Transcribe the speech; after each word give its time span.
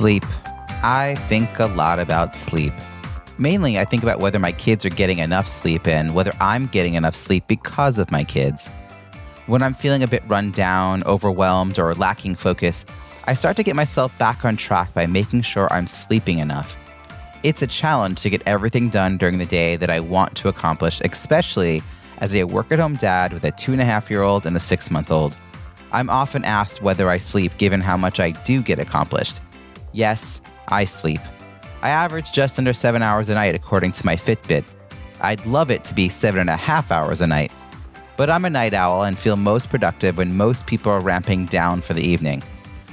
Sleep. 0.00 0.24
I 0.82 1.14
think 1.28 1.58
a 1.58 1.66
lot 1.66 1.98
about 1.98 2.34
sleep. 2.34 2.72
Mainly, 3.36 3.78
I 3.78 3.84
think 3.84 4.02
about 4.02 4.18
whether 4.18 4.38
my 4.38 4.50
kids 4.50 4.86
are 4.86 4.88
getting 4.88 5.18
enough 5.18 5.46
sleep 5.46 5.86
and 5.86 6.14
whether 6.14 6.32
I'm 6.40 6.68
getting 6.68 6.94
enough 6.94 7.14
sleep 7.14 7.44
because 7.46 7.98
of 7.98 8.10
my 8.10 8.24
kids. 8.24 8.68
When 9.46 9.62
I'm 9.62 9.74
feeling 9.74 10.02
a 10.02 10.08
bit 10.08 10.22
run 10.26 10.52
down, 10.52 11.04
overwhelmed, 11.04 11.78
or 11.78 11.94
lacking 11.94 12.36
focus, 12.36 12.86
I 13.26 13.34
start 13.34 13.58
to 13.58 13.62
get 13.62 13.76
myself 13.76 14.10
back 14.16 14.42
on 14.42 14.56
track 14.56 14.94
by 14.94 15.04
making 15.04 15.42
sure 15.42 15.70
I'm 15.70 15.86
sleeping 15.86 16.38
enough. 16.38 16.78
It's 17.42 17.60
a 17.60 17.66
challenge 17.66 18.22
to 18.22 18.30
get 18.30 18.42
everything 18.46 18.88
done 18.88 19.18
during 19.18 19.36
the 19.36 19.44
day 19.44 19.76
that 19.76 19.90
I 19.90 20.00
want 20.00 20.34
to 20.36 20.48
accomplish, 20.48 21.02
especially 21.02 21.82
as 22.20 22.34
a 22.34 22.44
work 22.44 22.72
at 22.72 22.78
home 22.78 22.96
dad 22.96 23.34
with 23.34 23.44
a 23.44 23.50
two 23.50 23.72
and 23.72 23.82
a 23.82 23.84
half 23.84 24.08
year 24.08 24.22
old 24.22 24.46
and 24.46 24.56
a 24.56 24.60
six 24.60 24.90
month 24.90 25.10
old. 25.10 25.36
I'm 25.92 26.08
often 26.08 26.42
asked 26.46 26.80
whether 26.80 27.10
I 27.10 27.18
sleep 27.18 27.52
given 27.58 27.82
how 27.82 27.98
much 27.98 28.18
I 28.18 28.30
do 28.30 28.62
get 28.62 28.78
accomplished. 28.78 29.40
Yes, 29.92 30.40
I 30.68 30.84
sleep. 30.84 31.20
I 31.82 31.90
average 31.90 32.32
just 32.32 32.58
under 32.58 32.72
seven 32.72 33.02
hours 33.02 33.28
a 33.28 33.34
night 33.34 33.54
according 33.54 33.92
to 33.92 34.06
my 34.06 34.16
Fitbit. 34.16 34.64
I'd 35.20 35.44
love 35.46 35.70
it 35.70 35.84
to 35.84 35.94
be 35.94 36.08
seven 36.08 36.40
and 36.40 36.50
a 36.50 36.56
half 36.56 36.90
hours 36.90 37.20
a 37.20 37.26
night. 37.26 37.52
But 38.16 38.30
I'm 38.30 38.44
a 38.44 38.50
night 38.50 38.74
owl 38.74 39.04
and 39.04 39.18
feel 39.18 39.36
most 39.36 39.70
productive 39.70 40.18
when 40.18 40.36
most 40.36 40.66
people 40.66 40.92
are 40.92 41.00
ramping 41.00 41.46
down 41.46 41.80
for 41.80 41.94
the 41.94 42.06
evening. 42.06 42.42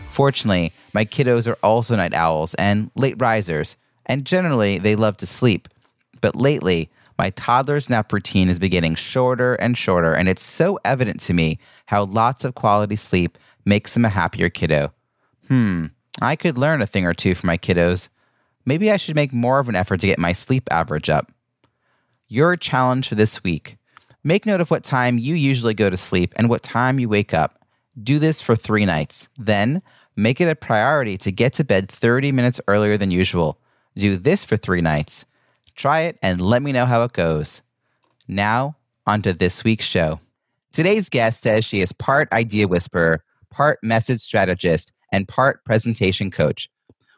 Fortunately, 0.10 0.72
my 0.94 1.06
kiddos 1.06 1.48
are 1.48 1.58
also 1.62 1.96
night 1.96 2.14
owls 2.14 2.54
and 2.56 2.90
late 2.96 3.16
risers, 3.20 3.76
and 4.06 4.26
generally 4.26 4.80
they 4.80 4.96
love 4.96 5.18
to 5.18 5.28
sleep. 5.28 5.68
But 6.22 6.36
lately, 6.36 6.90
my 7.18 7.30
toddler's 7.32 7.90
nap 7.90 8.14
routine 8.14 8.48
is 8.48 8.58
beginning 8.58 8.96
shorter 8.96 9.56
and 9.56 9.78
shorter, 9.78 10.14
and 10.14 10.30
it's 10.30 10.44
so 10.44 10.80
evident 10.86 11.20
to 11.22 11.34
me 11.34 11.60
how 11.88 12.06
lots 12.06 12.46
of 12.46 12.56
quality 12.56 12.96
sleep 12.96 13.38
makes 13.66 13.98
him 13.98 14.06
a 14.06 14.10
happier 14.10 14.50
kiddo. 14.50 14.94
Hmm, 15.48 15.88
I 16.22 16.36
could 16.36 16.58
learn 16.58 16.82
a 16.82 16.88
thing 16.88 17.06
or 17.06 17.14
two 17.14 17.36
from 17.36 17.48
my 17.48 17.58
kiddos. 17.58 18.10
Maybe 18.66 18.92
I 18.92 18.98
should 18.98 19.16
make 19.16 19.34
more 19.34 19.60
of 19.60 19.70
an 19.70 19.76
effort 19.76 20.02
to 20.02 20.08
get 20.08 20.20
my 20.20 20.34
sleep 20.34 20.68
average 20.72 21.10
up. 21.10 21.32
Your 22.28 22.58
challenge 22.58 23.08
for 23.08 23.16
this 23.16 23.44
week 23.44 23.78
Make 24.28 24.46
note 24.46 24.60
of 24.60 24.70
what 24.70 24.84
time 24.84 25.18
you 25.18 25.36
usually 25.36 25.74
go 25.74 25.90
to 25.90 25.96
sleep 25.96 26.34
and 26.36 26.50
what 26.50 26.62
time 26.62 27.00
you 27.00 27.08
wake 27.08 27.34
up. 27.34 27.66
Do 28.04 28.20
this 28.20 28.42
for 28.42 28.58
three 28.58 28.86
nights. 28.86 29.30
Then, 29.38 29.82
make 30.18 30.42
it 30.42 30.50
a 30.50 30.56
priority 30.56 31.18
to 31.20 31.32
get 31.32 31.54
to 31.54 31.64
bed 31.64 31.90
30 31.90 32.34
minutes 32.34 32.60
earlier 32.68 32.98
than 32.98 33.10
usual. 33.10 33.58
Do 33.96 34.18
this 34.18 34.44
for 34.44 34.58
three 34.58 34.82
nights. 34.82 35.24
Try 35.78 36.02
it 36.02 36.20
and 36.22 36.42
let 36.42 36.62
me 36.62 36.74
know 36.74 36.86
how 36.86 37.04
it 37.04 37.14
goes. 37.14 37.62
Now, 38.28 38.76
on 39.06 39.22
to 39.22 39.32
this 39.32 39.64
week's 39.64 39.86
show. 39.86 40.20
Today's 40.74 41.08
guest 41.08 41.40
says 41.40 41.64
she 41.64 41.80
is 41.80 41.94
part 41.94 42.30
idea 42.34 42.68
whisperer, 42.68 43.24
part 43.50 43.80
message 43.82 44.20
strategist, 44.20 44.92
and 45.12 45.28
part 45.28 45.64
presentation 45.66 46.32
coach. 46.32 46.70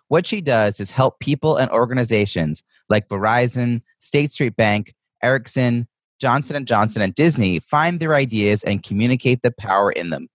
What 0.08 0.26
she 0.26 0.42
does 0.42 0.80
is 0.80 0.92
help 0.92 1.20
people 1.20 1.58
and 1.58 1.70
organizations 1.72 2.64
like 2.90 3.09
Verizon, 3.09 3.81
State 4.00 4.31
Street 4.31 4.56
Bank, 4.56 4.94
Ericsson, 5.22 5.88
Johnson 6.20 6.66
& 6.66 6.68
Johnson 6.68 7.02
and 7.02 7.16
Disney 7.16 7.59
find 7.59 8.00
their 8.00 8.16
ideas 8.16 8.63
and 8.63 8.84
communicate 8.84 9.41
the 9.41 9.52
power 9.52 9.91
in 9.91 10.09
them. 10.09 10.28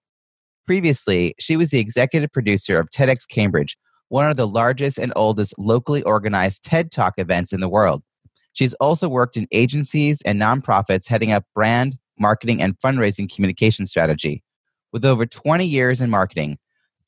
Previously, 0.67 1.35
she 1.39 1.57
was 1.57 1.71
the 1.71 1.79
executive 1.79 2.33
producer 2.33 2.79
of 2.79 2.89
TEDx 2.91 3.29
Cambridge, 3.29 3.77
one 4.09 4.31
of 4.31 4.37
the 4.37 4.47
largest 4.47 4.99
and 4.99 5.13
oldest 5.15 5.55
locally 5.59 6.03
organized 6.05 6.65
TED 6.65 6.91
Talk 6.91 7.15
events 7.19 7.53
in 7.53 7.61
the 7.61 7.69
world. 7.69 8.03
She's 8.55 8.75
also 8.75 9.09
worked 9.09 9.37
in 9.37 9.49
agencies 9.53 10.23
and 10.23 10.41
nonprofits 10.41 11.09
heading 11.09 11.33
up 11.33 11.45
brand, 11.55 11.99
marketing, 12.19 12.63
and 12.63 12.79
fundraising 12.79 13.33
communication 13.33 13.85
strategy. 13.85 14.43
With 14.93 15.05
over 15.05 15.27
20 15.27 15.67
years 15.67 16.01
in 16.01 16.09
marketing, 16.09 16.59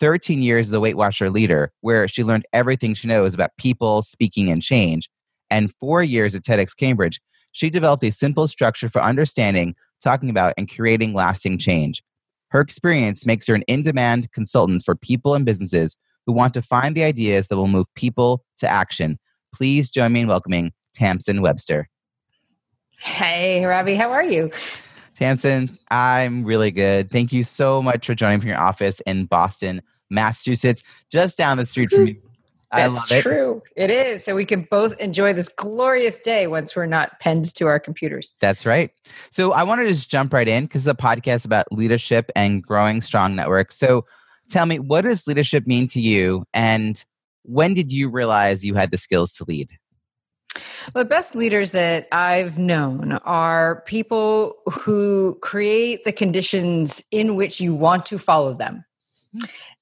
13 0.01 0.43
years 0.43 0.69
as 0.69 0.73
a 0.73 0.81
Weight 0.81 0.97
Watcher 0.97 1.31
leader, 1.31 1.73
where 1.81 2.07
she 2.09 2.25
learned 2.25 2.47
everything 2.53 2.95
she 2.95 3.09
knows 3.09 3.35
about 3.35 3.57
people, 3.59 4.03
speaking, 4.03 4.51
and 4.51 4.63
change, 4.63 5.09
and 5.51 5.73
four 5.79 6.03
years 6.03 6.35
at 6.35 6.43
TEDx 6.43 6.77
Cambridge, 6.77 7.21
she 7.53 7.71
developed 7.71 8.05
a 8.05 8.13
simple 8.13 8.47
structure 8.47 8.89
for 8.89 9.03
understanding, 9.03 9.75
talking 10.03 10.29
about, 10.29 10.55
and 10.59 10.71
creating 10.71 11.15
lasting 11.15 11.59
change. 11.59 12.03
Her 12.51 12.61
experience 12.61 13.27
makes 13.27 13.47
her 13.47 13.55
an 13.55 13.63
in 13.63 13.83
demand 13.83 14.31
consultant 14.33 14.83
for 14.85 14.95
people 14.95 15.35
and 15.35 15.45
businesses 15.45 15.97
who 16.27 16.33
want 16.33 16.55
to 16.55 16.63
find 16.63 16.95
the 16.95 17.05
ideas 17.05 17.49
that 17.49 17.57
will 17.57 17.69
move 17.69 17.87
people 17.95 18.45
to 18.59 18.69
action. 18.69 19.19
Please 19.55 19.89
join 19.89 20.13
me 20.13 20.21
in 20.21 20.29
welcoming 20.29 20.73
Tamsen 20.95 21.41
Webster. 21.41 21.89
Hey, 22.99 23.65
Robbie, 23.65 23.95
how 23.95 24.11
are 24.11 24.25
you? 24.25 24.51
Tamsen, 25.17 25.79
I'm 25.91 26.45
really 26.45 26.71
good. 26.71 27.11
Thank 27.11 27.33
you 27.33 27.43
so 27.43 27.81
much 27.83 28.07
for 28.07 28.15
joining 28.15 28.41
from 28.41 28.51
your 28.51 28.61
office 28.61 29.01
in 29.01 29.25
Boston, 29.25 29.81
Massachusetts, 30.11 30.83
just 31.11 31.39
down 31.39 31.57
the 31.57 31.67
street 31.67 31.91
from 31.91 32.01
hmm. 32.01 32.07
you. 32.09 32.23
That's 32.71 33.11
it. 33.11 33.23
true. 33.23 33.63
It 33.77 33.91
is. 33.91 34.25
So 34.25 34.35
we 34.35 34.45
can 34.45 34.67
both 34.71 35.01
enjoy 35.01 35.33
this 35.33 35.49
glorious 35.49 36.19
day 36.19 36.49
once 36.49 36.77
we're 36.77 36.87
not 36.87 37.19
penned 37.21 37.55
to 37.55 37.67
our 37.67 37.79
computers. 37.79 38.33
That's 38.41 38.67
right. 38.67 38.91
So 39.31 39.53
I 39.53 39.63
want 39.63 39.81
to 39.81 39.89
just 39.89 40.11
jump 40.11 40.35
right 40.35 40.49
in 40.49 40.65
because 40.65 40.87
it's 40.87 41.01
a 41.01 41.03
podcast 41.03 41.47
about 41.47 41.67
leadership 41.71 42.31
and 42.37 42.63
growing 42.63 43.01
strong 43.01 43.37
networks. 43.37 43.77
So 43.77 44.05
tell 44.51 44.67
me, 44.67 44.81
what 44.81 45.03
does 45.03 45.27
leadership 45.27 45.67
mean 45.67 45.87
to 45.89 46.01
you? 46.01 46.45
And 46.53 47.03
when 47.43 47.73
did 47.73 47.93
you 47.93 48.11
realize 48.11 48.65
you 48.65 48.75
had 48.75 48.91
the 48.91 48.99
skills 48.99 49.33
to 49.35 49.45
lead? 49.47 49.71
Well, 50.95 51.05
the 51.05 51.09
best 51.09 51.35
leaders 51.35 51.73
that 51.73 52.07
I've 52.13 52.59
known 52.59 53.13
are 53.25 53.83
people 53.87 54.57
who 54.73 55.37
create 55.43 56.05
the 56.05 56.13
conditions 56.13 57.03
in 57.11 57.37
which 57.37 57.61
you 57.61 57.75
want 57.75 58.07
to 58.07 58.19
follow 58.19 58.55
them. 58.55 58.85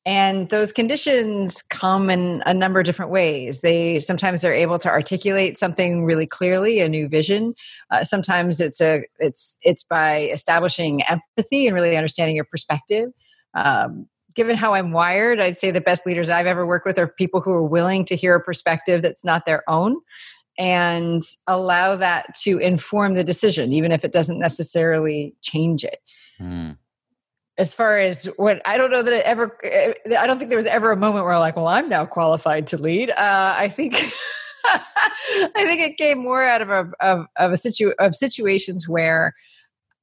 And 0.07 0.51
those 0.51 0.73
conditions 0.73 1.63
come 1.63 2.11
in 2.11 2.43
a 2.45 2.53
number 2.53 2.79
of 2.79 2.85
different 2.85 3.11
ways. 3.11 3.63
They 3.63 4.01
sometimes 4.01 4.43
they're 4.43 4.55
able 4.55 4.79
to 4.81 4.89
articulate 4.89 5.57
something 5.57 6.05
really 6.05 6.27
clearly, 6.27 6.81
a 6.81 6.89
new 6.89 7.09
vision. 7.09 7.55
Uh, 7.91 8.05
sometimes 8.05 8.61
it's 8.61 8.81
a 8.83 9.05
it's 9.19 9.57
it's 9.63 9.83
by 9.83 10.25
establishing 10.25 11.03
empathy 11.05 11.67
and 11.67 11.75
really 11.75 11.97
understanding 11.97 12.37
your 12.37 12.45
perspective. 12.45 13.13
Um, 13.55 14.07
given 14.35 14.57
how 14.57 14.75
I'm 14.75 14.93
wired, 14.93 15.41
I'd 15.41 15.57
say 15.57 15.71
the 15.71 15.81
best 15.81 16.05
leaders 16.07 16.29
I've 16.29 16.47
ever 16.47 16.67
worked 16.67 16.87
with 16.87 16.99
are 16.99 17.07
people 17.07 17.41
who 17.41 17.53
are 17.53 17.67
willing 17.67 18.05
to 18.07 18.17
hear 18.17 18.35
a 18.35 18.43
perspective 18.43 19.01
that's 19.01 19.25
not 19.25 19.47
their 19.47 19.63
own 19.69 19.97
and 20.59 21.23
allow 21.47 21.97
that 21.97 22.35
to 22.43 22.59
inform 22.59 23.15
the 23.15 23.25
decision, 23.25 23.73
even 23.73 23.93
if 23.93 24.05
it 24.05 24.13
doesn't 24.13 24.39
necessarily 24.39 25.35
change 25.43 25.85
it. 25.85 25.99
Mm 26.41 26.77
as 27.57 27.75
far 27.75 27.99
as 27.99 28.27
what 28.37 28.61
I 28.65 28.77
don't 28.77 28.91
know 28.91 29.03
that 29.03 29.13
it 29.13 29.25
ever, 29.25 29.59
eh, 29.63 29.95
I 30.19 30.27
don't 30.27 30.39
think 30.39 30.51
there 30.51 30.59
was 30.59 30.67
ever 30.67 30.91
a 30.91 30.97
moment 30.97 31.25
where 31.25 31.35
I'm 31.35 31.41
like, 31.41 31.57
well, 31.57 31.69
I'm 31.69 31.89
now 31.89 32.05
qualified 32.05 32.67
to 32.69 32.79
lead. 32.79 33.11
Uh, 33.11 33.55
I 33.57 33.69
think, 33.69 33.95
I 34.65 35.51
think 35.55 35.81
it 35.81 35.97
came 35.97 36.19
more 36.19 36.43
out 36.43 36.63
of 36.63 36.71
a 36.71 36.91
of, 37.01 37.27
of 37.37 37.53
a 37.53 37.57
situ 37.57 37.93
of 37.99 38.15
situations 38.15 38.89
where 38.89 39.35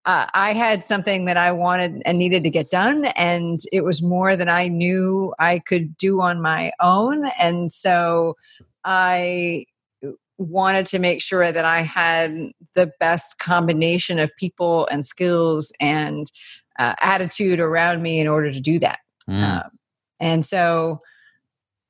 uh, 0.05 0.27
I 0.33 0.53
had 0.53 0.83
something 0.83 1.25
that 1.25 1.37
I 1.37 1.51
wanted 1.51 2.01
and 2.05 2.17
needed 2.17 2.43
to 2.43 2.49
get 2.49 2.69
done, 2.69 3.05
and 3.05 3.59
it 3.71 3.83
was 3.83 4.01
more 4.01 4.35
than 4.35 4.49
I 4.49 4.67
knew 4.67 5.33
I 5.37 5.59
could 5.59 5.97
do 5.97 6.21
on 6.21 6.41
my 6.41 6.71
own, 6.79 7.27
and 7.39 7.71
so 7.71 8.35
I 8.85 9.65
wanted 10.41 10.85
to 10.87 10.99
make 10.99 11.21
sure 11.21 11.51
that 11.51 11.65
I 11.65 11.81
had 11.81 12.51
the 12.73 12.91
best 12.99 13.37
combination 13.39 14.19
of 14.19 14.31
people 14.37 14.87
and 14.87 15.05
skills 15.05 15.71
and 15.79 16.25
uh, 16.79 16.95
attitude 17.01 17.59
around 17.59 18.01
me 18.01 18.19
in 18.19 18.27
order 18.27 18.51
to 18.51 18.59
do 18.59 18.79
that. 18.79 18.99
Mm. 19.29 19.43
Uh, 19.43 19.69
and 20.19 20.43
so, 20.43 21.01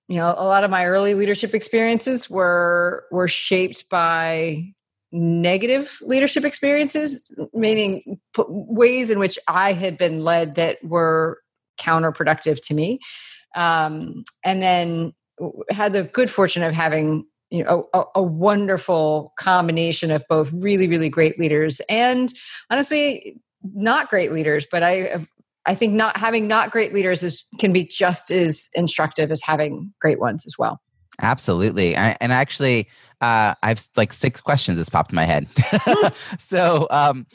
you 0.07 0.17
know, 0.17 0.33
a 0.37 0.45
lot 0.45 0.63
of 0.63 0.71
my 0.71 0.85
early 0.85 1.13
leadership 1.13 1.53
experiences 1.53 2.29
were 2.29 3.05
were 3.11 3.27
shaped 3.27 3.89
by 3.89 4.73
negative 5.13 5.99
leadership 6.01 6.45
experiences, 6.45 7.29
meaning 7.53 8.19
p- 8.35 8.43
ways 8.47 9.09
in 9.09 9.19
which 9.19 9.37
I 9.47 9.73
had 9.73 9.97
been 9.97 10.23
led 10.23 10.55
that 10.55 10.83
were 10.83 11.39
counterproductive 11.79 12.59
to 12.67 12.73
me. 12.73 12.99
Um, 13.55 14.23
and 14.43 14.61
then 14.61 15.13
had 15.69 15.93
the 15.93 16.03
good 16.03 16.29
fortune 16.29 16.63
of 16.63 16.73
having 16.73 17.25
you 17.51 17.63
know 17.63 17.87
a, 17.93 18.03
a, 18.15 18.23
wonderful 18.23 19.33
combination 19.37 20.09
of 20.09 20.23
both 20.29 20.51
really 20.53 20.87
really 20.87 21.09
great 21.09 21.37
leaders 21.37 21.81
and 21.89 22.33
honestly 22.69 23.37
not 23.63 24.09
great 24.09 24.31
leaders, 24.31 24.65
but 24.71 24.83
I 24.83 25.25
I 25.65 25.75
think 25.75 25.93
not 25.93 26.17
having 26.17 26.47
not 26.47 26.71
great 26.71 26.93
leaders 26.93 27.23
is 27.23 27.43
can 27.59 27.71
be 27.71 27.83
just 27.83 28.31
as 28.31 28.69
instructive 28.73 29.31
as 29.31 29.41
having 29.41 29.93
great 29.99 30.19
ones 30.19 30.45
as 30.45 30.55
well. 30.57 30.81
Absolutely. 31.21 31.95
I, 31.95 32.17
and 32.19 32.33
actually, 32.33 32.87
uh, 33.21 33.53
I 33.61 33.67
have 33.67 33.85
like 33.95 34.11
six 34.11 34.41
questions 34.41 34.77
that's 34.77 34.89
popped 34.89 35.11
in 35.11 35.15
my 35.15 35.25
head. 35.25 35.47
so, 36.39 36.87
um, 36.89 37.27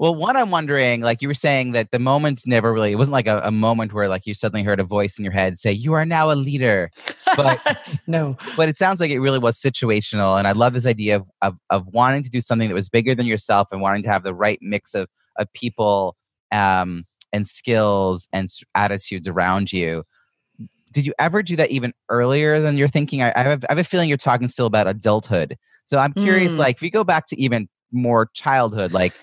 well, 0.00 0.14
one, 0.14 0.34
I'm 0.34 0.50
wondering, 0.50 1.02
like 1.02 1.20
you 1.20 1.28
were 1.28 1.34
saying 1.34 1.72
that 1.72 1.90
the 1.90 1.98
moment 1.98 2.44
never 2.46 2.72
really, 2.72 2.92
it 2.92 2.94
wasn't 2.94 3.12
like 3.12 3.26
a, 3.26 3.42
a, 3.44 3.50
moment 3.50 3.92
where 3.92 4.08
like 4.08 4.26
you 4.26 4.32
suddenly 4.32 4.62
heard 4.62 4.80
a 4.80 4.84
voice 4.84 5.18
in 5.18 5.26
your 5.26 5.32
head 5.32 5.58
say, 5.58 5.72
you 5.72 5.92
are 5.92 6.06
now 6.06 6.32
a 6.32 6.32
leader. 6.32 6.90
But 7.36 7.60
no, 8.06 8.38
but 8.56 8.70
it 8.70 8.78
sounds 8.78 8.98
like 8.98 9.10
it 9.10 9.20
really 9.20 9.38
was 9.38 9.60
situational. 9.60 10.38
And 10.38 10.48
I 10.48 10.52
love 10.52 10.72
this 10.72 10.86
idea 10.86 11.16
of, 11.16 11.28
of, 11.42 11.58
of 11.68 11.86
wanting 11.88 12.22
to 12.22 12.30
do 12.30 12.40
something 12.40 12.66
that 12.68 12.74
was 12.74 12.88
bigger 12.88 13.14
than 13.14 13.26
yourself 13.26 13.68
and 13.72 13.82
wanting 13.82 14.02
to 14.04 14.08
have 14.08 14.22
the 14.22 14.34
right 14.34 14.58
mix 14.62 14.94
of, 14.94 15.06
of 15.36 15.52
people 15.52 16.16
um, 16.50 17.04
and 17.34 17.46
skills 17.46 18.26
and 18.32 18.48
attitudes 18.74 19.28
around 19.28 19.70
you 19.70 20.04
did 20.92 21.06
you 21.06 21.12
ever 21.20 21.40
do 21.40 21.54
that 21.56 21.70
even 21.70 21.92
earlier 22.08 22.58
than 22.58 22.76
you're 22.76 22.88
thinking? 22.88 23.22
I, 23.22 23.32
I, 23.36 23.42
have, 23.42 23.64
I 23.68 23.72
have, 23.72 23.78
a 23.78 23.84
feeling 23.84 24.08
you're 24.08 24.18
talking 24.18 24.48
still 24.48 24.66
about 24.66 24.88
adulthood. 24.88 25.56
So 25.84 25.98
I'm 25.98 26.12
curious, 26.14 26.52
mm. 26.54 26.58
like, 26.58 26.74
if 26.78 26.82
you 26.82 26.90
go 26.90 27.04
back 27.04 27.26
to 27.26 27.40
even 27.40 27.68
more 27.92 28.28
childhood, 28.34 28.92
like 28.92 29.14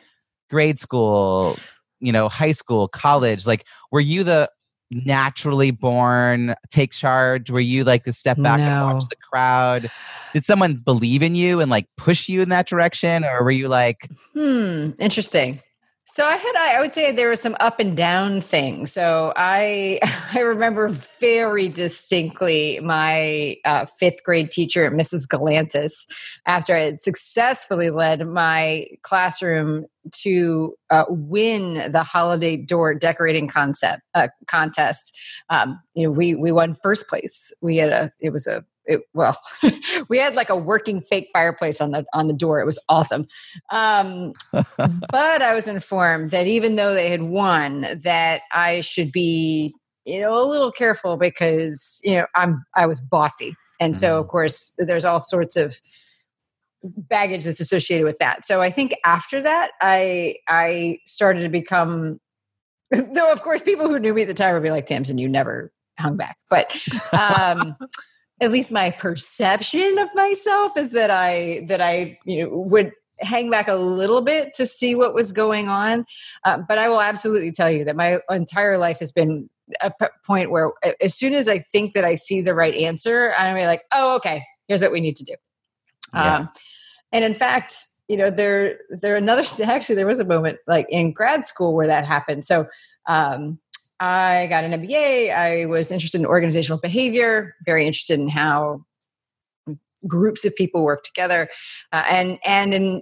grade 0.49 0.79
school, 0.79 1.57
you 1.99 2.11
know, 2.11 2.29
high 2.29 2.51
school, 2.51 2.88
college, 2.88 3.45
like, 3.47 3.65
were 3.91 3.99
you 3.99 4.23
the 4.23 4.49
naturally 4.91 5.71
born 5.71 6.55
take 6.69 6.91
charge? 6.91 7.49
Were 7.49 7.59
you 7.59 7.83
like 7.83 8.03
to 8.05 8.13
step 8.13 8.41
back 8.41 8.59
no. 8.59 8.65
and 8.65 8.94
watch 8.94 9.09
the 9.09 9.15
crowd? 9.31 9.91
Did 10.33 10.45
someone 10.45 10.75
believe 10.75 11.21
in 11.21 11.35
you 11.35 11.59
and 11.59 11.69
like 11.69 11.88
push 11.97 12.29
you 12.29 12.41
in 12.41 12.49
that 12.49 12.67
direction? 12.67 13.25
Or 13.25 13.44
were 13.44 13.51
you 13.51 13.67
like, 13.67 14.09
hmm, 14.33 14.91
interesting. 14.99 15.61
So 16.09 16.25
I 16.25 16.38
had 16.38 16.56
I 16.56 16.80
would 16.80 16.94
say 16.94 17.12
there 17.12 17.30
was 17.30 17.42
some 17.42 17.57
up 17.59 17.81
and 17.81 17.95
down 17.95 18.39
things. 18.39 18.94
So 18.94 19.33
I 19.36 20.00
I 20.33 20.39
remember 20.39 20.88
very 20.88 21.68
distinctly 21.68 22.80
my 22.81 23.57
uh, 23.65 23.86
fifth 23.86 24.24
grade 24.24 24.50
teacher, 24.50 24.89
Mrs. 24.89 25.27
Galantis, 25.27 26.07
after 26.45 26.74
I 26.74 26.80
had 26.80 27.01
successfully 27.01 27.89
led 27.89 28.25
my 28.25 28.86
classroom 29.01 29.86
to 30.24 30.74
uh, 30.89 31.04
win 31.09 31.92
the 31.92 32.04
holiday 32.04 32.56
door 32.56 32.95
decorating 32.95 33.50
concept 33.50 34.01
uh, 34.13 34.30
contest. 34.48 35.18
Um, 35.50 35.77
you 35.94 36.04
know, 36.04 36.12
we 36.12 36.36
we 36.36 36.54
won 36.54 36.74
first 36.74 37.09
place. 37.09 37.54
We 37.62 37.77
had 37.77 37.89
a 37.89 38.12
it 38.21 38.31
was 38.31 38.48
a 38.48 38.63
it, 38.87 39.01
well, 39.13 39.37
we 40.09 40.17
had 40.17 40.35
like 40.35 40.49
a 40.49 40.55
working 40.55 41.01
fake 41.01 41.29
fireplace 41.33 41.79
on 41.81 41.91
the 41.91 42.05
on 42.13 42.27
the 42.27 42.33
door. 42.33 42.59
It 42.59 42.65
was 42.65 42.79
awesome. 42.89 43.27
Um, 43.69 44.33
but 44.51 45.41
I 45.41 45.53
was 45.53 45.67
informed 45.67 46.31
that 46.31 46.47
even 46.47 46.77
though 46.77 46.93
they 46.93 47.09
had 47.09 47.23
won, 47.23 47.85
that 48.03 48.41
I 48.51 48.81
should 48.81 49.11
be, 49.11 49.73
you 50.05 50.19
know, 50.19 50.33
a 50.33 50.45
little 50.47 50.71
careful 50.71 51.17
because 51.17 51.99
you 52.03 52.15
know 52.15 52.25
I'm 52.35 52.63
I 52.75 52.85
was 52.85 53.01
bossy, 53.01 53.53
and 53.79 53.95
so 53.95 54.19
of 54.19 54.25
mm. 54.25 54.29
course 54.29 54.73
there's 54.77 55.05
all 55.05 55.19
sorts 55.19 55.55
of 55.55 55.79
baggage 56.83 57.43
that's 57.43 57.59
associated 57.59 58.05
with 58.05 58.17
that. 58.19 58.45
So 58.45 58.61
I 58.61 58.69
think 58.69 58.95
after 59.03 59.41
that, 59.41 59.71
I 59.81 60.35
I 60.47 60.99
started 61.05 61.41
to 61.41 61.49
become. 61.49 62.19
Though 62.91 63.29
of 63.29 63.41
course, 63.41 63.61
people 63.61 63.89
who 63.89 63.99
knew 63.99 64.13
me 64.13 64.21
at 64.21 64.29
the 64.29 64.33
time 64.33 64.53
would 64.53 64.63
be 64.63 64.71
like, 64.71 64.85
"Tamsen, 64.85 65.17
you 65.17 65.27
never 65.27 65.73
hung 65.99 66.15
back," 66.15 66.37
but. 66.49 66.73
Um, 67.11 67.75
at 68.39 68.51
least 68.51 68.71
my 68.71 68.91
perception 68.91 69.97
of 69.97 70.09
myself 70.13 70.77
is 70.77 70.91
that 70.91 71.09
I 71.09 71.65
that 71.67 71.81
I 71.81 72.19
you 72.25 72.43
know 72.43 72.57
would 72.57 72.91
hang 73.19 73.49
back 73.49 73.67
a 73.67 73.75
little 73.75 74.21
bit 74.21 74.53
to 74.53 74.65
see 74.65 74.95
what 74.95 75.13
was 75.13 75.31
going 75.31 75.67
on. 75.67 76.05
Uh, 76.43 76.59
but 76.67 76.77
I 76.77 76.89
will 76.89 77.01
absolutely 77.01 77.51
tell 77.51 77.71
you 77.71 77.83
that 77.85 77.95
my 77.95 78.19
entire 78.29 78.77
life 78.77 78.99
has 78.99 79.11
been 79.11 79.49
a 79.81 79.91
p- 79.91 80.07
point 80.25 80.51
where 80.51 80.71
as 81.01 81.15
soon 81.15 81.33
as 81.33 81.49
I 81.49 81.59
think 81.59 81.93
that 81.93 82.05
I 82.05 82.15
see 82.15 82.41
the 82.41 82.53
right 82.53 82.73
answer, 82.73 83.33
I'm 83.37 83.57
like, 83.65 83.83
oh, 83.91 84.15
okay, 84.17 84.43
here's 84.67 84.81
what 84.81 84.91
we 84.91 85.01
need 85.01 85.17
to 85.17 85.23
do. 85.23 85.33
Yeah. 86.13 86.35
Um, 86.37 86.49
and 87.11 87.25
in 87.25 87.33
fact, 87.33 87.75
you 88.07 88.17
know, 88.17 88.29
there 88.29 88.79
there 88.89 89.15
another 89.15 89.43
actually 89.63 89.95
there 89.95 90.07
was 90.07 90.19
a 90.19 90.25
moment 90.25 90.59
like 90.67 90.87
in 90.89 91.11
grad 91.11 91.45
school 91.47 91.73
where 91.73 91.87
that 91.87 92.05
happened. 92.05 92.45
So 92.45 92.67
um, 93.07 93.59
I 93.99 94.47
got 94.47 94.63
an 94.63 94.79
MBA. 94.81 95.33
I 95.33 95.65
was 95.65 95.91
interested 95.91 96.21
in 96.21 96.27
organizational 96.27 96.79
behavior, 96.79 97.53
very 97.65 97.85
interested 97.88 98.19
in 98.19 98.29
how 98.29 98.81
groups 100.05 100.45
of 100.45 100.55
people 100.55 100.83
work 100.83 101.03
together, 101.03 101.49
uh, 101.91 102.03
and 102.09 102.39
and 102.45 102.73
in 102.73 103.01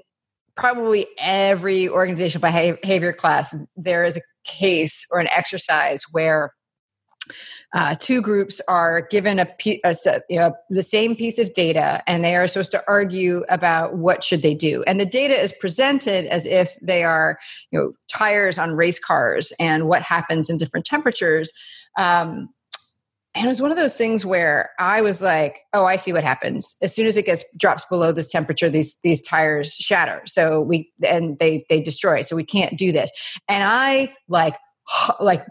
probably 0.56 1.06
every 1.20 1.90
organizational 1.90 2.50
behavior 2.82 3.12
class, 3.12 3.54
there 3.76 4.06
is 4.06 4.18
a 4.18 4.22
case 4.46 5.06
or 5.12 5.20
an 5.20 5.28
exercise 5.28 6.04
where 6.12 6.54
uh, 7.74 7.96
two 7.96 8.22
groups 8.22 8.62
are 8.68 9.02
given 9.02 9.40
a, 9.40 9.48
a, 9.84 9.96
you 10.30 10.40
know, 10.40 10.56
the 10.70 10.84
same 10.84 11.16
piece 11.16 11.38
of 11.38 11.54
data 11.54 12.02
and 12.08 12.24
they 12.24 12.36
are 12.36 12.48
supposed 12.48 12.72
to 12.72 12.84
argue 12.88 13.44
about 13.50 13.98
what 13.98 14.24
should 14.24 14.42
they 14.42 14.56
do 14.56 14.84
and 14.88 15.00
the 15.00 15.06
data 15.06 15.40
is 15.40 15.52
presented 15.60 16.26
as 16.28 16.46
if 16.46 16.76
they 16.82 17.04
are 17.04 17.38
you 17.72 17.80
know 17.80 17.94
tires 18.08 18.58
on 18.58 18.76
race 18.76 19.00
cars 19.00 19.52
and 19.60 19.88
what 19.88 20.02
happens 20.02 20.50
in 20.50 20.58
different 20.58 20.86
temperatures 20.86 21.52
um, 21.98 22.50
and 23.36 23.46
it 23.46 23.50
was 23.50 23.62
one 23.62 23.72
of 23.72 23.78
those 23.78 23.98
things 23.98 24.26
where 24.26 24.72
I 24.80 25.02
was 25.02 25.22
like, 25.22 25.60
"Oh, 25.74 25.84
I 25.86 25.98
see 25.98 26.14
what 26.14 26.24
happens. 26.24 26.78
As 26.82 26.96
soon 26.96 27.06
as 27.06 27.18
it 27.18 27.26
gets 27.26 27.44
drops 27.58 27.84
below 27.86 28.14
this 28.14 28.30
temperature, 28.30 28.70
these 28.70 28.98
these 29.04 29.22
tires 29.22 29.74
shatter. 29.74 30.22
So 30.26 30.62
we 30.62 30.90
and 31.06 31.38
they 31.38 31.66
they 31.70 31.82
destroy. 31.82 32.22
So 32.22 32.38
we 32.38 32.46
can't 32.46 32.78
do 32.78 32.94
this." 32.94 33.12
And 33.50 33.64
I 33.64 34.14
like 34.30 34.56
like 35.20 35.46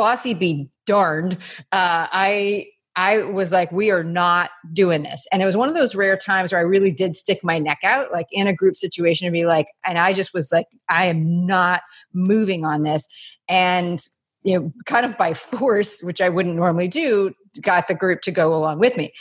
bossy 0.00 0.32
be 0.32 0.66
darned. 0.86 1.34
Uh, 1.72 2.08
I 2.10 2.68
I 2.96 3.18
was 3.18 3.52
like, 3.52 3.70
we 3.70 3.90
are 3.90 4.02
not 4.02 4.48
doing 4.72 5.02
this. 5.02 5.26
And 5.30 5.42
it 5.42 5.44
was 5.44 5.58
one 5.58 5.68
of 5.68 5.74
those 5.74 5.94
rare 5.94 6.16
times 6.16 6.52
where 6.52 6.58
I 6.58 6.64
really 6.64 6.90
did 6.90 7.14
stick 7.14 7.40
my 7.44 7.58
neck 7.58 7.80
out, 7.84 8.10
like 8.10 8.26
in 8.32 8.46
a 8.46 8.54
group 8.54 8.76
situation, 8.76 9.26
to 9.26 9.30
be 9.30 9.44
like, 9.44 9.68
and 9.84 9.98
I 9.98 10.14
just 10.14 10.32
was 10.32 10.50
like, 10.50 10.66
I 10.88 11.04
am 11.06 11.44
not 11.44 11.82
moving 12.14 12.64
on 12.64 12.82
this. 12.82 13.06
And 13.46 14.02
you 14.42 14.58
know, 14.58 14.72
kind 14.86 15.04
of 15.04 15.18
by 15.18 15.34
force, 15.50 16.00
which 16.02 16.22
I 16.22 16.30
wouldn't 16.30 16.56
normally 16.56 16.88
do, 16.88 17.34
got 17.60 17.86
the 17.86 17.94
group 17.94 18.22
to 18.22 18.30
go 18.30 18.54
along 18.54 18.78
with 18.78 18.96
me. 18.96 19.12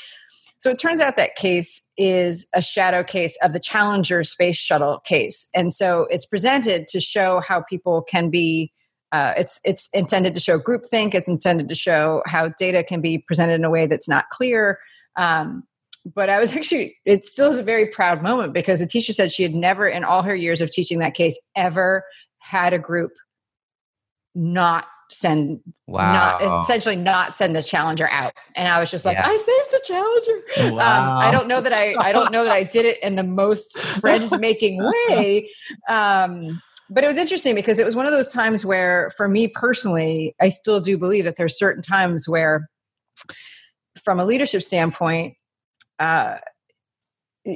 So 0.60 0.70
it 0.70 0.80
turns 0.80 1.02
out 1.02 1.18
that 1.18 1.36
case 1.36 1.86
is 1.98 2.48
a 2.56 2.62
shadow 2.62 3.04
case 3.04 3.38
of 3.42 3.52
the 3.52 3.60
Challenger 3.60 4.24
space 4.24 4.58
shuttle 4.58 5.02
case. 5.02 5.50
And 5.54 5.74
so 5.74 6.08
it's 6.10 6.26
presented 6.26 6.88
to 6.88 7.02
show 7.02 7.42
how 7.42 7.64
people 7.64 8.02
can 8.02 8.30
be 8.30 8.72
uh, 9.12 9.34
it's 9.38 9.60
it's 9.64 9.90
intended 9.94 10.36
to 10.36 10.42
show 10.42 10.60
groupthink. 10.60 11.16
It's 11.16 11.28
intended 11.28 11.70
to 11.70 11.76
show 11.76 12.22
how 12.26 12.50
data 12.60 12.84
can 12.84 13.02
be 13.02 13.20
presented 13.20 13.56
in 13.56 13.66
a 13.66 13.70
way 13.70 13.88
that's 13.88 14.10
not 14.10 14.30
clear. 14.30 14.80
Um, 15.16 15.64
but 16.14 16.30
I 16.30 16.40
was 16.40 16.54
actually, 16.56 16.98
it 17.06 17.26
still 17.26 17.52
is 17.52 17.58
a 17.58 17.64
very 17.64 17.88
proud 17.88 18.22
moment 18.22 18.54
because 18.54 18.80
the 18.80 18.88
teacher 18.88 19.14
said 19.14 19.32
she 19.32 19.44
had 19.44 19.56
never, 19.56 19.88
in 19.88 20.04
all 20.04 20.24
her 20.24 20.36
years 20.36 20.62
of 20.62 20.72
teaching 20.72 21.00
that 21.00 21.14
case, 21.14 21.40
ever 21.56 22.04
had 22.40 22.74
a 22.74 22.80
group 22.80 23.12
not 24.36 24.88
send 25.12 25.60
wow. 25.88 26.14
not 26.14 26.62
essentially 26.62 26.96
not 26.96 27.34
send 27.34 27.56
the 27.56 27.64
challenger 27.64 28.08
out 28.12 28.32
and 28.56 28.68
i 28.68 28.80
was 28.80 28.92
just 28.92 29.06
like 29.06 29.18
yeah. 29.18 29.28
i 29.28 29.38
saved 29.38 29.72
the 29.72 29.82
challenger 29.84 30.76
wow. 30.76 31.14
um, 31.14 31.18
i 31.18 31.32
don't 31.32 31.48
know 31.48 31.60
that 31.60 31.74
i 31.74 31.96
i 32.00 32.12
don't 32.12 32.32
know 32.32 32.44
that 32.44 32.52
i 32.52 32.64
did 32.64 32.86
it 32.86 33.02
in 33.02 33.16
the 33.16 33.24
most 33.24 33.80
friend 34.00 34.32
making 34.40 34.80
way 34.84 35.50
um, 35.90 36.62
but 36.90 37.04
it 37.04 37.08
was 37.08 37.18
interesting 37.18 37.56
because 37.56 37.80
it 37.80 37.86
was 37.86 37.96
one 37.96 38.06
of 38.06 38.12
those 38.12 38.28
times 38.28 38.66
where 38.66 39.12
for 39.16 39.28
me 39.28 39.48
personally 39.48 40.36
i 40.42 40.50
still 40.50 40.80
do 40.80 40.98
believe 40.98 41.26
that 41.26 41.36
there's 41.38 41.58
certain 41.58 41.82
times 41.82 42.28
where 42.28 42.70
from 44.04 44.20
a 44.20 44.26
leadership 44.26 44.64
standpoint 44.64 45.36
uh, 46.00 46.38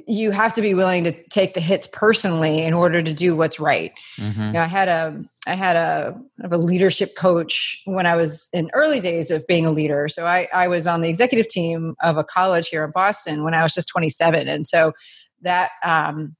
you 0.08 0.32
have 0.32 0.54
to 0.54 0.62
be 0.62 0.74
willing 0.74 1.04
to 1.04 1.12
take 1.30 1.54
the 1.54 1.60
hits 1.60 1.88
personally 1.92 2.64
in 2.64 2.74
order 2.74 3.04
to 3.04 3.14
do 3.14 3.36
what's 3.36 3.60
right. 3.60 3.92
Mm-hmm. 4.18 4.42
You 4.42 4.52
know, 4.54 4.62
I 4.62 4.66
had 4.66 4.88
a 4.88 5.24
I 5.46 5.56
had 5.56 5.76
a 5.76 6.20
a 6.50 6.58
leadership 6.58 7.16
coach 7.18 7.82
when 7.86 8.06
I 8.06 8.16
was 8.16 8.50
in 8.54 8.70
early 8.74 9.00
days 9.00 9.30
of 9.30 9.46
being 9.46 9.66
a 9.66 9.72
leader. 9.72 10.08
So 10.08 10.26
I 10.26 10.48
I 10.54 10.68
was 10.68 10.88
on 10.88 11.02
the 11.02 11.10
executive 11.10 11.48
team 11.48 11.96
of 12.02 12.18
a 12.18 12.24
college 12.24 12.70
here 12.70 12.84
in 12.84 12.92
Boston 12.92 13.44
when 13.44 13.54
I 13.54 13.64
was 13.64 13.74
just 13.74 13.90
27, 13.90 14.48
and 14.48 14.66
so 14.68 14.94
that 15.42 15.72
um, 15.84 16.36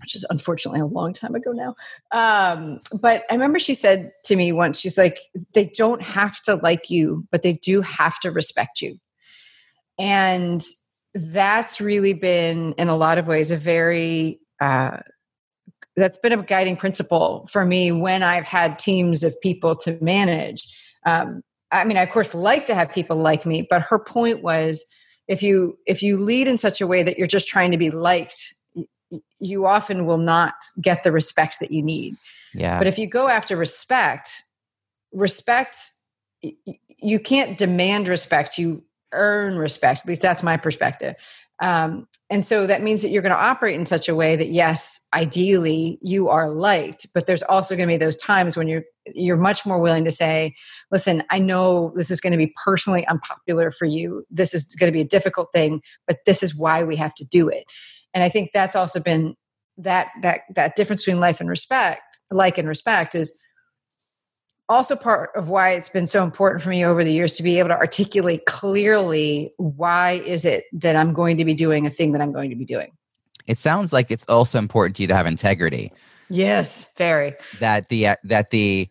which 0.00 0.14
is 0.14 0.24
unfortunately 0.30 0.80
a 0.80 0.86
long 0.86 1.12
time 1.12 1.34
ago 1.34 1.52
now. 1.52 1.74
Um, 2.12 2.80
but 2.92 3.24
I 3.30 3.34
remember 3.34 3.58
she 3.58 3.74
said 3.74 4.12
to 4.24 4.36
me 4.36 4.52
once, 4.52 4.78
she's 4.78 4.98
like, 4.98 5.18
they 5.52 5.66
don't 5.66 6.02
have 6.02 6.42
to 6.42 6.56
like 6.56 6.90
you, 6.90 7.26
but 7.30 7.42
they 7.42 7.54
do 7.54 7.80
have 7.80 8.18
to 8.20 8.30
respect 8.30 8.80
you. 8.80 8.98
And 9.98 10.62
that's 11.14 11.80
really 11.80 12.14
been, 12.14 12.74
in 12.78 12.88
a 12.88 12.96
lot 12.96 13.18
of 13.18 13.28
ways, 13.28 13.50
a 13.50 13.56
very, 13.56 14.40
uh, 14.60 14.98
that's 15.96 16.18
been 16.18 16.32
a 16.32 16.42
guiding 16.42 16.76
principle 16.76 17.46
for 17.50 17.64
me 17.64 17.92
when 17.92 18.22
I've 18.22 18.44
had 18.46 18.78
teams 18.78 19.22
of 19.22 19.40
people 19.40 19.76
to 19.76 19.96
manage. 20.00 20.62
Um, 21.06 21.42
I 21.70 21.84
mean, 21.84 21.96
I 21.96 22.02
of 22.02 22.10
course 22.10 22.34
like 22.34 22.66
to 22.66 22.74
have 22.74 22.90
people 22.92 23.16
like 23.16 23.46
me, 23.46 23.66
but 23.68 23.82
her 23.82 23.98
point 23.98 24.42
was 24.42 24.84
if 25.28 25.42
you 25.42 25.78
if 25.86 26.02
you 26.02 26.18
lead 26.18 26.48
in 26.48 26.58
such 26.58 26.80
a 26.80 26.86
way 26.86 27.02
that 27.02 27.18
you're 27.18 27.26
just 27.26 27.48
trying 27.48 27.70
to 27.70 27.78
be 27.78 27.90
liked 27.90 28.54
you 29.38 29.66
often 29.66 30.06
will 30.06 30.18
not 30.18 30.54
get 30.80 31.04
the 31.04 31.12
respect 31.12 31.60
that 31.60 31.70
you 31.70 31.82
need. 31.82 32.16
Yeah. 32.54 32.78
But 32.78 32.86
if 32.86 32.98
you 32.98 33.06
go 33.06 33.28
after 33.28 33.56
respect, 33.56 34.42
respect 35.12 35.76
you 37.04 37.20
can't 37.20 37.58
demand 37.58 38.08
respect. 38.08 38.58
You 38.58 38.82
earn 39.12 39.58
respect. 39.58 40.00
At 40.00 40.06
least 40.06 40.22
that's 40.22 40.42
my 40.42 40.56
perspective. 40.56 41.14
Um, 41.60 42.08
and 42.30 42.44
so 42.44 42.66
that 42.66 42.82
means 42.82 43.02
that 43.02 43.10
you're 43.10 43.22
going 43.22 43.30
to 43.30 43.38
operate 43.38 43.78
in 43.78 43.86
such 43.86 44.08
a 44.08 44.14
way 44.14 44.34
that 44.34 44.48
yes 44.48 45.06
ideally 45.14 45.98
you 46.02 46.28
are 46.28 46.50
liked 46.50 47.06
but 47.14 47.26
there's 47.28 47.44
also 47.44 47.76
going 47.76 47.88
to 47.88 47.92
be 47.92 47.96
those 47.96 48.16
times 48.16 48.56
when 48.56 48.66
you're 48.66 48.82
you're 49.14 49.36
much 49.36 49.64
more 49.64 49.80
willing 49.80 50.04
to 50.04 50.10
say 50.10 50.52
listen 50.90 51.22
i 51.30 51.38
know 51.38 51.92
this 51.94 52.10
is 52.10 52.20
going 52.20 52.32
to 52.32 52.36
be 52.36 52.52
personally 52.64 53.06
unpopular 53.06 53.70
for 53.70 53.84
you. 53.84 54.24
This 54.30 54.52
is 54.52 54.74
going 54.74 54.88
to 54.88 54.92
be 54.92 55.02
a 55.02 55.08
difficult 55.08 55.50
thing 55.54 55.80
but 56.08 56.18
this 56.26 56.42
is 56.42 56.56
why 56.56 56.82
we 56.82 56.96
have 56.96 57.14
to 57.14 57.24
do 57.24 57.48
it 57.48 57.70
and 58.14 58.24
i 58.24 58.28
think 58.28 58.50
that's 58.54 58.76
also 58.76 59.00
been 59.00 59.34
that 59.76 60.10
that 60.22 60.42
that 60.54 60.76
difference 60.76 61.04
between 61.04 61.20
life 61.20 61.40
and 61.40 61.50
respect 61.50 62.20
like 62.30 62.56
and 62.56 62.68
respect 62.68 63.14
is 63.14 63.38
also 64.68 64.96
part 64.96 65.30
of 65.34 65.48
why 65.48 65.70
it's 65.70 65.88
been 65.88 66.06
so 66.06 66.22
important 66.24 66.62
for 66.62 66.70
me 66.70 66.84
over 66.84 67.04
the 67.04 67.12
years 67.12 67.34
to 67.34 67.42
be 67.42 67.58
able 67.58 67.68
to 67.68 67.76
articulate 67.76 68.46
clearly 68.46 69.52
why 69.58 70.12
is 70.26 70.44
it 70.44 70.64
that 70.72 70.96
I'm 70.96 71.12
going 71.12 71.36
to 71.36 71.44
be 71.44 71.54
doing 71.54 71.86
a 71.86 71.90
thing 71.90 72.12
that 72.12 72.22
I'm 72.22 72.32
going 72.32 72.50
to 72.50 72.56
be 72.56 72.64
doing. 72.64 72.92
It 73.46 73.58
sounds 73.58 73.92
like 73.92 74.10
it's 74.10 74.24
also 74.24 74.58
important 74.58 74.96
to 74.96 75.02
you 75.02 75.08
to 75.08 75.14
have 75.14 75.26
integrity. 75.26 75.92
Yes, 76.30 76.92
very. 76.96 77.34
That 77.60 77.90
the 77.90 78.16
that 78.24 78.50
the 78.50 78.88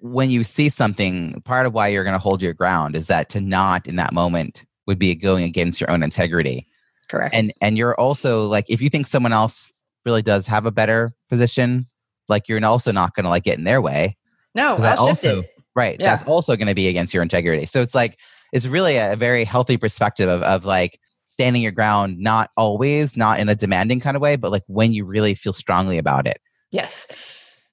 when 0.00 0.30
you 0.30 0.44
see 0.44 0.68
something, 0.68 1.40
part 1.42 1.66
of 1.66 1.74
why 1.74 1.88
you're 1.88 2.04
going 2.04 2.14
to 2.14 2.20
hold 2.20 2.40
your 2.40 2.54
ground 2.54 2.94
is 2.94 3.08
that 3.08 3.28
to 3.30 3.40
not 3.40 3.86
in 3.86 3.96
that 3.96 4.12
moment 4.12 4.64
would 4.86 4.98
be 4.98 5.14
going 5.14 5.44
against 5.44 5.80
your 5.80 5.90
own 5.90 6.02
integrity. 6.02 6.66
Correct. 7.08 7.34
And 7.34 7.52
and 7.60 7.78
you're 7.78 7.94
also 7.94 8.46
like 8.46 8.66
if 8.68 8.80
you 8.80 8.90
think 8.90 9.06
someone 9.06 9.32
else 9.32 9.72
really 10.04 10.22
does 10.22 10.46
have 10.46 10.66
a 10.66 10.70
better 10.70 11.12
position, 11.28 11.86
like 12.28 12.48
you're 12.48 12.64
also 12.64 12.92
not 12.92 13.14
going 13.14 13.24
to 13.24 13.30
like 13.30 13.44
get 13.44 13.58
in 13.58 13.64
their 13.64 13.80
way 13.82 14.16
no, 14.54 14.76
I'll 14.76 14.98
also, 14.98 15.40
it. 15.40 15.50
Right. 15.74 15.96
Yeah. 16.00 16.16
That's 16.16 16.28
also 16.28 16.56
going 16.56 16.68
to 16.68 16.74
be 16.74 16.88
against 16.88 17.14
your 17.14 17.22
integrity. 17.22 17.66
So 17.66 17.80
it's 17.80 17.94
like, 17.94 18.18
it's 18.52 18.66
really 18.66 18.96
a 18.96 19.14
very 19.16 19.44
healthy 19.44 19.76
perspective 19.76 20.28
of, 20.28 20.42
of 20.42 20.64
like 20.64 20.98
standing 21.26 21.62
your 21.62 21.72
ground, 21.72 22.18
not 22.18 22.50
always, 22.56 23.16
not 23.16 23.38
in 23.38 23.48
a 23.48 23.54
demanding 23.54 24.00
kind 24.00 24.16
of 24.16 24.22
way, 24.22 24.36
but 24.36 24.50
like 24.50 24.64
when 24.66 24.92
you 24.92 25.04
really 25.04 25.34
feel 25.34 25.52
strongly 25.52 25.98
about 25.98 26.26
it. 26.26 26.40
Yes. 26.72 27.06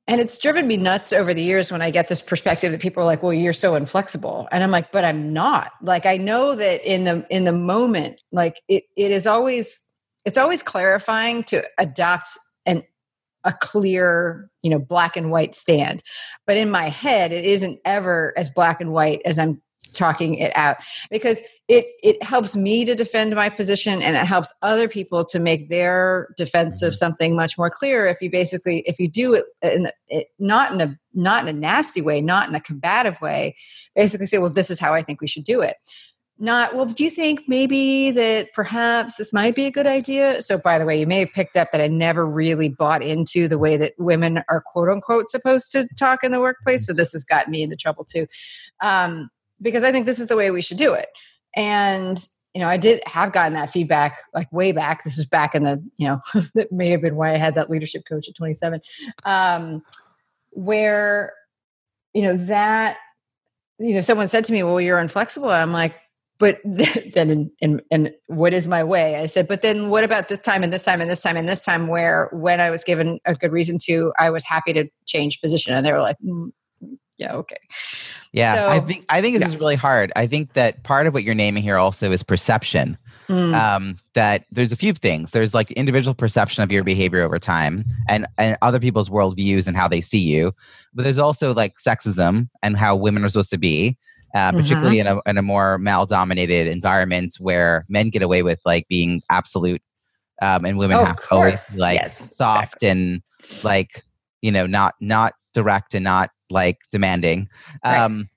And 0.07 0.21
it's 0.21 0.37
driven 0.37 0.67
me 0.67 0.77
nuts 0.77 1.11
over 1.11 1.33
the 1.33 1.41
years 1.41 1.71
when 1.71 1.81
I 1.81 1.89
get 1.89 2.09
this 2.09 2.21
perspective 2.21 2.71
that 2.71 2.81
people 2.81 3.01
are 3.01 3.07
like, 3.07 3.23
"Well, 3.23 3.33
you're 3.33 3.53
so 3.53 3.75
inflexible," 3.75 4.47
and 4.51 4.63
I'm 4.63 4.69
like, 4.71 4.91
"But 4.91 5.03
I'm 5.03 5.33
not." 5.33 5.71
Like 5.81 6.05
I 6.05 6.17
know 6.17 6.55
that 6.55 6.83
in 6.85 7.05
the 7.05 7.25
in 7.29 7.43
the 7.43 7.51
moment, 7.51 8.21
like 8.31 8.61
it 8.67 8.83
it 8.95 9.11
is 9.11 9.25
always 9.25 9.83
it's 10.23 10.37
always 10.37 10.61
clarifying 10.61 11.43
to 11.45 11.63
adopt 11.79 12.37
an 12.65 12.83
a 13.45 13.53
clear, 13.53 14.49
you 14.63 14.69
know, 14.69 14.79
black 14.79 15.15
and 15.17 15.31
white 15.31 15.55
stand. 15.55 16.03
But 16.45 16.57
in 16.57 16.69
my 16.69 16.89
head, 16.89 17.31
it 17.31 17.45
isn't 17.45 17.79
ever 17.85 18.33
as 18.37 18.49
black 18.49 18.81
and 18.81 18.91
white 18.91 19.21
as 19.25 19.39
I'm 19.39 19.61
talking 19.95 20.35
it 20.35 20.51
out 20.55 20.77
because 21.09 21.39
it 21.67 21.85
it 22.03 22.21
helps 22.21 22.55
me 22.55 22.85
to 22.85 22.95
defend 22.95 23.33
my 23.33 23.49
position 23.49 24.01
and 24.01 24.15
it 24.15 24.25
helps 24.25 24.53
other 24.61 24.87
people 24.87 25.25
to 25.25 25.39
make 25.39 25.69
their 25.69 26.29
defense 26.37 26.81
of 26.81 26.89
mm-hmm. 26.89 26.95
something 26.95 27.35
much 27.35 27.57
more 27.57 27.69
clear 27.69 28.05
if 28.05 28.21
you 28.21 28.29
basically 28.29 28.79
if 28.85 28.99
you 28.99 29.09
do 29.09 29.33
it 29.33 29.45
in 29.61 29.83
the, 29.83 29.93
it, 30.07 30.27
not 30.37 30.71
in 30.71 30.81
a 30.81 30.99
not 31.13 31.47
in 31.47 31.55
a 31.55 31.59
nasty 31.59 32.01
way 32.01 32.21
not 32.21 32.47
in 32.49 32.55
a 32.55 32.59
combative 32.59 33.19
way 33.21 33.55
basically 33.95 34.27
say 34.27 34.37
well 34.37 34.49
this 34.49 34.69
is 34.69 34.79
how 34.79 34.93
i 34.93 35.01
think 35.01 35.21
we 35.21 35.27
should 35.27 35.43
do 35.43 35.61
it. 35.61 35.77
Not 36.37 36.75
well 36.75 36.85
do 36.85 37.03
you 37.05 37.09
think 37.09 37.43
maybe 37.47 38.11
that 38.11 38.51
perhaps 38.53 39.15
this 39.15 39.31
might 39.31 39.55
be 39.55 39.65
a 39.65 39.71
good 39.71 39.87
idea? 39.87 40.41
So 40.41 40.57
by 40.57 40.77
the 40.77 40.85
way 40.85 40.99
you 40.99 41.07
may 41.07 41.19
have 41.19 41.31
picked 41.33 41.55
up 41.55 41.71
that 41.71 41.79
i 41.79 41.87
never 41.87 42.27
really 42.27 42.67
bought 42.67 43.01
into 43.01 43.47
the 43.47 43.57
way 43.57 43.77
that 43.77 43.93
women 43.97 44.43
are 44.49 44.61
quote 44.61 44.89
unquote 44.89 45.29
supposed 45.29 45.71
to 45.71 45.87
talk 45.97 46.25
in 46.25 46.33
the 46.33 46.41
workplace 46.41 46.85
so 46.85 46.93
this 46.93 47.13
has 47.13 47.23
gotten 47.23 47.51
me 47.51 47.63
into 47.63 47.77
trouble 47.77 48.03
too. 48.03 48.27
Um, 48.81 49.29
because 49.61 49.83
i 49.83 49.91
think 49.91 50.05
this 50.05 50.19
is 50.19 50.27
the 50.27 50.35
way 50.35 50.51
we 50.51 50.61
should 50.61 50.77
do 50.77 50.93
it. 50.93 51.09
And 51.55 52.23
you 52.53 52.61
know 52.61 52.67
i 52.67 52.77
did 52.77 53.01
have 53.05 53.33
gotten 53.33 53.53
that 53.53 53.69
feedback 53.69 54.19
like 54.33 54.51
way 54.51 54.71
back. 54.71 55.03
This 55.03 55.17
is 55.17 55.25
back 55.25 55.55
in 55.55 55.63
the 55.63 55.83
you 55.97 56.07
know 56.07 56.21
that 56.55 56.71
may 56.71 56.89
have 56.89 57.01
been 57.01 57.15
why 57.15 57.33
i 57.33 57.37
had 57.37 57.55
that 57.55 57.69
leadership 57.69 58.03
coach 58.07 58.27
at 58.27 58.35
27 58.35 58.81
um, 59.23 59.83
where 60.51 61.33
you 62.13 62.21
know 62.21 62.37
that 62.37 62.97
you 63.77 63.93
know 63.93 64.01
someone 64.01 64.27
said 64.27 64.45
to 64.45 64.53
me 64.53 64.63
well 64.63 64.81
you're 64.81 64.99
inflexible. 64.99 65.49
I'm 65.49 65.71
like 65.71 65.95
but 66.37 66.59
then 66.65 67.51
and 67.61 67.81
and 67.91 68.11
what 68.27 68.53
is 68.53 68.67
my 68.67 68.83
way? 68.83 69.15
I 69.15 69.25
said 69.25 69.47
but 69.47 69.61
then 69.61 69.89
what 69.89 70.03
about 70.03 70.27
this 70.27 70.39
time 70.39 70.63
and 70.63 70.71
this 70.71 70.83
time 70.83 71.01
and 71.01 71.09
this 71.09 71.21
time 71.21 71.37
and 71.37 71.47
this 71.47 71.61
time 71.61 71.87
where 71.87 72.29
when 72.31 72.59
i 72.59 72.69
was 72.69 72.83
given 72.83 73.19
a 73.25 73.35
good 73.35 73.51
reason 73.51 73.77
to 73.83 74.13
i 74.17 74.29
was 74.29 74.43
happy 74.43 74.73
to 74.73 74.87
change 75.05 75.41
position. 75.41 75.73
And 75.73 75.85
they 75.85 75.91
were 75.91 76.01
like 76.01 76.17
mm, 76.25 76.51
yeah 77.17 77.33
okay 77.33 77.57
yeah 78.33 78.55
so, 78.55 78.69
i 78.69 78.79
think 78.79 79.05
i 79.09 79.21
think 79.21 79.35
this 79.35 79.41
yeah. 79.41 79.47
is 79.47 79.57
really 79.57 79.75
hard 79.75 80.11
i 80.15 80.27
think 80.27 80.53
that 80.53 80.83
part 80.83 81.07
of 81.07 81.13
what 81.13 81.23
you're 81.23 81.35
naming 81.35 81.63
here 81.63 81.77
also 81.77 82.11
is 82.11 82.23
perception 82.23 82.97
mm. 83.27 83.53
um, 83.53 83.97
that 84.13 84.45
there's 84.51 84.71
a 84.71 84.77
few 84.77 84.93
things 84.93 85.31
there's 85.31 85.53
like 85.53 85.71
individual 85.71 86.13
perception 86.13 86.63
of 86.63 86.71
your 86.71 86.83
behavior 86.83 87.21
over 87.21 87.39
time 87.39 87.85
and, 88.09 88.27
and 88.37 88.57
other 88.61 88.79
people's 88.79 89.09
worldviews 89.09 89.67
and 89.67 89.77
how 89.77 89.87
they 89.87 90.01
see 90.01 90.19
you 90.19 90.53
but 90.93 91.03
there's 91.03 91.19
also 91.19 91.53
like 91.53 91.75
sexism 91.75 92.49
and 92.61 92.77
how 92.77 92.95
women 92.95 93.23
are 93.23 93.29
supposed 93.29 93.49
to 93.49 93.57
be 93.57 93.97
uh, 94.33 94.49
mm-hmm. 94.49 94.59
particularly 94.59 94.97
mm-hmm. 94.97 95.07
in, 95.07 95.21
a, 95.25 95.29
in 95.29 95.37
a 95.37 95.41
more 95.41 95.77
male 95.77 96.05
dominated 96.05 96.67
environment 96.67 97.35
where 97.39 97.85
men 97.87 98.09
get 98.09 98.21
away 98.21 98.43
with 98.43 98.59
like 98.65 98.85
being 98.89 99.21
absolute 99.29 99.81
um, 100.41 100.65
and 100.65 100.77
women 100.77 100.97
oh, 100.97 101.05
have 101.05 101.15
to 101.21 101.27
always 101.31 101.79
like 101.79 101.95
yes, 101.95 102.35
soft 102.35 102.83
exactly. 102.83 102.89
and 102.89 103.21
like 103.63 104.03
you 104.41 104.51
know 104.51 104.67
not 104.67 104.95
not 104.99 105.33
direct 105.53 105.95
and 105.95 106.03
not 106.03 106.29
like 106.49 106.77
demanding 106.91 107.49
um, 107.83 108.29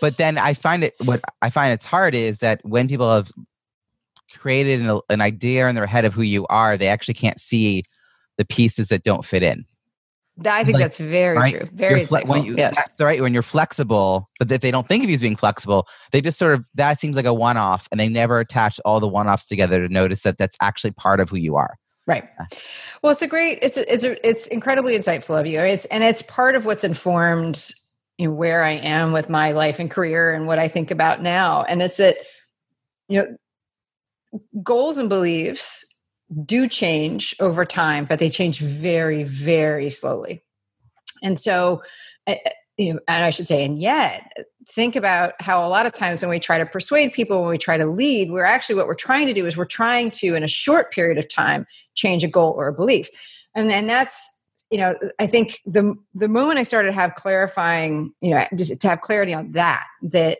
but 0.00 0.16
then 0.16 0.38
i 0.38 0.52
find 0.54 0.84
it 0.84 0.94
what 1.04 1.20
i 1.42 1.50
find 1.50 1.72
it's 1.72 1.84
hard 1.84 2.14
is 2.14 2.38
that 2.38 2.60
when 2.64 2.88
people 2.88 3.10
have 3.10 3.30
created 4.34 4.80
an, 4.80 5.00
an 5.10 5.20
idea 5.20 5.68
in 5.68 5.74
their 5.74 5.86
head 5.86 6.04
of 6.04 6.14
who 6.14 6.22
you 6.22 6.46
are 6.48 6.76
they 6.76 6.88
actually 6.88 7.14
can't 7.14 7.40
see 7.40 7.82
the 8.38 8.44
pieces 8.44 8.88
that 8.88 9.02
don't 9.02 9.24
fit 9.24 9.42
in 9.42 9.64
I 10.44 10.64
think 10.64 10.74
like, 10.74 10.84
that's 10.84 10.98
very 10.98 11.36
right? 11.36 11.58
true. 11.58 11.68
Very 11.72 12.04
fle- 12.04 12.26
when 12.26 12.44
you, 12.44 12.56
yes. 12.56 12.74
That's 12.74 13.00
right. 13.00 13.20
When 13.20 13.32
you're 13.34 13.42
flexible, 13.42 14.30
but 14.38 14.50
if 14.50 14.60
they 14.60 14.70
don't 14.70 14.88
think 14.88 15.04
of 15.04 15.10
you 15.10 15.14
as 15.14 15.20
being 15.20 15.36
flexible, 15.36 15.86
they 16.10 16.20
just 16.20 16.38
sort 16.38 16.54
of 16.54 16.66
that 16.74 16.98
seems 16.98 17.16
like 17.16 17.26
a 17.26 17.34
one-off, 17.34 17.86
and 17.90 18.00
they 18.00 18.08
never 18.08 18.40
attach 18.40 18.80
all 18.84 18.98
the 18.98 19.08
one-offs 19.08 19.46
together 19.46 19.86
to 19.86 19.92
notice 19.92 20.22
that 20.22 20.38
that's 20.38 20.56
actually 20.60 20.92
part 20.92 21.20
of 21.20 21.28
who 21.28 21.36
you 21.36 21.56
are. 21.56 21.76
Right. 22.06 22.28
Well, 23.02 23.12
it's 23.12 23.22
a 23.22 23.28
great. 23.28 23.60
It's 23.62 23.78
a, 23.78 23.92
it's 23.92 24.04
a, 24.04 24.28
it's 24.28 24.46
incredibly 24.48 24.96
insightful 24.96 25.38
of 25.38 25.46
you. 25.46 25.60
It's 25.60 25.84
and 25.86 26.02
it's 26.02 26.22
part 26.22 26.56
of 26.56 26.66
what's 26.66 26.82
informed 26.84 27.70
you 28.18 28.26
know, 28.28 28.34
where 28.34 28.64
I 28.64 28.72
am 28.72 29.12
with 29.12 29.30
my 29.30 29.52
life 29.52 29.78
and 29.78 29.90
career 29.90 30.34
and 30.34 30.46
what 30.46 30.58
I 30.58 30.68
think 30.68 30.90
about 30.90 31.22
now. 31.22 31.62
And 31.62 31.80
it's 31.80 31.98
that 31.98 32.16
you 33.08 33.18
know 33.18 33.36
goals 34.62 34.98
and 34.98 35.08
beliefs 35.08 35.84
do 36.44 36.68
change 36.68 37.34
over 37.40 37.64
time, 37.64 38.06
but 38.06 38.18
they 38.18 38.30
change 38.30 38.58
very, 38.60 39.22
very 39.24 39.90
slowly. 39.90 40.42
And 41.22 41.38
so, 41.38 41.82
you 42.76 42.94
know, 42.94 43.00
and 43.06 43.22
I 43.22 43.30
should 43.30 43.46
say, 43.46 43.64
and 43.64 43.78
yet, 43.78 44.32
think 44.68 44.96
about 44.96 45.34
how 45.40 45.66
a 45.66 45.68
lot 45.68 45.86
of 45.86 45.92
times 45.92 46.22
when 46.22 46.30
we 46.30 46.38
try 46.38 46.58
to 46.58 46.66
persuade 46.66 47.12
people, 47.12 47.42
when 47.42 47.50
we 47.50 47.58
try 47.58 47.76
to 47.76 47.86
lead, 47.86 48.30
we're 48.30 48.44
actually 48.44 48.74
what 48.74 48.86
we're 48.86 48.94
trying 48.94 49.26
to 49.26 49.34
do 49.34 49.46
is 49.46 49.56
we're 49.56 49.64
trying 49.64 50.10
to, 50.12 50.34
in 50.34 50.42
a 50.42 50.48
short 50.48 50.92
period 50.92 51.18
of 51.18 51.28
time, 51.28 51.66
change 51.94 52.24
a 52.24 52.28
goal 52.28 52.54
or 52.56 52.68
a 52.68 52.72
belief. 52.72 53.08
And 53.54 53.68
then 53.68 53.86
that's 53.86 54.38
you 54.70 54.78
know 54.78 54.94
i 55.18 55.26
think 55.26 55.60
the 55.66 55.94
the 56.14 56.28
moment 56.28 56.58
i 56.58 56.62
started 56.62 56.88
to 56.88 56.94
have 56.94 57.14
clarifying 57.14 58.10
you 58.22 58.30
know 58.30 58.42
to 58.56 58.88
have 58.88 59.02
clarity 59.02 59.34
on 59.34 59.52
that 59.52 59.84
that 60.00 60.38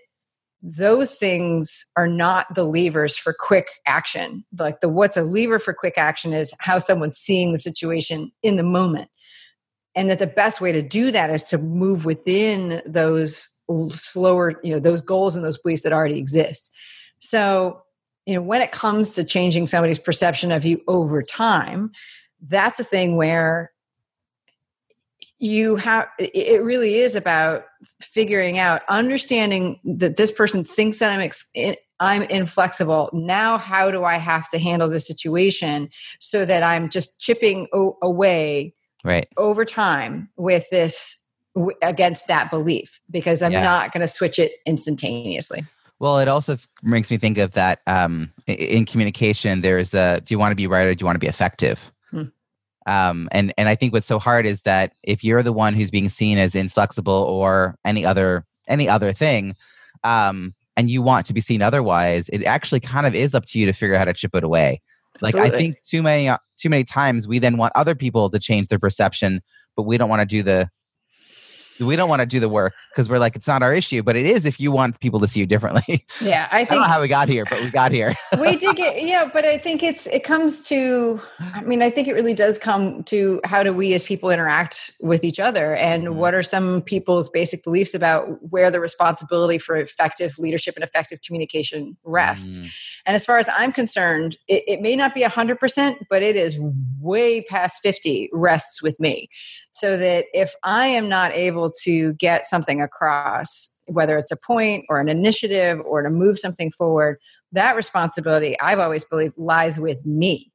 those 0.62 1.18
things 1.18 1.86
are 1.96 2.06
not 2.06 2.54
the 2.54 2.64
levers 2.64 3.16
for 3.16 3.32
quick 3.32 3.66
action. 3.84 4.44
Like 4.56 4.80
the 4.80 4.88
what's 4.88 5.16
a 5.16 5.22
lever 5.22 5.58
for 5.58 5.74
quick 5.74 5.94
action 5.96 6.32
is 6.32 6.54
how 6.60 6.78
someone's 6.78 7.18
seeing 7.18 7.52
the 7.52 7.58
situation 7.58 8.30
in 8.42 8.56
the 8.56 8.62
moment. 8.62 9.10
And 9.94 10.08
that 10.08 10.20
the 10.20 10.26
best 10.26 10.60
way 10.60 10.72
to 10.72 10.80
do 10.80 11.10
that 11.10 11.30
is 11.30 11.42
to 11.44 11.58
move 11.58 12.04
within 12.04 12.80
those 12.86 13.48
slower, 13.90 14.60
you 14.62 14.72
know, 14.72 14.80
those 14.80 15.02
goals 15.02 15.36
and 15.36 15.44
those 15.44 15.58
beliefs 15.58 15.82
that 15.82 15.92
already 15.92 16.18
exist. 16.18 16.76
So, 17.18 17.82
you 18.26 18.34
know, 18.34 18.42
when 18.42 18.62
it 18.62 18.72
comes 18.72 19.10
to 19.12 19.24
changing 19.24 19.66
somebody's 19.66 19.98
perception 19.98 20.52
of 20.52 20.64
you 20.64 20.80
over 20.88 21.22
time, 21.22 21.92
that's 22.40 22.80
a 22.80 22.84
thing 22.84 23.16
where 23.16 23.72
you 25.42 25.74
have 25.74 26.06
it 26.20 26.62
really 26.62 26.98
is 26.98 27.16
about 27.16 27.64
figuring 28.00 28.58
out 28.58 28.82
understanding 28.88 29.78
that 29.84 30.16
this 30.16 30.30
person 30.30 30.62
thinks 30.62 31.00
that 31.00 31.10
i'm 31.10 31.20
ex- 31.20 31.50
i'm 31.98 32.22
inflexible 32.22 33.10
now 33.12 33.58
how 33.58 33.90
do 33.90 34.04
i 34.04 34.18
have 34.18 34.48
to 34.50 34.58
handle 34.58 34.88
the 34.88 35.00
situation 35.00 35.90
so 36.20 36.44
that 36.44 36.62
i'm 36.62 36.88
just 36.88 37.18
chipping 37.20 37.66
o- 37.74 37.98
away 38.02 38.72
right 39.02 39.26
over 39.36 39.64
time 39.64 40.28
with 40.36 40.64
this 40.70 41.21
w- 41.54 41.76
against 41.82 42.28
that 42.28 42.50
belief 42.50 43.00
because 43.10 43.42
i'm 43.42 43.52
yeah. 43.52 43.62
not 43.62 43.92
going 43.92 44.00
to 44.00 44.08
switch 44.08 44.38
it 44.38 44.52
instantaneously 44.66 45.64
well, 46.02 46.18
it 46.18 46.26
also 46.26 46.58
makes 46.82 47.12
me 47.12 47.16
think 47.16 47.38
of 47.38 47.52
that 47.52 47.78
um, 47.86 48.32
in 48.48 48.86
communication. 48.86 49.60
There's 49.60 49.94
a 49.94 50.20
do 50.20 50.34
you 50.34 50.38
want 50.40 50.50
to 50.50 50.56
be 50.56 50.66
right 50.66 50.84
or 50.84 50.92
do 50.96 51.00
you 51.00 51.06
want 51.06 51.14
to 51.14 51.20
be 51.20 51.28
effective? 51.28 51.92
um, 52.86 53.28
and 53.30 53.54
and 53.56 53.68
I 53.68 53.76
think 53.76 53.92
what's 53.92 54.08
so 54.08 54.18
hard 54.18 54.44
is 54.44 54.62
that 54.62 54.94
if 55.04 55.22
you're 55.22 55.44
the 55.44 55.52
one 55.52 55.74
who's 55.74 55.92
being 55.92 56.08
seen 56.08 56.38
as 56.38 56.56
inflexible 56.56 57.12
or 57.12 57.76
any 57.84 58.04
other 58.04 58.44
any 58.66 58.88
other 58.88 59.12
thing, 59.12 59.54
um, 60.02 60.54
and 60.76 60.90
you 60.90 61.02
want 61.02 61.24
to 61.26 61.32
be 61.32 61.40
seen 61.40 61.62
otherwise, 61.62 62.28
it 62.30 62.44
actually 62.44 62.80
kind 62.80 63.06
of 63.06 63.14
is 63.14 63.32
up 63.32 63.44
to 63.46 63.60
you 63.60 63.66
to 63.66 63.72
figure 63.72 63.94
out 63.94 63.98
how 63.98 64.04
to 64.06 64.12
chip 64.12 64.34
it 64.34 64.42
away. 64.42 64.80
Like 65.20 65.36
Absolutely. 65.36 65.56
I 65.56 65.60
think 65.60 65.82
too 65.82 66.02
many 66.02 66.36
too 66.56 66.68
many 66.68 66.82
times 66.82 67.28
we 67.28 67.38
then 67.38 67.58
want 67.58 67.72
other 67.76 67.94
people 67.94 68.28
to 68.30 68.40
change 68.40 68.66
their 68.66 68.80
perception, 68.80 69.40
but 69.76 69.84
we 69.84 69.98
don't 69.98 70.08
want 70.08 70.20
to 70.20 70.26
do 70.26 70.42
the 70.42 70.68
we 71.80 71.96
don't 71.96 72.08
want 72.08 72.20
to 72.20 72.26
do 72.26 72.38
the 72.40 72.48
work 72.48 72.74
because 72.90 73.08
we're 73.08 73.18
like 73.18 73.34
it's 73.36 73.46
not 73.48 73.62
our 73.62 73.72
issue, 73.72 74.02
but 74.02 74.14
it 74.16 74.26
is 74.26 74.44
if 74.46 74.60
you 74.60 74.70
want 74.70 75.00
people 75.00 75.18
to 75.20 75.26
see 75.26 75.40
you 75.40 75.46
differently. 75.46 76.06
Yeah, 76.20 76.46
I 76.52 76.58
I 76.58 76.58
don't 76.60 76.68
think 76.68 76.82
know 76.82 76.88
how 76.88 77.00
we 77.00 77.08
got 77.08 77.28
here, 77.28 77.44
but 77.46 77.62
we 77.62 77.70
got 77.70 77.90
here. 77.90 78.14
we 78.40 78.56
did 78.56 78.76
get 78.76 79.02
yeah 79.02 79.28
but 79.32 79.44
i 79.44 79.58
think 79.58 79.82
it's 79.82 80.06
it 80.06 80.22
comes 80.24 80.62
to 80.68 81.20
i 81.54 81.62
mean 81.62 81.82
i 81.82 81.90
think 81.90 82.06
it 82.06 82.12
really 82.14 82.34
does 82.34 82.58
come 82.58 83.02
to 83.04 83.40
how 83.44 83.62
do 83.62 83.72
we 83.72 83.92
as 83.94 84.02
people 84.02 84.30
interact 84.30 84.92
with 85.00 85.24
each 85.24 85.40
other 85.40 85.74
and 85.74 86.08
Mhm. 86.08 86.14
what 86.14 86.34
are 86.34 86.42
some 86.42 86.82
people's 86.82 87.28
basic 87.28 87.64
beliefs 87.64 87.94
about 87.94 88.28
where 88.50 88.70
the 88.70 88.78
responsibility 88.80 89.58
for 89.58 89.76
effective 89.76 90.38
leadership 90.38 90.74
and 90.76 90.84
effective 90.84 91.20
communication 91.26 91.96
rests 92.04 92.60
Mm, 92.60 92.74
and 93.06 93.16
as 93.16 93.24
far 93.26 93.38
as 93.38 93.48
i'm 93.56 93.72
concerned 93.72 94.36
it, 94.48 94.62
it 94.66 94.80
may 94.80 94.94
not 94.96 95.14
be 95.14 95.22
100% 95.22 95.96
but 96.08 96.22
it 96.22 96.36
is 96.36 96.56
way 97.00 97.42
past 97.42 97.80
50 97.82 98.30
rests 98.32 98.82
with 98.82 98.98
me 99.00 99.28
so 99.72 99.96
that 99.96 100.26
if 100.32 100.54
i 100.62 100.86
am 100.86 101.08
not 101.08 101.32
able 101.32 101.70
to 101.70 102.12
get 102.14 102.44
something 102.44 102.80
across 102.80 103.68
whether 103.86 104.16
it's 104.16 104.30
a 104.30 104.36
point 104.36 104.84
or 104.88 105.00
an 105.00 105.08
initiative 105.08 105.80
or 105.84 106.02
to 106.02 106.10
move 106.10 106.38
something 106.38 106.70
forward 106.70 107.18
that 107.50 107.76
responsibility 107.76 108.58
i've 108.60 108.78
always 108.78 109.04
believed 109.04 109.34
lies 109.36 109.78
with 109.78 110.04
me. 110.06 110.48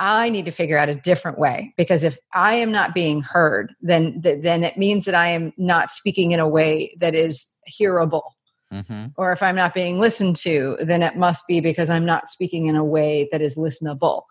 I 0.00 0.30
need 0.30 0.44
to 0.44 0.52
figure 0.52 0.78
out 0.78 0.88
a 0.88 0.94
different 0.94 1.38
way 1.40 1.74
because 1.76 2.04
if 2.04 2.18
i 2.32 2.54
am 2.54 2.70
not 2.70 2.94
being 2.94 3.20
heard 3.20 3.74
then 3.80 4.22
th- 4.22 4.42
then 4.42 4.62
it 4.62 4.76
means 4.76 5.04
that 5.06 5.14
i 5.16 5.26
am 5.28 5.52
not 5.58 5.90
speaking 5.90 6.30
in 6.30 6.38
a 6.38 6.48
way 6.48 6.94
that 7.00 7.14
is 7.16 7.46
hearable. 7.66 8.36
Mhm. 8.72 9.12
or 9.16 9.32
if 9.32 9.42
i'm 9.42 9.56
not 9.56 9.72
being 9.74 9.98
listened 9.98 10.36
to 10.36 10.76
then 10.80 11.02
it 11.02 11.16
must 11.16 11.46
be 11.48 11.58
because 11.60 11.88
i'm 11.90 12.04
not 12.04 12.28
speaking 12.28 12.66
in 12.66 12.76
a 12.76 12.84
way 12.84 13.28
that 13.32 13.40
is 13.40 13.56
listenable. 13.56 14.22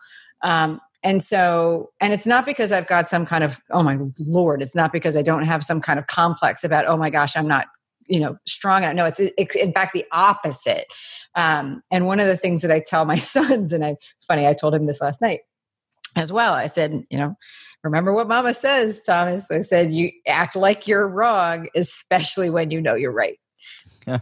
Um, 0.42 0.80
and 1.02 1.22
so 1.22 1.90
and 2.00 2.12
it's 2.12 2.26
not 2.26 2.44
because 2.44 2.72
i've 2.72 2.86
got 2.86 3.08
some 3.08 3.24
kind 3.24 3.44
of 3.44 3.60
oh 3.70 3.82
my 3.82 3.98
lord 4.18 4.62
it's 4.62 4.74
not 4.74 4.92
because 4.92 5.16
i 5.16 5.22
don't 5.22 5.44
have 5.44 5.64
some 5.64 5.80
kind 5.80 5.98
of 5.98 6.06
complex 6.06 6.64
about 6.64 6.86
oh 6.86 6.96
my 6.96 7.10
gosh 7.10 7.36
i'm 7.36 7.48
not 7.48 7.66
you 8.08 8.18
know 8.18 8.38
strong 8.46 8.82
enough. 8.82 8.96
No 8.96 9.04
it's, 9.04 9.20
it's 9.20 9.54
in 9.54 9.72
fact 9.72 9.92
the 9.92 10.04
opposite. 10.12 10.86
Um, 11.34 11.82
and 11.90 12.06
one 12.06 12.20
of 12.20 12.26
the 12.26 12.36
things 12.36 12.62
that 12.62 12.70
i 12.70 12.80
tell 12.80 13.04
my 13.04 13.16
sons 13.18 13.72
and 13.72 13.84
i 13.84 13.96
funny 14.20 14.46
i 14.46 14.54
told 14.54 14.74
him 14.74 14.86
this 14.86 15.00
last 15.00 15.20
night 15.20 15.40
as 16.16 16.32
well. 16.32 16.54
I 16.54 16.66
said 16.66 17.04
you 17.10 17.18
know 17.18 17.34
remember 17.84 18.12
what 18.12 18.28
mama 18.28 18.54
says 18.54 19.02
thomas? 19.04 19.50
I 19.50 19.60
said 19.60 19.92
you 19.92 20.10
act 20.26 20.56
like 20.56 20.88
you're 20.88 21.06
wrong 21.06 21.68
especially 21.74 22.50
when 22.50 22.70
you 22.70 22.80
know 22.80 22.94
you're 22.94 23.12
right. 23.12 23.38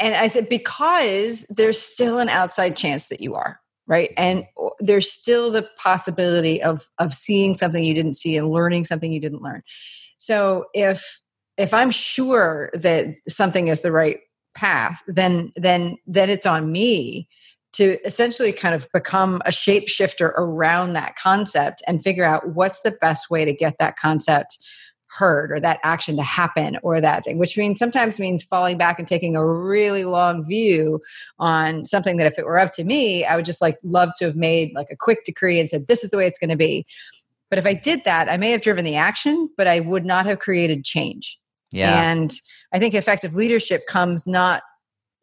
And 0.00 0.14
I 0.14 0.28
said, 0.28 0.48
because 0.48 1.44
there's 1.50 1.80
still 1.80 2.18
an 2.18 2.30
outside 2.30 2.74
chance 2.74 3.08
that 3.08 3.20
you 3.20 3.34
are, 3.34 3.59
right? 3.90 4.12
And 4.16 4.46
there's 4.78 5.10
still 5.10 5.50
the 5.50 5.68
possibility 5.76 6.62
of 6.62 6.88
of 6.98 7.12
seeing 7.12 7.52
something 7.54 7.84
you 7.84 7.92
didn't 7.92 8.14
see 8.14 8.36
and 8.36 8.48
learning 8.48 8.86
something 8.86 9.12
you 9.12 9.20
didn't 9.20 9.42
learn. 9.42 9.62
So 10.16 10.66
if 10.72 11.20
if 11.58 11.74
I'm 11.74 11.90
sure 11.90 12.70
that 12.72 13.08
something 13.28 13.68
is 13.68 13.82
the 13.82 13.92
right 13.92 14.20
path, 14.54 15.02
then 15.08 15.52
then 15.56 15.98
then 16.06 16.30
it's 16.30 16.46
on 16.46 16.72
me 16.72 17.28
to 17.72 17.98
essentially 18.04 18.52
kind 18.52 18.74
of 18.74 18.88
become 18.92 19.42
a 19.44 19.50
shapeshifter 19.50 20.32
around 20.36 20.92
that 20.92 21.16
concept 21.16 21.82
and 21.86 22.02
figure 22.02 22.24
out 22.24 22.54
what's 22.54 22.80
the 22.80 22.90
best 22.90 23.28
way 23.28 23.44
to 23.44 23.52
get 23.52 23.76
that 23.78 23.96
concept 23.96 24.58
heard 25.10 25.50
or 25.50 25.58
that 25.58 25.80
action 25.82 26.16
to 26.16 26.22
happen 26.22 26.78
or 26.82 27.00
that 27.00 27.24
thing 27.24 27.36
which 27.36 27.58
means 27.58 27.78
sometimes 27.78 28.20
means 28.20 28.44
falling 28.44 28.78
back 28.78 28.98
and 28.98 29.08
taking 29.08 29.34
a 29.34 29.44
really 29.44 30.04
long 30.04 30.44
view 30.46 31.00
on 31.38 31.84
something 31.84 32.16
that 32.16 32.26
if 32.26 32.38
it 32.38 32.46
were 32.46 32.58
up 32.58 32.72
to 32.72 32.84
me 32.84 33.24
i 33.24 33.34
would 33.34 33.44
just 33.44 33.60
like 33.60 33.76
love 33.82 34.10
to 34.16 34.24
have 34.24 34.36
made 34.36 34.72
like 34.74 34.86
a 34.90 34.96
quick 34.96 35.24
decree 35.24 35.58
and 35.58 35.68
said 35.68 35.88
this 35.88 36.04
is 36.04 36.10
the 36.10 36.16
way 36.16 36.26
it's 36.26 36.38
going 36.38 36.50
to 36.50 36.56
be. 36.56 36.86
But 37.48 37.58
if 37.58 37.66
i 37.66 37.74
did 37.74 38.04
that 38.04 38.28
i 38.28 38.36
may 38.36 38.50
have 38.50 38.60
driven 38.60 38.84
the 38.84 38.96
action 38.96 39.48
but 39.56 39.66
i 39.66 39.80
would 39.80 40.04
not 40.04 40.26
have 40.26 40.38
created 40.38 40.84
change. 40.84 41.38
Yeah. 41.72 42.10
and 42.10 42.32
i 42.72 42.78
think 42.78 42.94
effective 42.94 43.34
leadership 43.34 43.86
comes 43.88 44.26
not 44.26 44.62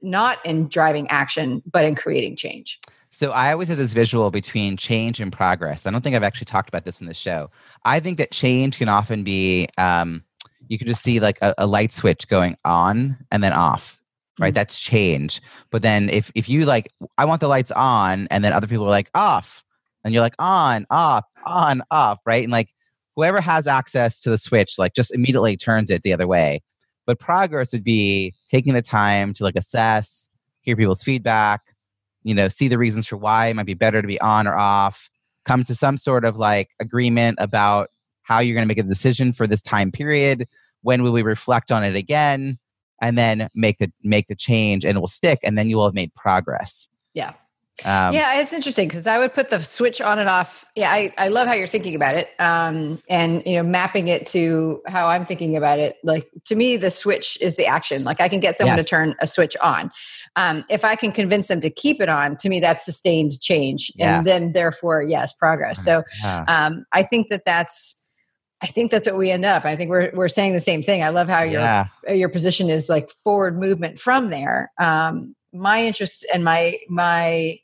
not 0.01 0.45
in 0.45 0.67
driving 0.67 1.07
action 1.09 1.63
but 1.71 1.85
in 1.85 1.95
creating 1.95 2.35
change 2.35 2.79
So 3.09 3.31
I 3.31 3.51
always 3.51 3.69
have 3.69 3.77
this 3.77 3.93
visual 3.93 4.29
between 4.31 4.77
change 4.77 5.19
and 5.19 5.31
progress. 5.31 5.87
I 5.87 5.91
don't 5.91 6.01
think 6.01 6.15
I've 6.15 6.23
actually 6.23 6.45
talked 6.45 6.69
about 6.69 6.85
this 6.85 7.01
in 7.01 7.07
the 7.07 7.13
show. 7.13 7.49
I 7.85 7.99
think 7.99 8.17
that 8.17 8.31
change 8.31 8.77
can 8.77 8.89
often 8.89 9.23
be 9.23 9.67
um, 9.77 10.23
you 10.67 10.77
can 10.77 10.87
just 10.87 11.03
see 11.03 11.19
like 11.19 11.39
a, 11.41 11.53
a 11.57 11.65
light 11.65 11.93
switch 11.93 12.27
going 12.27 12.57
on 12.65 13.17
and 13.31 13.41
then 13.43 13.53
off. 13.53 14.01
Right, 14.39 14.51
Mhm. 14.51 14.55
that's 14.55 14.79
change. 14.79 15.41
But 15.71 15.81
then 15.81 16.09
if 16.09 16.31
if 16.35 16.47
you 16.47 16.65
like, 16.65 16.91
I 17.17 17.25
want 17.25 17.41
the 17.41 17.47
lights 17.47 17.71
on, 17.71 18.27
and 18.29 18.43
then 18.43 18.53
other 18.53 18.67
people 18.67 18.85
are 18.85 18.89
like 18.89 19.09
off, 19.15 19.63
and 20.03 20.13
you're 20.13 20.21
like 20.21 20.35
on, 20.37 20.85
off, 20.91 21.25
on, 21.45 21.81
off, 21.89 22.19
right? 22.25 22.43
And 22.43 22.51
like 22.51 22.69
whoever 23.15 23.41
has 23.41 23.65
access 23.65 24.19
to 24.21 24.29
the 24.29 24.37
switch, 24.37 24.77
like 24.77 24.93
just 24.93 25.11
immediately 25.15 25.57
turns 25.57 25.89
it 25.89 26.03
the 26.03 26.13
other 26.13 26.27
way. 26.27 26.61
But 27.07 27.17
progress 27.19 27.73
would 27.73 27.83
be 27.83 28.35
taking 28.47 28.75
the 28.75 28.81
time 28.83 29.33
to 29.33 29.43
like 29.43 29.55
assess, 29.55 30.29
hear 30.61 30.75
people's 30.75 31.01
feedback, 31.01 31.61
you 32.27 32.35
know, 32.35 32.49
see 32.49 32.67
the 32.67 32.77
reasons 32.77 33.07
for 33.07 33.17
why 33.17 33.47
it 33.47 33.55
might 33.55 33.65
be 33.65 33.73
better 33.73 34.01
to 34.01 34.07
be 34.07 34.19
on 34.21 34.47
or 34.47 34.55
off, 34.57 35.09
come 35.45 35.63
to 35.63 35.73
some 35.73 35.97
sort 35.97 36.25
of 36.25 36.37
like 36.37 36.69
agreement 36.79 37.37
about 37.39 37.89
how 38.23 38.39
you're 38.39 38.53
going 38.53 38.65
to 38.65 38.67
make 38.67 38.77
a 38.77 38.83
decision 38.83 39.31
for 39.31 39.47
this 39.47 39.61
time 39.61 39.91
period. 39.91 40.47
When 40.81 41.03
will 41.03 41.13
we 41.13 41.23
reflect 41.23 41.71
on 41.71 41.83
it 41.83 41.95
again? 41.95 42.59
And 43.01 43.17
then 43.17 43.47
make 43.53 43.77
the 43.77 43.91
make 44.03 44.27
the 44.27 44.35
change, 44.35 44.83
and 44.83 44.97
it 44.97 44.99
will 44.99 45.07
stick, 45.07 45.39
and 45.43 45.55
then 45.55 45.69
you 45.69 45.77
will 45.77 45.85
have 45.85 45.93
made 45.93 46.13
progress. 46.15 46.87
Yeah. 47.13 47.33
Um, 47.85 48.11
yeah, 48.11 48.41
it's 48.41 48.53
interesting 48.53 48.87
because 48.87 49.05
I 49.05 49.19
would 49.19 49.35
put 49.35 49.51
the 49.51 49.61
switch 49.61 50.01
on 50.01 50.17
and 50.17 50.27
off. 50.27 50.65
Yeah, 50.75 50.91
I, 50.91 51.13
I 51.19 51.27
love 51.27 51.47
how 51.47 51.53
you're 51.53 51.67
thinking 51.67 51.93
about 51.93 52.15
it, 52.15 52.29
um, 52.39 52.99
and 53.07 53.45
you 53.45 53.55
know, 53.55 53.61
mapping 53.61 54.07
it 54.07 54.25
to 54.27 54.81
how 54.87 55.07
I'm 55.07 55.27
thinking 55.27 55.55
about 55.55 55.77
it. 55.77 55.97
Like 56.03 56.27
to 56.45 56.55
me, 56.55 56.75
the 56.75 56.89
switch 56.89 57.37
is 57.39 57.55
the 57.55 57.67
action. 57.67 58.03
Like 58.03 58.19
I 58.19 58.29
can 58.29 58.39
get 58.39 58.57
someone 58.57 58.77
Yes. 58.77 58.85
to 58.85 58.89
turn 58.89 59.15
a 59.21 59.27
switch 59.27 59.55
on. 59.61 59.91
Um, 60.37 60.63
if 60.69 60.85
I 60.85 60.95
can 60.95 61.11
convince 61.11 61.47
them 61.47 61.59
to 61.61 61.69
keep 61.69 61.99
it 61.99 62.07
on, 62.07 62.37
to 62.37 62.47
me, 62.49 62.61
that's 62.61 62.85
sustained 62.85 63.37
change, 63.41 63.91
Yeah. 63.95 64.19
and 64.19 64.25
then 64.27 64.51
therefore, 64.53 65.01
yes, 65.01 65.33
progress. 65.33 65.83
So 65.83 66.03
yeah. 66.23 66.45
um, 66.47 66.85
I 66.93 67.03
think 67.03 67.27
that 67.29 67.43
that's. 67.45 68.03
I 68.59 68.65
think 68.65 68.89
that's 68.89 69.05
what 69.05 69.17
we 69.17 69.29
end 69.29 69.45
up. 69.45 69.65
I 69.65 69.75
think 69.75 69.91
we're 69.91 70.09
we're 70.15 70.29
saying 70.29 70.53
the 70.53 70.59
same 70.59 70.81
thing. 70.81 71.03
I 71.03 71.09
love 71.09 71.27
how 71.27 71.43
you're 71.43 71.61
yeah. 71.61 71.85
your 72.09 72.29
position 72.29 72.69
is 72.69 72.87
like 72.89 73.09
forward 73.23 73.59
movement 73.59 73.99
from 73.99 74.29
there 74.31 74.71
um 74.79 75.35
my 75.53 75.85
interest 75.85 76.25
and 76.33 76.43
my 76.43 76.77
my 76.89 77.57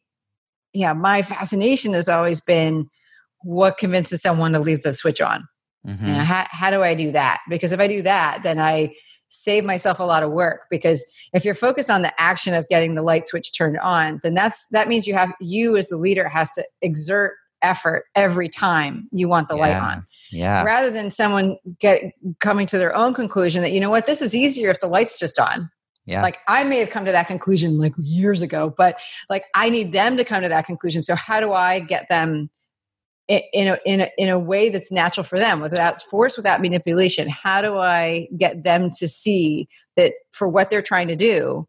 yeah 0.74 0.94
my 0.94 1.22
fascination 1.22 1.94
has 1.94 2.08
always 2.10 2.42
been 2.42 2.90
what 3.42 3.78
convinces 3.78 4.22
someone 4.22 4.54
to 4.54 4.60
leave 4.60 4.84
the 4.84 4.94
switch 4.94 5.22
on 5.22 5.48
Mhm. 5.86 6.00
You 6.02 6.08
know, 6.14 6.20
how, 6.24 6.46
how 6.50 6.72
do 6.72 6.82
i 6.82 6.94
do 6.96 7.12
that 7.12 7.42
because 7.50 7.74
if 7.74 7.80
i 7.80 7.88
do 7.88 8.02
that 8.04 8.42
then 8.44 8.58
i 8.58 8.94
save 9.34 9.66
myself 9.66 10.00
a 10.00 10.04
lot 10.04 10.24
of 10.24 10.32
work 10.32 10.62
because 10.70 11.06
if 11.34 11.44
you're 11.44 11.56
focused 11.56 11.90
on 11.90 12.02
the 12.02 12.22
action 12.22 12.54
of 12.54 12.68
getting 12.70 12.96
the 12.96 13.02
light 13.02 13.28
switch 13.28 13.52
turned 13.54 13.78
on 13.80 14.20
then 14.24 14.34
that's 14.34 14.66
that 14.72 14.88
means 14.88 15.08
you 15.08 15.14
have 15.14 15.34
you 15.40 15.76
as 15.76 15.88
the 15.88 15.98
leader 15.98 16.28
has 16.28 16.52
to 16.52 16.64
exert 16.82 17.36
effort 17.64 18.06
every 18.14 18.50
time 18.50 19.08
you 19.12 19.28
want 19.28 19.50
the 19.50 19.56
light 19.56 19.76
on. 19.76 20.06
Yeah. 20.32 20.64
rather 20.64 20.90
than 20.90 21.12
someone 21.12 21.58
get 21.80 22.14
coming 22.40 22.66
to 22.68 22.78
their 22.78 22.96
own 22.96 23.14
conclusion 23.14 23.62
that 23.62 23.72
you 23.72 23.80
know 23.80 23.90
what? 23.90 24.06
This 24.06 24.22
is 24.22 24.36
easier 24.36 24.70
if 24.70 24.80
the 24.80 24.88
light's 24.88 25.18
just 25.18 25.40
on. 25.40 25.72
Yeah. 26.06 26.22
like 26.22 26.40
i 26.50 26.66
may 26.66 26.80
have 26.80 26.90
come 26.90 27.06
to 27.06 27.14
that 27.14 27.28
conclusion 27.28 27.78
like 27.78 27.94
years 27.98 28.42
ago 28.42 28.76
but 28.78 29.00
like 29.30 29.46
i 29.56 29.70
need 29.70 29.94
them 29.94 30.18
to 30.18 30.26
come 30.26 30.44
to 30.44 30.50
that 30.50 30.66
conclusion. 30.66 31.02
So 31.02 31.16
how 31.16 31.40
do 31.40 31.54
i 31.54 31.80
get 31.80 32.10
them 32.10 32.50
in 33.28 33.68
a, 33.70 33.78
in 33.86 34.02
a, 34.02 34.10
in 34.18 34.30
a 34.30 34.38
way 34.38 34.70
that's 34.70 34.92
natural 34.92 35.24
for 35.24 35.40
them 35.40 35.62
without 35.62 36.02
force 36.02 36.36
without 36.36 36.62
manipulation 36.62 37.30
how 37.30 37.62
do 37.62 37.76
i 37.78 38.28
get 38.38 38.64
them 38.64 38.90
to 38.90 39.08
see 39.08 39.68
that 39.96 40.14
for 40.32 40.48
what 40.48 40.70
they're 40.70 40.82
trying 40.82 41.08
to 41.08 41.16
do 41.16 41.68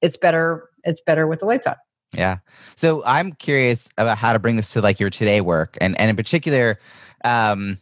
it's 0.00 0.16
better 0.16 0.68
it's 0.84 1.00
better 1.00 1.26
with 1.26 1.40
the 1.40 1.46
lights 1.46 1.66
on 1.66 1.74
Yeah. 2.12 2.38
So 2.74 3.02
I'm 3.04 3.32
curious 3.32 3.88
about 3.96 4.18
how 4.18 4.32
to 4.32 4.38
bring 4.38 4.56
this 4.56 4.72
to 4.72 4.80
like 4.80 4.98
your 4.98 5.10
today 5.10 5.40
work 5.40 5.76
and 5.80 5.98
and 6.00 6.10
in 6.10 6.16
particular 6.16 6.78
um 7.24 7.78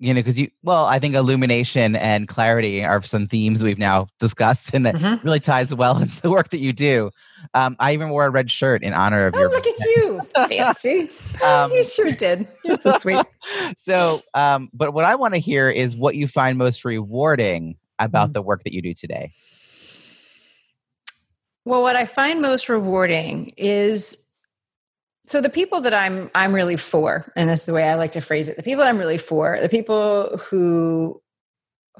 you 0.00 0.14
know 0.14 0.18
because 0.20 0.38
you 0.38 0.48
well 0.62 0.84
I 0.84 0.98
think 0.98 1.14
illumination 1.14 1.96
and 1.96 2.28
clarity 2.28 2.84
are 2.84 3.02
some 3.02 3.26
themes 3.26 3.64
we've 3.64 3.78
now 3.78 4.06
discussed 4.20 4.72
and 4.72 4.86
that 4.86 4.94
Mhm. 4.94 5.22
really 5.24 5.40
ties 5.40 5.74
well 5.74 5.98
into 6.02 6.20
the 6.22 6.30
work 6.30 6.50
that 6.50 6.58
you 6.58 6.72
do. 6.72 7.10
Um 7.54 7.74
I 7.78 7.92
even 7.94 8.10
wore 8.10 8.26
a 8.26 8.30
red 8.30 8.50
shirt 8.50 8.82
in 8.82 8.92
honor 8.94 9.26
of 9.26 9.34
oh 9.34 9.38
your 9.40 9.50
look 9.50 9.66
at 9.66 9.78
you 9.80 10.20
fancy 10.48 11.10
Um, 11.44 11.72
you 11.72 11.82
sure 11.84 12.12
did 12.12 12.46
you're 12.64 12.76
so 12.76 12.98
sweet 12.98 13.24
so 13.76 14.20
um 14.34 14.70
but 14.72 14.92
what 14.94 15.04
I 15.04 15.14
want 15.16 15.34
to 15.34 15.40
hear 15.40 15.68
is 15.68 15.96
what 15.96 16.14
you 16.16 16.28
find 16.28 16.58
most 16.58 16.84
rewarding 16.84 17.76
about 17.98 18.30
Mm. 18.30 18.34
the 18.34 18.42
work 18.42 18.62
that 18.64 18.72
you 18.72 18.80
do 18.82 18.94
today. 18.94 19.32
Well, 21.64 21.82
what 21.82 21.96
I 21.96 22.04
find 22.06 22.40
most 22.40 22.68
rewarding 22.68 23.52
is 23.56 24.27
so 25.28 25.40
the 25.40 25.50
people 25.50 25.80
that 25.82 25.94
I'm 25.94 26.30
I'm 26.34 26.54
really 26.54 26.76
for, 26.76 27.32
and 27.36 27.48
that's 27.48 27.66
the 27.66 27.72
way 27.72 27.88
I 27.88 27.94
like 27.94 28.12
to 28.12 28.20
phrase 28.20 28.48
it. 28.48 28.56
The 28.56 28.62
people 28.62 28.80
that 28.84 28.88
I'm 28.88 28.98
really 28.98 29.18
for, 29.18 29.58
the 29.60 29.68
people 29.68 30.38
who 30.38 31.20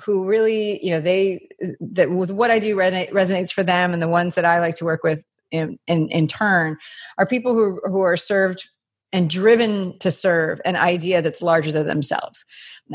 who 0.04 0.26
really 0.26 0.84
you 0.84 0.92
know 0.92 1.00
they 1.00 1.48
that 1.80 2.10
with 2.10 2.30
what 2.30 2.50
i 2.50 2.58
do 2.58 2.76
resonates 2.76 3.52
for 3.52 3.62
them 3.62 3.92
and 3.92 4.02
the 4.02 4.08
ones 4.08 4.34
that 4.34 4.44
i 4.44 4.60
like 4.60 4.76
to 4.76 4.84
work 4.84 5.02
with 5.02 5.24
in 5.50 5.78
in, 5.86 6.08
in 6.08 6.26
turn 6.26 6.76
are 7.18 7.26
people 7.26 7.54
who 7.54 7.80
who 7.84 8.00
are 8.00 8.16
served 8.16 8.68
and 9.12 9.30
driven 9.30 9.98
to 9.98 10.10
serve 10.10 10.60
an 10.64 10.76
idea 10.76 11.22
that's 11.22 11.42
larger 11.42 11.72
than 11.72 11.86
themselves 11.86 12.44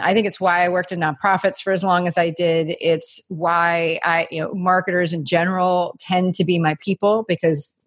I 0.02 0.14
think 0.14 0.26
it's 0.26 0.40
why 0.40 0.64
I 0.64 0.70
worked 0.70 0.92
in 0.92 1.00
nonprofits 1.00 1.62
for 1.62 1.72
as 1.72 1.84
long 1.84 2.08
as 2.08 2.18
I 2.18 2.32
did. 2.32 2.76
It's 2.82 3.22
why 3.30 4.00
I, 4.04 4.28
you 4.32 4.42
know, 4.42 4.54
marketers 4.54 5.14
in 5.14 5.26
general 5.26 5.96
tend 6.00 6.36
to 6.36 6.44
be 6.44 6.60
my 6.60 6.76
people 6.82 7.26
because 7.28 7.80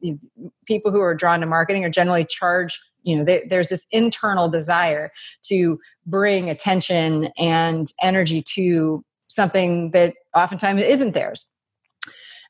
people 0.67 0.93
who 0.93 1.01
are 1.01 1.15
drawn 1.15 1.41
to 1.41 1.47
marketing 1.47 1.85
are 1.85 1.91
generally 1.91 2.25
charged. 2.25 2.79
You 3.03 3.17
know, 3.17 3.25
they, 3.25 3.47
there's 3.49 3.69
this 3.69 3.87
internal 3.93 4.49
desire 4.49 5.11
to 5.45 5.79
bring 6.07 6.51
attention 6.51 7.29
and 7.39 7.93
energy 8.03 8.43
to 8.55 9.05
something 9.29 9.91
that 9.91 10.15
oftentimes 10.35 10.83
isn't 10.83 11.15
theirs. 11.15 11.47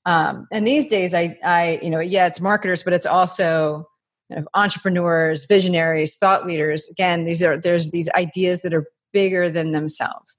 Um, 0.05 0.47
and 0.53 0.67
these 0.67 0.89
days, 0.89 1.15
I, 1.15 1.37
I, 1.45 1.81
you 1.83 1.91
know, 1.91 2.01
yeah, 2.01 2.27
it's 2.27 2.41
marketers, 2.41 2.83
but 2.83 2.93
it's 2.93 3.07
also 3.07 3.89
kind 4.31 4.41
of 4.41 4.49
entrepreneurs, 4.55 5.45
visionaries, 5.47 6.17
thought 6.17 6.47
leaders. 6.47 6.89
Again, 6.91 7.25
these 7.25 7.43
are 7.43 7.59
there's 7.59 7.91
these 7.91 8.09
ideas 8.11 8.63
that 8.63 8.75
are 8.75 8.87
bigger 9.13 9.51
than 9.51 9.73
themselves. 9.73 10.37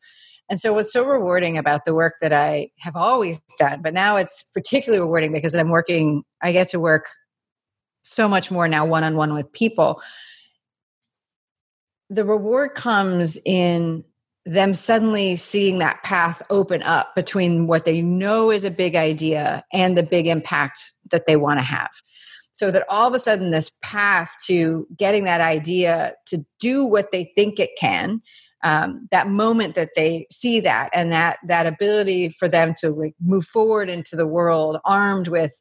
And 0.49 0.59
so, 0.59 0.73
what's 0.73 0.93
so 0.93 1.05
rewarding 1.05 1.57
about 1.57 1.85
the 1.85 1.93
work 1.93 2.15
that 2.21 2.31
I 2.31 2.71
have 2.79 2.95
always 2.95 3.41
done, 3.59 3.81
but 3.81 3.93
now 3.93 4.15
it's 4.15 4.49
particularly 4.53 5.01
rewarding 5.01 5.33
because 5.33 5.55
I'm 5.55 5.69
working, 5.69 6.23
I 6.41 6.53
get 6.53 6.69
to 6.69 6.79
work 6.79 7.09
so 8.01 8.29
much 8.29 8.49
more 8.49 8.67
now 8.67 8.85
one 8.85 9.03
on 9.03 9.17
one 9.17 9.33
with 9.33 9.51
people. 9.51 10.01
The 12.09 12.23
reward 12.23 12.75
comes 12.75 13.37
in 13.45 14.05
them 14.47 14.73
suddenly 14.73 15.35
seeing 15.35 15.79
that 15.79 16.01
path 16.03 16.41
open 16.49 16.81
up 16.83 17.13
between 17.15 17.67
what 17.67 17.83
they 17.83 18.01
know 18.01 18.49
is 18.49 18.63
a 18.63 18.71
big 18.71 18.95
idea 18.95 19.61
and 19.73 19.97
the 19.97 20.03
big 20.03 20.25
impact 20.25 20.93
that 21.11 21.25
they 21.25 21.35
want 21.35 21.59
to 21.59 21.63
have. 21.63 21.89
So 22.53 22.71
that 22.71 22.85
all 22.89 23.07
of 23.07 23.13
a 23.13 23.19
sudden, 23.19 23.51
this 23.51 23.71
path 23.83 24.33
to 24.45 24.87
getting 24.97 25.25
that 25.25 25.41
idea 25.41 26.13
to 26.27 26.39
do 26.61 26.85
what 26.85 27.11
they 27.11 27.31
think 27.35 27.59
it 27.59 27.71
can, 27.77 28.21
um, 28.63 29.07
that 29.11 29.27
moment 29.27 29.75
that 29.75 29.91
they 29.95 30.25
see 30.31 30.59
that 30.61 30.89
and 30.93 31.11
that 31.11 31.37
that 31.47 31.67
ability 31.67 32.29
for 32.29 32.47
them 32.47 32.73
to 32.79 32.89
like 32.89 33.15
move 33.21 33.45
forward 33.45 33.89
into 33.89 34.15
the 34.15 34.27
world 34.27 34.79
armed 34.85 35.27
with 35.27 35.53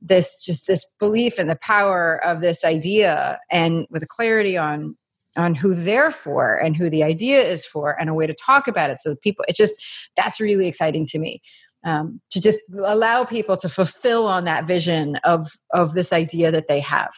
this 0.00 0.40
just 0.40 0.66
this 0.66 0.84
belief 1.00 1.38
in 1.38 1.48
the 1.48 1.56
power 1.56 2.24
of 2.24 2.40
this 2.40 2.64
idea 2.64 3.40
and 3.50 3.86
with 3.90 4.02
a 4.02 4.06
clarity 4.06 4.56
on 4.56 4.96
on 5.36 5.54
who 5.54 5.74
they're 5.74 6.12
for 6.12 6.56
and 6.56 6.76
who 6.76 6.88
the 6.88 7.02
idea 7.02 7.42
is 7.42 7.66
for 7.66 7.98
and 8.00 8.08
a 8.08 8.14
way 8.14 8.26
to 8.26 8.34
talk 8.34 8.68
about 8.68 8.90
it 8.90 9.00
so 9.00 9.10
that 9.10 9.20
people 9.20 9.44
it's 9.48 9.58
just 9.58 9.82
that's 10.16 10.40
really 10.40 10.68
exciting 10.68 11.06
to 11.06 11.18
me 11.18 11.40
um, 11.84 12.20
to 12.30 12.40
just 12.40 12.60
allow 12.78 13.24
people 13.24 13.56
to 13.58 13.68
fulfill 13.68 14.26
on 14.26 14.44
that 14.44 14.66
vision 14.66 15.16
of 15.16 15.50
of 15.72 15.94
this 15.94 16.12
idea 16.12 16.50
that 16.50 16.68
they 16.68 16.80
have. 16.80 17.12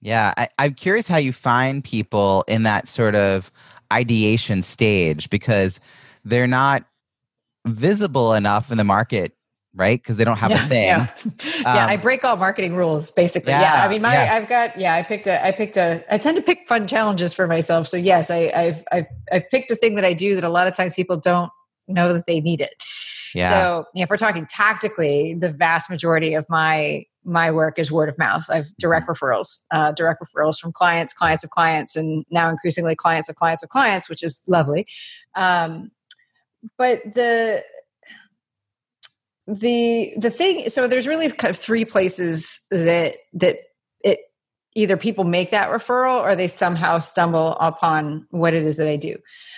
Yeah 0.00 0.32
I, 0.36 0.48
i'm 0.58 0.74
curious 0.74 1.08
how 1.08 1.18
you 1.18 1.32
find 1.32 1.82
people 1.82 2.44
in 2.46 2.62
that 2.62 2.88
sort 2.88 3.16
of 3.16 3.50
ideation 3.92 4.62
stage 4.62 5.30
because 5.30 5.80
they're 6.24 6.46
not 6.46 6.84
visible 7.66 8.34
enough 8.34 8.70
in 8.70 8.78
the 8.78 8.84
market 8.84 9.34
right? 9.74 10.00
Because 10.00 10.16
they 10.16 10.24
don't 10.24 10.38
have 10.38 10.50
yeah, 10.50 10.64
a 10.64 10.68
thing. 10.68 10.86
yeah, 10.86 11.06
yeah 11.62 11.84
um, 11.84 11.90
i 11.90 11.96
break 11.96 12.24
all 12.24 12.36
marketing 12.36 12.74
rules 12.74 13.10
basically. 13.10 13.52
Yeah, 13.52 13.60
yeah 13.60 13.86
i 13.86 13.88
mean 13.88 14.02
my 14.02 14.14
yeah. 14.14 14.34
i've 14.34 14.48
got 14.48 14.76
yeah 14.76 14.94
i 14.94 15.02
picked 15.02 15.26
a 15.26 15.44
i 15.44 15.52
picked 15.52 15.76
a 15.76 16.04
i 16.12 16.18
tend 16.18 16.36
to 16.36 16.42
pick 16.42 16.66
fun 16.66 16.86
challenges 16.86 17.32
for 17.32 17.46
myself. 17.46 17.88
So 17.88 17.96
yes 17.96 18.30
I, 18.30 18.50
i've 18.54 18.84
i've 18.92 19.06
i've 19.32 19.48
picked 19.50 19.70
a 19.70 19.76
thing 19.76 19.94
that 19.94 20.04
i 20.04 20.12
do 20.12 20.34
that 20.34 20.44
a 20.44 20.48
lot 20.48 20.66
of 20.66 20.74
times 20.74 20.94
people 20.94 21.16
don't 21.16 21.50
know 21.88 22.12
that 22.12 22.26
they 22.26 22.40
need 22.40 22.60
it. 22.60 22.74
Yeah. 23.34 23.48
so 23.48 23.86
you 23.94 24.00
know, 24.00 24.04
if 24.04 24.10
we're 24.10 24.16
talking 24.16 24.46
tactically 24.46 25.34
the 25.34 25.52
vast 25.52 25.88
majority 25.88 26.34
of 26.34 26.46
my 26.48 27.04
my 27.24 27.50
work 27.50 27.78
is 27.78 27.92
word 27.92 28.08
of 28.08 28.18
mouth. 28.18 28.44
I've 28.50 28.74
direct 28.78 29.06
mm-hmm. 29.06 29.24
referrals, 29.24 29.58
uh, 29.70 29.92
direct 29.92 30.22
referrals 30.22 30.58
from 30.58 30.72
clients, 30.72 31.12
clients 31.12 31.44
of 31.44 31.50
clients, 31.50 31.96
and 31.96 32.24
now 32.30 32.48
increasingly 32.48 32.96
clients 32.96 33.28
of 33.28 33.36
clients 33.36 33.62
of 33.62 33.68
clients, 33.68 34.08
which 34.08 34.22
is 34.22 34.42
lovely. 34.48 34.86
Um, 35.34 35.90
but 36.76 37.02
the 37.14 37.62
the 39.46 40.12
the 40.16 40.30
thing, 40.30 40.68
so 40.68 40.86
there's 40.86 41.06
really 41.06 41.30
kind 41.30 41.50
of 41.50 41.58
three 41.58 41.84
places 41.84 42.64
that 42.70 43.16
that 43.34 43.58
it 44.02 44.20
either 44.74 44.96
people 44.96 45.24
make 45.24 45.50
that 45.50 45.70
referral 45.70 46.20
or 46.20 46.36
they 46.36 46.46
somehow 46.46 46.98
stumble 46.98 47.56
upon 47.60 48.26
what 48.30 48.54
it 48.54 48.64
is 48.64 48.76
that 48.76 48.88
I 48.88 48.96
do. 48.96 49.16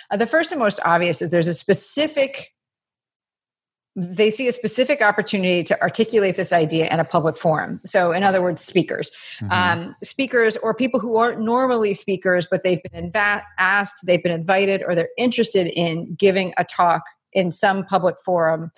Uh, 0.09 0.17
the 0.17 0.27
first 0.27 0.51
and 0.51 0.59
most 0.59 0.79
obvious 0.83 1.21
is 1.21 1.31
there's 1.31 1.47
a 1.47 1.53
specific 1.53 2.52
they 3.95 4.31
see 4.31 4.47
a 4.47 4.51
specific 4.51 5.01
opportunity 5.01 5.63
to 5.63 5.79
articulate 5.81 6.35
this 6.35 6.51
idea 6.51 6.91
in 6.91 6.99
a 6.99 7.05
public 7.05 7.37
forum. 7.37 7.79
So, 7.85 8.11
in 8.11 8.23
other 8.23 8.41
words, 8.41 8.63
speakers, 8.63 9.11
mm-hmm. 9.39 9.51
um, 9.51 9.95
speakers, 10.01 10.57
or 10.57 10.73
people 10.73 10.99
who 10.99 11.15
aren't 11.15 11.39
normally 11.39 11.93
speakers, 11.93 12.47
but 12.49 12.63
they've 12.63 12.81
been 12.91 13.11
inv- 13.11 13.43
asked, 13.59 14.05
they've 14.05 14.23
been 14.23 14.31
invited, 14.31 14.83
or 14.85 14.95
they're 14.95 15.09
interested 15.17 15.67
in 15.67 16.15
giving 16.15 16.53
a 16.57 16.65
talk 16.65 17.03
in 17.33 17.51
some 17.51 17.85
public 17.85 18.15
forum. 18.23 18.71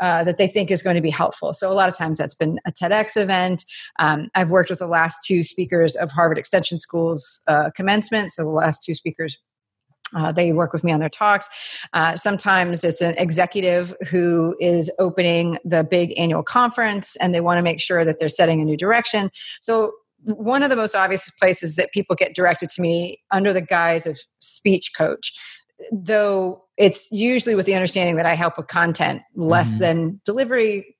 Uh, 0.00 0.24
that 0.24 0.36
they 0.36 0.48
think 0.48 0.68
is 0.68 0.82
going 0.82 0.96
to 0.96 1.02
be 1.02 1.10
helpful. 1.10 1.54
So, 1.54 1.70
a 1.70 1.74
lot 1.74 1.88
of 1.88 1.96
times 1.96 2.18
that's 2.18 2.34
been 2.34 2.58
a 2.66 2.72
TEDx 2.72 3.16
event. 3.16 3.64
Um, 4.00 4.30
I've 4.34 4.50
worked 4.50 4.68
with 4.68 4.80
the 4.80 4.88
last 4.88 5.24
two 5.24 5.44
speakers 5.44 5.94
of 5.94 6.10
Harvard 6.10 6.38
Extension 6.38 6.78
School's 6.78 7.40
uh, 7.46 7.70
commencement. 7.76 8.32
So, 8.32 8.42
the 8.42 8.48
last 8.48 8.82
two 8.82 8.94
speakers 8.94 9.38
uh, 10.14 10.32
they 10.32 10.52
work 10.52 10.72
with 10.72 10.84
me 10.84 10.92
on 10.92 11.00
their 11.00 11.08
talks. 11.08 11.48
Uh, 11.92 12.16
sometimes 12.16 12.84
it's 12.84 13.00
an 13.00 13.14
executive 13.18 13.94
who 14.08 14.56
is 14.60 14.90
opening 14.98 15.58
the 15.64 15.84
big 15.84 16.18
annual 16.18 16.42
conference 16.42 17.16
and 17.16 17.34
they 17.34 17.40
want 17.40 17.58
to 17.58 17.62
make 17.62 17.80
sure 17.80 18.04
that 18.04 18.18
they're 18.18 18.28
setting 18.28 18.60
a 18.60 18.64
new 18.64 18.76
direction. 18.76 19.30
So, 19.60 19.92
one 20.24 20.62
of 20.62 20.70
the 20.70 20.76
most 20.76 20.94
obvious 20.94 21.28
places 21.30 21.74
that 21.74 21.90
people 21.90 22.14
get 22.14 22.32
directed 22.32 22.68
to 22.70 22.80
me 22.80 23.20
under 23.32 23.52
the 23.52 23.60
guise 23.60 24.06
of 24.06 24.20
speech 24.38 24.92
coach, 24.96 25.32
though 25.90 26.62
it's 26.76 27.10
usually 27.10 27.56
with 27.56 27.66
the 27.66 27.74
understanding 27.74 28.14
that 28.16 28.26
I 28.26 28.34
help 28.34 28.56
with 28.56 28.68
content 28.68 29.22
less 29.34 29.74
mm. 29.74 29.78
than 29.78 30.20
delivery. 30.24 30.96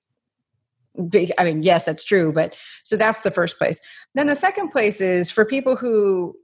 I 1.38 1.44
mean, 1.44 1.62
yes, 1.62 1.84
that's 1.84 2.04
true, 2.04 2.32
but 2.32 2.56
so 2.82 2.96
that's 2.96 3.20
the 3.20 3.30
first 3.30 3.58
place. 3.58 3.80
Then 4.14 4.26
the 4.26 4.34
second 4.34 4.70
place 4.70 5.00
is 5.00 5.30
for 5.30 5.44
people 5.44 5.76
who 5.76 6.34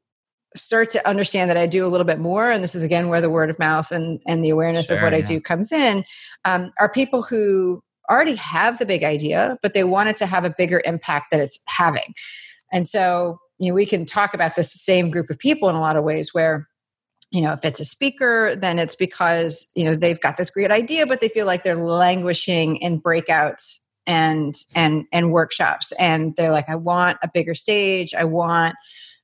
start 0.56 0.90
to 0.92 1.08
understand 1.08 1.50
that 1.50 1.56
I 1.56 1.66
do 1.66 1.84
a 1.84 1.88
little 1.88 2.06
bit 2.06 2.18
more, 2.18 2.50
and 2.50 2.62
this 2.62 2.74
is 2.74 2.82
again 2.82 3.08
where 3.08 3.20
the 3.20 3.30
word 3.30 3.50
of 3.50 3.58
mouth 3.58 3.90
and, 3.92 4.20
and 4.26 4.44
the 4.44 4.50
awareness 4.50 4.86
sure, 4.86 4.96
of 4.96 5.02
what 5.02 5.12
yeah. 5.12 5.18
I 5.18 5.22
do 5.22 5.40
comes 5.40 5.72
in, 5.72 6.04
um, 6.44 6.72
are 6.80 6.90
people 6.90 7.22
who 7.22 7.82
already 8.10 8.36
have 8.36 8.78
the 8.78 8.86
big 8.86 9.04
idea, 9.04 9.58
but 9.62 9.74
they 9.74 9.84
want 9.84 10.08
it 10.08 10.16
to 10.18 10.26
have 10.26 10.44
a 10.44 10.54
bigger 10.56 10.80
impact 10.84 11.26
that 11.30 11.40
it's 11.40 11.60
having. 11.66 12.14
And 12.72 12.88
so, 12.88 13.38
you 13.58 13.70
know, 13.70 13.74
we 13.74 13.86
can 13.86 14.06
talk 14.06 14.34
about 14.34 14.56
this 14.56 14.72
same 14.72 15.10
group 15.10 15.30
of 15.30 15.38
people 15.38 15.68
in 15.68 15.74
a 15.74 15.80
lot 15.80 15.96
of 15.96 16.04
ways 16.04 16.32
where, 16.32 16.68
you 17.30 17.42
know, 17.42 17.52
if 17.52 17.64
it's 17.64 17.80
a 17.80 17.84
speaker, 17.84 18.56
then 18.56 18.78
it's 18.78 18.94
because, 18.94 19.70
you 19.74 19.84
know, 19.84 19.94
they've 19.94 20.20
got 20.20 20.38
this 20.38 20.50
great 20.50 20.70
idea, 20.70 21.06
but 21.06 21.20
they 21.20 21.28
feel 21.28 21.44
like 21.44 21.62
they're 21.62 21.76
languishing 21.76 22.76
in 22.76 23.00
breakouts 23.00 23.80
and 24.08 24.64
and 24.74 25.04
and 25.12 25.32
workshops 25.32 25.92
and 25.92 26.34
they're 26.36 26.50
like 26.50 26.68
i 26.68 26.74
want 26.74 27.18
a 27.22 27.28
bigger 27.32 27.54
stage 27.54 28.14
i 28.14 28.24
want 28.24 28.74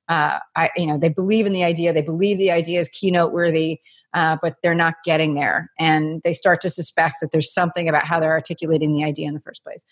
uh, 0.08 0.38
I, 0.54 0.70
you 0.76 0.86
know, 0.86 0.98
they 0.98 1.08
believe 1.08 1.46
in 1.46 1.52
the 1.52 1.64
idea, 1.64 1.92
they 1.92 2.02
believe 2.02 2.38
the 2.38 2.50
idea 2.50 2.80
is 2.80 2.88
keynote 2.88 3.32
worthy, 3.32 3.80
uh, 4.12 4.36
but 4.42 4.56
they're 4.62 4.74
not 4.74 4.94
getting 5.04 5.34
there, 5.34 5.70
and 5.78 6.20
they 6.22 6.32
start 6.32 6.60
to 6.60 6.70
suspect 6.70 7.16
that 7.20 7.32
there's 7.32 7.52
something 7.52 7.88
about 7.88 8.06
how 8.06 8.20
they're 8.20 8.32
articulating 8.32 8.92
the 8.92 9.04
idea 9.04 9.26
in 9.26 9.34
the 9.34 9.40
first 9.40 9.64
place, 9.64 9.84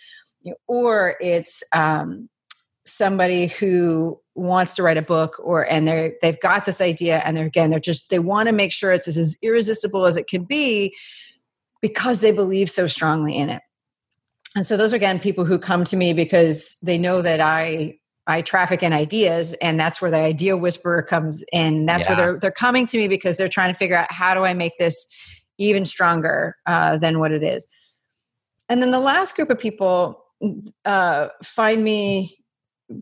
you 0.43 0.53
know, 0.53 0.57
or 0.69 1.17
it's 1.21 1.65
um, 1.75 2.29
somebody 2.85 3.47
who 3.47 4.21
wants 4.35 4.75
to 4.77 4.83
write 4.83 4.97
a 4.97 5.03
book, 5.03 5.41
or 5.43 5.69
and 5.69 5.89
they 5.89 6.15
they've 6.23 6.41
got 6.41 6.67
this 6.67 6.81
idea, 6.81 7.19
and 7.25 7.37
they're 7.37 7.47
again 7.47 7.71
they're 7.71 7.81
just 7.81 8.11
they 8.11 8.21
want 8.21 8.47
to 8.47 8.53
make 8.53 8.73
sure 8.73 8.93
it's 8.93 9.09
as 9.09 9.37
irresistible 9.43 10.07
as 10.07 10.17
it 10.17 10.29
can 10.29 10.45
be 10.45 10.95
because 11.81 12.21
they 12.21 12.33
believe 12.33 12.71
so 12.71 12.87
strongly 12.87 13.37
in 13.37 13.51
it. 13.51 13.63
And 14.55 14.67
so 14.67 14.77
those 14.77 14.93
are 14.93 14.97
again 14.97 15.19
people 15.19 15.45
who 15.45 15.59
come 15.59 15.83
to 15.85 15.97
me 15.97 16.13
because 16.13 16.79
they 16.83 16.99
know 16.99 17.23
that 17.23 17.41
I 17.41 17.99
I 18.27 18.43
traffic 18.43 18.83
in 18.83 18.93
ideas, 18.93 19.55
and 19.55 19.79
that's 19.81 20.01
where 20.01 20.11
the 20.11 20.19
idea 20.19 20.57
whisperer 20.57 21.03
comes 21.03 21.45
in. 21.53 21.87
That's 21.87 22.05
yeah. 22.05 22.11
where 22.11 22.17
they're 22.17 22.41
they're 22.41 22.51
coming 22.51 22.87
to 22.87 22.97
me 22.97 23.09
because 23.09 23.37
they're 23.37 23.49
trying 23.49 23.73
to 23.73 23.79
figure 23.79 23.97
out 23.97 24.13
how 24.13 24.35
do 24.35 24.45
I 24.45 24.55
make 24.55 24.79
this 24.79 25.09
even 25.59 25.85
stronger 25.85 26.57
uh, 26.67 26.99
than 26.99 27.19
what 27.19 27.33
it 27.33 27.43
is. 27.43 27.67
And 28.69 28.83
then 28.83 28.91
the 28.91 29.01
last 29.01 29.37
group 29.37 29.51
of 29.51 29.59
people 29.59 30.25
uh, 30.85 31.29
find 31.43 31.83
me 31.83 32.37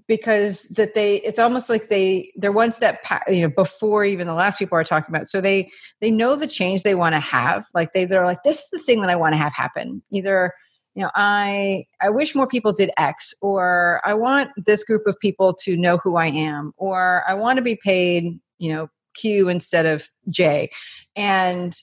because 0.06 0.64
that 0.76 0.94
they 0.94 1.16
it's 1.16 1.38
almost 1.38 1.68
like 1.68 1.88
they 1.88 2.30
they're 2.36 2.52
one 2.52 2.70
step 2.70 3.02
you 3.28 3.42
know 3.42 3.50
before 3.50 4.04
even 4.04 4.26
the 4.26 4.34
last 4.34 4.58
people 4.58 4.78
are 4.78 4.84
talking 4.84 5.12
about 5.12 5.26
so 5.26 5.40
they 5.40 5.68
they 6.00 6.10
know 6.10 6.36
the 6.36 6.46
change 6.46 6.82
they 6.82 6.94
want 6.94 7.12
to 7.12 7.20
have 7.20 7.64
like 7.74 7.92
they 7.92 8.04
they're 8.04 8.24
like 8.24 8.42
this 8.44 8.60
is 8.60 8.68
the 8.70 8.78
thing 8.78 9.00
that 9.00 9.10
i 9.10 9.16
want 9.16 9.32
to 9.32 9.36
have 9.38 9.52
happen 9.52 10.00
either 10.12 10.52
you 10.94 11.02
know 11.02 11.10
i 11.14 11.84
i 12.00 12.10
wish 12.10 12.34
more 12.34 12.46
people 12.46 12.72
did 12.72 12.90
x 12.96 13.32
or 13.40 14.00
i 14.04 14.12
want 14.12 14.50
this 14.56 14.84
group 14.84 15.06
of 15.06 15.18
people 15.20 15.54
to 15.54 15.76
know 15.76 15.98
who 15.98 16.16
i 16.16 16.26
am 16.26 16.72
or 16.76 17.22
i 17.26 17.34
want 17.34 17.56
to 17.56 17.62
be 17.62 17.76
paid 17.76 18.38
you 18.58 18.72
know 18.72 18.88
q 19.14 19.48
instead 19.48 19.86
of 19.86 20.08
j 20.30 20.70
and 21.16 21.80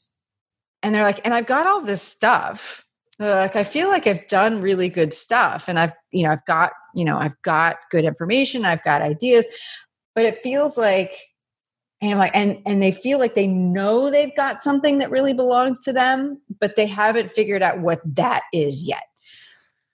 and 0.83 0.93
they're 0.93 1.03
like, 1.03 1.21
and 1.25 1.33
I've 1.33 1.47
got 1.47 1.67
all 1.67 1.81
this 1.81 2.01
stuff. 2.01 2.85
like, 3.19 3.55
I 3.55 3.63
feel 3.63 3.89
like 3.89 4.07
I've 4.07 4.27
done 4.27 4.61
really 4.61 4.89
good 4.89 5.13
stuff, 5.13 5.67
and 5.67 5.79
I've, 5.79 5.93
you 6.11 6.23
know, 6.23 6.31
I've 6.31 6.45
got, 6.45 6.71
you 6.93 7.03
know, 7.03 7.17
I've 7.17 7.39
got 7.41 7.77
good 7.89 8.05
information, 8.05 8.63
I've 8.63 8.83
got 8.83 9.01
ideas, 9.01 9.47
but 10.15 10.25
it 10.25 10.37
feels 10.37 10.77
like, 10.77 11.11
and 12.01 12.11
I'm 12.11 12.17
like, 12.17 12.35
and 12.35 12.61
and 12.65 12.81
they 12.81 12.91
feel 12.91 13.19
like 13.19 13.33
they 13.33 13.47
know 13.47 14.09
they've 14.09 14.35
got 14.35 14.63
something 14.63 14.99
that 14.99 15.09
really 15.09 15.33
belongs 15.33 15.83
to 15.83 15.93
them, 15.93 16.39
but 16.59 16.75
they 16.75 16.85
haven't 16.85 17.31
figured 17.31 17.63
out 17.63 17.79
what 17.79 17.99
that 18.05 18.43
is 18.53 18.87
yet. 18.87 19.03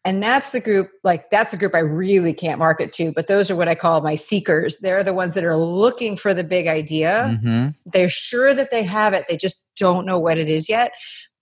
And 0.05 0.21
that's 0.21 0.51
the 0.51 0.59
group 0.59 0.89
like 1.05 1.29
that's 1.29 1.51
the 1.51 1.57
group 1.57 1.73
i 1.73 1.79
really 1.79 2.33
can't 2.33 2.59
market 2.59 2.91
to 2.91 3.13
but 3.13 3.27
those 3.27 3.49
are 3.49 3.55
what 3.55 3.69
i 3.69 3.75
call 3.75 4.01
my 4.01 4.15
seekers. 4.15 4.79
They're 4.79 5.03
the 5.03 5.13
ones 5.13 5.33
that 5.35 5.45
are 5.45 5.55
looking 5.55 6.17
for 6.17 6.33
the 6.33 6.43
big 6.43 6.67
idea. 6.67 7.39
Mm-hmm. 7.41 7.69
they're 7.85 8.09
sure 8.09 8.53
that 8.53 8.69
they 8.69 8.83
have 8.83 9.13
it. 9.13 9.25
They 9.29 9.37
just 9.37 9.63
don't 9.77 10.05
know 10.05 10.19
what 10.19 10.37
it 10.37 10.49
is 10.49 10.67
yet 10.67 10.91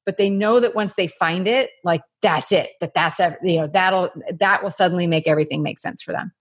but 0.06 0.18
they 0.18 0.30
know 0.30 0.60
that 0.60 0.76
once 0.76 0.96
they 0.96 1.08
find 1.08 1.48
it 1.48 1.72
like 1.84 2.02
that's 2.22 2.52
it 2.52 2.70
that 2.80 2.94
that's 2.94 3.20
you 3.44 3.60
know 3.60 3.68
that'll 3.68 4.10
that 4.40 4.64
will 4.64 4.72
suddenly 4.72 5.08
make 5.08 5.28
everything 5.28 5.62
make 5.62 5.80
sense 5.80 6.02
for 6.02 6.12
them 6.12 6.32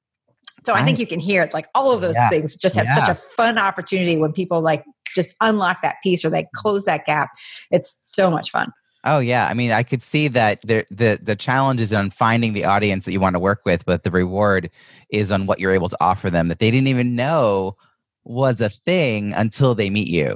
so 0.60 0.72
i, 0.72 0.80
I 0.80 0.84
think 0.84 0.98
you 0.98 1.06
can 1.06 1.20
hear 1.20 1.42
it 1.42 1.52
like 1.54 1.68
all 1.74 1.92
of 1.92 2.00
those 2.00 2.14
yeah. 2.14 2.28
things 2.28 2.56
just 2.56 2.74
have 2.74 2.86
yeah. 2.86 2.94
such 2.94 3.08
a 3.08 3.14
fun 3.36 3.58
opportunity 3.58 4.16
when 4.16 4.32
people 4.32 4.60
like 4.60 4.84
just 5.14 5.34
unlock 5.40 5.82
that 5.82 5.96
piece 6.02 6.24
or 6.24 6.30
they 6.30 6.46
close 6.54 6.84
that 6.84 7.04
gap 7.04 7.30
it's 7.70 7.98
so 8.02 8.30
much 8.30 8.50
fun 8.50 8.72
Oh 9.04 9.18
yeah, 9.18 9.48
I 9.48 9.54
mean, 9.54 9.70
I 9.70 9.82
could 9.82 10.02
see 10.02 10.28
that 10.28 10.60
the 10.62 10.84
the 10.90 11.18
the 11.22 11.34
challenge 11.34 11.80
is 11.80 11.92
on 11.92 12.10
finding 12.10 12.52
the 12.52 12.66
audience 12.66 13.06
that 13.06 13.12
you 13.12 13.20
want 13.20 13.34
to 13.34 13.40
work 13.40 13.62
with, 13.64 13.84
but 13.86 14.02
the 14.02 14.10
reward 14.10 14.70
is 15.10 15.32
on 15.32 15.46
what 15.46 15.58
you're 15.58 15.72
able 15.72 15.88
to 15.88 15.96
offer 16.00 16.28
them 16.28 16.48
that 16.48 16.58
they 16.58 16.70
didn't 16.70 16.88
even 16.88 17.16
know 17.16 17.76
was 18.24 18.60
a 18.60 18.68
thing 18.68 19.32
until 19.32 19.74
they 19.74 19.88
meet 19.88 20.08
you. 20.08 20.32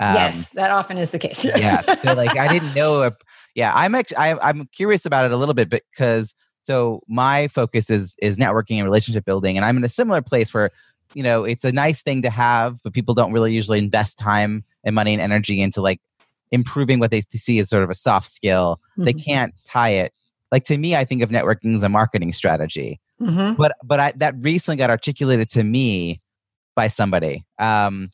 Um, 0.00 0.14
yes, 0.14 0.50
that 0.50 0.70
often 0.70 0.96
is 0.96 1.10
the 1.10 1.18
case. 1.18 1.44
yeah, 1.56 1.82
so 1.82 2.14
like 2.14 2.36
I 2.38 2.48
didn't 2.48 2.74
know. 2.74 3.02
A, 3.02 3.12
yeah, 3.54 3.72
I'm 3.74 3.94
actually 3.94 4.16
I, 4.16 4.48
I'm 4.48 4.66
curious 4.68 5.04
about 5.04 5.26
it 5.26 5.32
a 5.32 5.36
little 5.36 5.54
bit 5.54 5.68
because 5.68 6.34
so 6.66 7.00
my 7.06 7.46
focus 7.46 7.90
is 7.90 8.16
is 8.20 8.38
networking 8.38 8.76
and 8.78 8.84
relationship 8.84 9.24
building, 9.24 9.56
and 9.56 9.64
I'm 9.64 9.76
in 9.76 9.84
a 9.84 9.88
similar 9.88 10.20
place 10.20 10.52
where 10.52 10.70
you 11.14 11.22
know 11.22 11.44
it's 11.44 11.64
a 11.64 11.70
nice 11.70 12.02
thing 12.02 12.22
to 12.22 12.30
have, 12.30 12.82
but 12.82 12.92
people 12.92 13.14
don't 13.14 13.32
really 13.32 13.54
usually 13.54 13.78
invest 13.78 14.18
time 14.18 14.64
and 14.82 14.92
money 14.92 15.12
and 15.12 15.22
energy 15.22 15.60
into 15.60 15.80
like 15.80 16.00
improving 16.50 16.98
what 16.98 17.12
they 17.12 17.20
see 17.20 17.60
as 17.60 17.68
sort 17.68 17.84
of 17.84 17.90
a 17.90 17.94
soft 17.94 18.26
skill. 18.26 18.80
Mm-hmm. 18.92 19.04
They 19.04 19.12
can't 19.12 19.54
tie 19.64 19.90
it. 19.90 20.12
Like 20.50 20.64
to 20.64 20.76
me, 20.76 20.96
I 20.96 21.04
think 21.04 21.22
of 21.22 21.30
networking 21.30 21.74
as 21.76 21.84
a 21.84 21.88
marketing 21.88 22.32
strategy. 22.32 23.00
Mm-hmm. 23.22 23.54
But 23.54 23.76
but 23.84 24.00
I, 24.00 24.12
that 24.16 24.34
recently 24.40 24.76
got 24.76 24.90
articulated 24.90 25.48
to 25.50 25.62
me 25.62 26.20
by 26.74 26.88
somebody. 26.88 27.46
Um, 27.60 28.10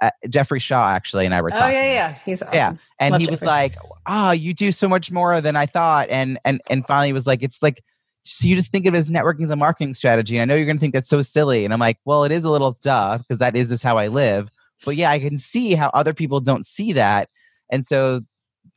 uh, 0.00 0.10
Jeffrey 0.28 0.58
Shaw 0.58 0.88
actually 0.88 1.24
and 1.24 1.34
I 1.34 1.42
were 1.42 1.50
talking. 1.50 1.64
Oh 1.64 1.68
yeah, 1.68 1.92
yeah, 1.92 2.18
he's 2.24 2.42
awesome. 2.42 2.54
Yeah, 2.54 2.74
and 2.98 3.12
Love 3.12 3.20
he 3.20 3.26
Jeffrey. 3.26 3.32
was 3.32 3.42
like, 3.42 3.76
"Oh, 4.06 4.30
you 4.32 4.54
do 4.54 4.72
so 4.72 4.88
much 4.88 5.10
more 5.10 5.40
than 5.40 5.56
I 5.56 5.66
thought," 5.66 6.08
and 6.10 6.38
and 6.44 6.60
and 6.68 6.86
finally 6.86 7.12
was 7.12 7.26
like, 7.26 7.42
"It's 7.42 7.62
like." 7.62 7.82
So 8.24 8.46
you 8.46 8.56
just 8.56 8.70
think 8.70 8.84
of 8.84 8.94
it 8.94 8.98
as 8.98 9.08
networking 9.08 9.44
as 9.44 9.50
a 9.50 9.56
marketing 9.56 9.94
strategy. 9.94 10.38
I 10.38 10.44
know 10.44 10.54
you're 10.54 10.66
going 10.66 10.76
to 10.76 10.80
think 10.80 10.92
that's 10.92 11.08
so 11.08 11.22
silly, 11.22 11.64
and 11.64 11.72
I'm 11.72 11.80
like, 11.80 11.96
well, 12.04 12.24
it 12.24 12.32
is 12.32 12.44
a 12.44 12.50
little 12.50 12.76
duh 12.82 13.16
because 13.16 13.38
that 13.38 13.56
is 13.56 13.70
just 13.70 13.82
how 13.82 13.96
I 13.96 14.08
live. 14.08 14.50
But 14.84 14.96
yeah, 14.96 15.10
I 15.10 15.18
can 15.18 15.38
see 15.38 15.74
how 15.74 15.88
other 15.94 16.12
people 16.12 16.38
don't 16.40 16.66
see 16.66 16.92
that, 16.92 17.30
and 17.70 17.86
so 17.86 18.20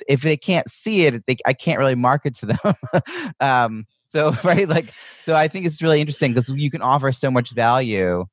if 0.07 0.21
they 0.21 0.37
can't 0.37 0.69
see 0.69 1.05
it 1.05 1.25
they, 1.27 1.35
i 1.45 1.53
can't 1.53 1.79
really 1.79 1.95
market 1.95 2.33
to 2.33 2.45
them 2.47 2.73
um, 3.39 3.85
so 4.05 4.35
right 4.43 4.67
like 4.67 4.93
so 5.23 5.35
i 5.35 5.47
think 5.47 5.65
it's 5.65 5.81
really 5.81 6.01
interesting 6.01 6.31
because 6.31 6.49
you 6.49 6.71
can 6.71 6.81
offer 6.81 7.11
so 7.11 7.29
much 7.29 7.51
value 7.51 8.25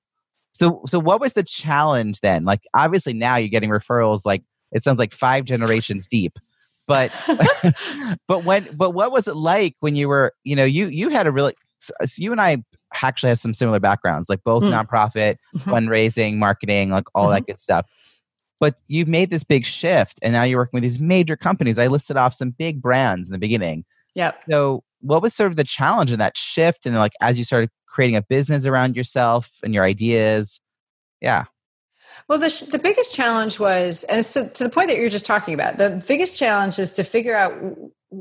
so 0.52 0.82
so 0.86 0.98
what 0.98 1.20
was 1.20 1.32
the 1.34 1.42
challenge 1.42 2.20
then 2.20 2.44
like 2.44 2.62
obviously 2.74 3.12
now 3.12 3.36
you're 3.36 3.48
getting 3.48 3.70
referrals 3.70 4.24
like 4.24 4.42
it 4.72 4.82
sounds 4.82 4.98
like 4.98 5.12
five 5.12 5.44
generations 5.44 6.06
deep 6.06 6.38
but 6.86 7.12
but 8.28 8.44
when 8.44 8.68
but 8.74 8.90
what 8.90 9.12
was 9.12 9.28
it 9.28 9.36
like 9.36 9.74
when 9.80 9.94
you 9.94 10.08
were 10.08 10.32
you 10.44 10.56
know 10.56 10.64
you 10.64 10.86
you 10.86 11.08
had 11.08 11.26
a 11.26 11.30
really 11.30 11.54
so 11.78 11.92
you 12.16 12.32
and 12.32 12.40
i 12.40 12.56
actually 13.02 13.28
have 13.28 13.38
some 13.38 13.54
similar 13.54 13.78
backgrounds 13.78 14.28
like 14.28 14.42
both 14.44 14.62
mm. 14.62 14.70
nonprofit 14.70 15.36
mm-hmm. 15.54 15.70
fundraising 15.70 16.36
marketing 16.36 16.90
like 16.90 17.04
all 17.14 17.24
mm-hmm. 17.24 17.34
that 17.34 17.46
good 17.46 17.60
stuff 17.60 17.86
but 18.60 18.74
you've 18.88 19.08
made 19.08 19.30
this 19.30 19.44
big 19.44 19.64
shift 19.64 20.18
and 20.22 20.32
now 20.32 20.42
you're 20.42 20.58
working 20.58 20.78
with 20.78 20.82
these 20.82 20.98
major 20.98 21.36
companies. 21.36 21.78
I 21.78 21.86
listed 21.86 22.16
off 22.16 22.34
some 22.34 22.50
big 22.50 22.82
brands 22.82 23.28
in 23.28 23.32
the 23.32 23.38
beginning. 23.38 23.84
Yeah. 24.14 24.32
So 24.50 24.82
what 25.00 25.22
was 25.22 25.34
sort 25.34 25.50
of 25.50 25.56
the 25.56 25.64
challenge 25.64 26.10
in 26.10 26.18
that 26.18 26.36
shift 26.36 26.86
and 26.86 26.96
like 26.96 27.12
as 27.20 27.38
you 27.38 27.44
started 27.44 27.70
creating 27.88 28.16
a 28.16 28.22
business 28.22 28.66
around 28.66 28.96
yourself 28.96 29.50
and 29.62 29.74
your 29.74 29.84
ideas? 29.84 30.60
Yeah. 31.20 31.44
Well, 32.28 32.38
the, 32.38 32.68
the 32.70 32.78
biggest 32.78 33.14
challenge 33.14 33.58
was, 33.58 34.04
and 34.04 34.24
to 34.24 34.64
the 34.64 34.70
point 34.70 34.88
that 34.88 34.98
you're 34.98 35.08
just 35.08 35.26
talking 35.26 35.54
about, 35.54 35.78
the 35.78 36.02
biggest 36.06 36.38
challenge 36.38 36.78
is 36.78 36.92
to 36.92 37.04
figure 37.04 37.34
out 37.34 37.52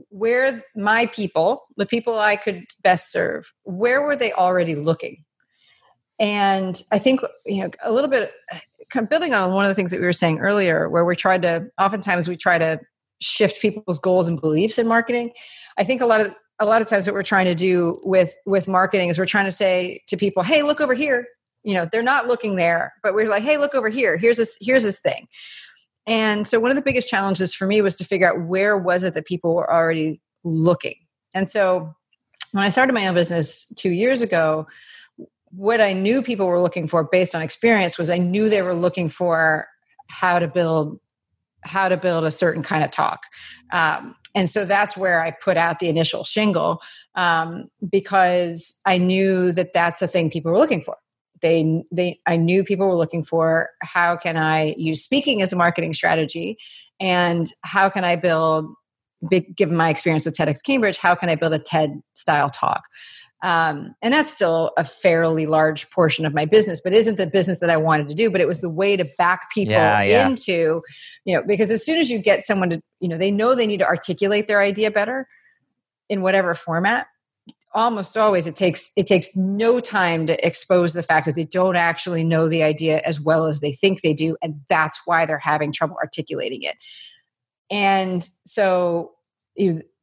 where 0.10 0.64
my 0.76 1.08
people, 1.08 1.66
the 1.78 1.86
people 1.86 2.20
I 2.20 2.36
could 2.36 2.66
best 2.82 3.12
serve, 3.12 3.52
where 3.64 4.02
were 4.02 4.16
they 4.16 4.32
already 4.34 4.76
looking? 4.76 5.24
And 6.20 6.82
I 6.92 7.00
think, 7.00 7.22
you 7.46 7.64
know, 7.64 7.70
a 7.84 7.92
little 7.92 8.10
bit 8.10 8.32
kind 8.90 9.04
of 9.04 9.10
building 9.10 9.34
on 9.34 9.54
one 9.54 9.66
of 9.66 9.70
the 9.70 9.76
things 9.76 9.92
that 9.92 10.00
we 10.00 10.06
were 10.06 10.14
saying 10.14 10.40
earlier, 10.40 10.90
where 10.90 11.06
we 11.06 11.16
tried 11.16 11.42
to 11.44 11.70
oftentimes 11.80 12.28
we 12.28 12.38
try 12.38 12.58
to 12.58 12.80
shift 13.20 13.62
people's 13.62 14.00
goals 14.00 14.28
and 14.28 14.40
beliefs 14.40 14.78
in 14.78 14.88
marketing. 14.88 15.32
I 15.78 15.84
think 15.84 16.02
a 16.02 16.06
lot 16.06 16.22
of 16.22 16.36
a 16.60 16.66
lot 16.66 16.82
of 16.82 16.88
times 16.88 17.06
what 17.06 17.14
we're 17.14 17.24
trying 17.24 17.46
to 17.46 17.56
do 17.56 18.00
with 18.04 18.36
with 18.46 18.68
marketing 18.68 19.10
is 19.10 19.20
we're 19.20 19.26
trying 19.26 19.46
to 19.46 19.52
say 19.52 20.00
to 20.08 20.18
people, 20.18 20.44
"Hey, 20.44 20.64
look 20.64 20.82
over 20.82 20.94
here." 20.94 21.28
You 21.64 21.74
know, 21.74 21.88
they're 21.92 22.02
not 22.02 22.28
looking 22.28 22.56
there, 22.56 22.94
but 23.04 23.14
we're 23.14 23.28
like, 23.28 23.44
"Hey, 23.44 23.58
look 23.58 23.76
over 23.76 23.90
here. 23.90 24.18
Here's 24.18 24.38
this 24.38 24.58
here's 24.62 24.84
this 24.84 25.00
thing." 25.00 25.28
And 26.08 26.48
so 26.48 26.60
one 26.60 26.72
of 26.72 26.76
the 26.76 26.82
biggest 26.82 27.10
challenges 27.10 27.54
for 27.54 27.68
me 27.68 27.82
was 27.82 27.96
to 27.98 28.06
figure 28.06 28.28
out 28.28 28.48
where 28.48 28.78
was 28.78 29.04
it 29.04 29.14
that 29.14 29.26
people 29.26 29.56
were 29.56 29.72
already 29.72 30.22
looking. 30.46 30.96
And 31.34 31.50
so 31.50 31.94
when 32.54 32.64
I 32.64 32.70
started 32.70 32.94
my 32.94 33.08
own 33.08 33.14
business 33.14 33.68
2 33.76 33.90
years 33.90 34.22
ago, 34.22 34.68
what 35.52 35.82
I 35.82 35.92
knew 35.92 36.22
people 36.22 36.48
were 36.48 36.62
looking 36.62 36.88
for 36.88 37.04
based 37.04 37.36
on 37.36 37.42
experience 37.42 37.98
was 37.98 38.10
I 38.10 38.18
knew 38.18 38.48
they 38.48 38.62
were 38.62 38.74
looking 38.74 39.10
for 39.10 39.68
how 40.10 40.40
to 40.40 40.48
build 40.48 41.00
how 41.62 41.90
to 41.90 41.98
build 41.98 42.24
a 42.24 42.32
certain 42.32 42.64
kind 42.64 42.84
of 42.84 42.92
talk. 42.92 43.24
Um, 43.72 44.16
and 44.38 44.48
so 44.48 44.66
that's 44.66 44.96
where 44.96 45.20
I 45.20 45.32
put 45.32 45.58
out 45.58 45.80
the 45.80 45.90
initial 45.90 46.24
shingle 46.24 46.80
um, 47.16 47.70
because 47.90 48.80
I 48.86 49.00
knew 49.00 49.52
that 49.54 49.74
that's 49.74 50.04
a 50.04 50.08
thing 50.08 50.30
people 50.30 50.52
were 50.52 50.60
looking 50.60 50.80
for. 50.80 50.96
They, 51.42 51.84
they, 51.92 52.20
I 52.28 52.38
knew 52.38 52.64
people 52.64 52.88
were 52.88 52.96
looking 52.96 53.24
for 53.24 53.72
how 53.82 54.16
can 54.16 54.38
I 54.38 54.76
use 54.78 55.04
speaking 55.04 55.42
as 55.42 55.52
a 55.52 55.56
marketing 55.56 55.96
strategy, 55.96 56.60
and 57.00 57.48
how 57.64 57.90
can 57.90 58.04
I 58.04 58.16
build, 58.16 58.72
big, 59.28 59.56
given 59.56 59.76
my 59.76 59.90
experience 59.90 60.28
with 60.28 60.38
TEDx 60.38 60.64
Cambridge, 60.64 60.98
how 60.98 61.16
can 61.16 61.30
I 61.30 61.36
build 61.36 61.56
a 61.56 61.60
TED 61.60 62.00
style 62.14 62.52
talk? 62.52 62.84
Um, 63.44 63.94
and 64.02 64.14
that's 64.14 64.32
still 64.32 64.72
a 64.78 64.84
fairly 64.84 65.46
large 65.46 65.90
portion 65.92 66.26
of 66.26 66.34
my 66.34 66.46
business, 66.46 66.82
but 66.84 66.92
isn't 66.92 67.18
the 67.18 67.28
business 67.28 67.60
that 67.60 67.70
I 67.70 67.78
wanted 67.78 68.10
to 68.10 68.16
do. 68.16 68.32
But 68.32 68.42
it 68.42 68.48
was 68.48 68.62
the 68.62 68.70
way 68.70 68.98
to 68.98 69.06
back 69.18 69.52
people 69.52 69.74
yeah, 69.74 70.02
yeah. 70.02 70.28
into, 70.28 70.82
you 71.24 71.36
know, 71.36 71.44
because 71.46 71.70
as 71.70 71.86
soon 71.86 72.00
as 72.00 72.10
you 72.10 72.20
get 72.20 72.44
someone 72.44 72.70
to, 72.72 72.82
you 73.00 73.08
know, 73.08 73.18
they 73.18 73.30
know 73.30 73.54
they 73.54 73.68
need 73.68 73.78
to 73.78 73.88
articulate 73.88 74.48
their 74.48 74.60
idea 74.60 74.90
better 74.90 75.28
in 76.10 76.22
whatever 76.22 76.56
format. 76.56 77.08
Almost 77.74 78.18
always, 78.18 78.48
it 78.48 78.56
takes 78.56 78.92
it 78.98 79.06
takes 79.06 79.28
no 79.36 79.80
time 79.80 80.26
to 80.28 80.48
expose 80.48 80.94
the 80.94 81.04
fact 81.04 81.28
that 81.28 81.36
they 81.36 81.44
don't 81.44 81.76
actually 81.76 82.24
know 82.24 82.50
the 82.50 82.64
idea 82.64 83.02
as 83.06 83.22
well 83.22 83.46
as 83.46 83.60
they 83.60 83.72
think 83.72 84.02
they 84.02 84.14
do, 84.14 84.36
and 84.42 84.56
that's 84.68 85.02
why 85.06 85.28
they're 85.28 85.38
having 85.38 85.72
trouble 85.72 85.96
articulating 86.02 86.64
it. 86.64 86.76
And 87.70 88.28
so 88.46 89.12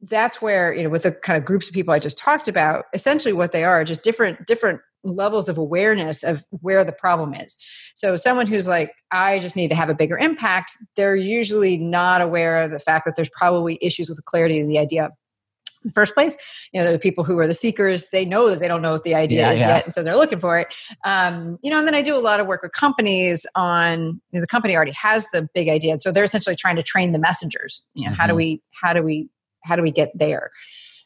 that's 0.09 0.41
where 0.41 0.73
you 0.73 0.83
know 0.83 0.89
with 0.89 1.03
the 1.03 1.11
kind 1.11 1.37
of 1.37 1.45
groups 1.45 1.67
of 1.67 1.73
people 1.73 1.93
i 1.93 1.99
just 1.99 2.17
talked 2.17 2.47
about 2.47 2.85
essentially 2.93 3.33
what 3.33 3.51
they 3.51 3.63
are 3.63 3.83
just 3.83 4.03
different 4.03 4.45
different 4.45 4.81
levels 5.03 5.47
of 5.49 5.57
awareness 5.57 6.23
of 6.23 6.43
where 6.49 6.83
the 6.83 6.91
problem 6.91 7.33
is 7.33 7.57
so 7.95 8.15
someone 8.15 8.47
who's 8.47 8.67
like 8.67 8.91
i 9.11 9.39
just 9.39 9.55
need 9.55 9.69
to 9.69 9.75
have 9.75 9.89
a 9.89 9.95
bigger 9.95 10.17
impact 10.17 10.77
they're 10.95 11.15
usually 11.15 11.77
not 11.77 12.21
aware 12.21 12.63
of 12.63 12.71
the 12.71 12.79
fact 12.79 13.05
that 13.05 13.15
there's 13.15 13.29
probably 13.29 13.77
issues 13.81 14.09
with 14.09 14.17
the 14.17 14.23
clarity 14.23 14.59
of 14.59 14.67
the 14.67 14.79
idea 14.79 15.05
in 15.05 15.89
the 15.89 15.93
first 15.93 16.15
place 16.15 16.35
you 16.73 16.81
know 16.81 16.91
the 16.91 16.97
people 16.97 17.23
who 17.23 17.37
are 17.37 17.45
the 17.45 17.53
seekers 17.53 18.09
they 18.09 18.25
know 18.25 18.49
that 18.49 18.59
they 18.59 18.67
don't 18.67 18.81
know 18.81 18.93
what 18.93 19.03
the 19.03 19.13
idea 19.13 19.41
yeah, 19.41 19.51
is 19.51 19.59
yeah. 19.59 19.67
yet 19.75 19.85
and 19.85 19.93
so 19.93 20.01
they're 20.01 20.15
looking 20.15 20.39
for 20.39 20.57
it 20.57 20.73
um, 21.05 21.59
you 21.61 21.69
know 21.69 21.77
and 21.77 21.87
then 21.87 21.93
i 21.93 22.01
do 22.01 22.15
a 22.15 22.17
lot 22.17 22.39
of 22.39 22.47
work 22.47 22.63
with 22.63 22.71
companies 22.71 23.45
on 23.55 24.19
you 24.31 24.39
know, 24.39 24.41
the 24.41 24.47
company 24.47 24.75
already 24.75 24.93
has 24.93 25.27
the 25.33 25.47
big 25.53 25.69
idea 25.69 25.91
and 25.91 26.01
so 26.01 26.11
they're 26.11 26.23
essentially 26.23 26.55
trying 26.55 26.75
to 26.75 26.83
train 26.83 27.11
the 27.11 27.19
messengers 27.19 27.83
you 27.93 28.03
know 28.03 28.11
mm-hmm. 28.11 28.19
how 28.19 28.25
do 28.25 28.31
mm-hmm. 28.31 28.37
we 28.37 28.63
how 28.81 28.91
do 28.91 29.03
we 29.03 29.29
how 29.65 29.75
do 29.75 29.81
we 29.81 29.91
get 29.91 30.11
there 30.15 30.51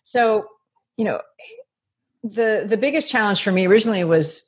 so 0.04 0.46
you 0.98 1.06
know 1.06 1.22
the 2.24 2.66
the 2.68 2.78
biggest 2.78 3.10
challenge 3.10 3.42
for 3.42 3.52
me 3.52 3.66
originally 3.66 4.04
was 4.04 4.46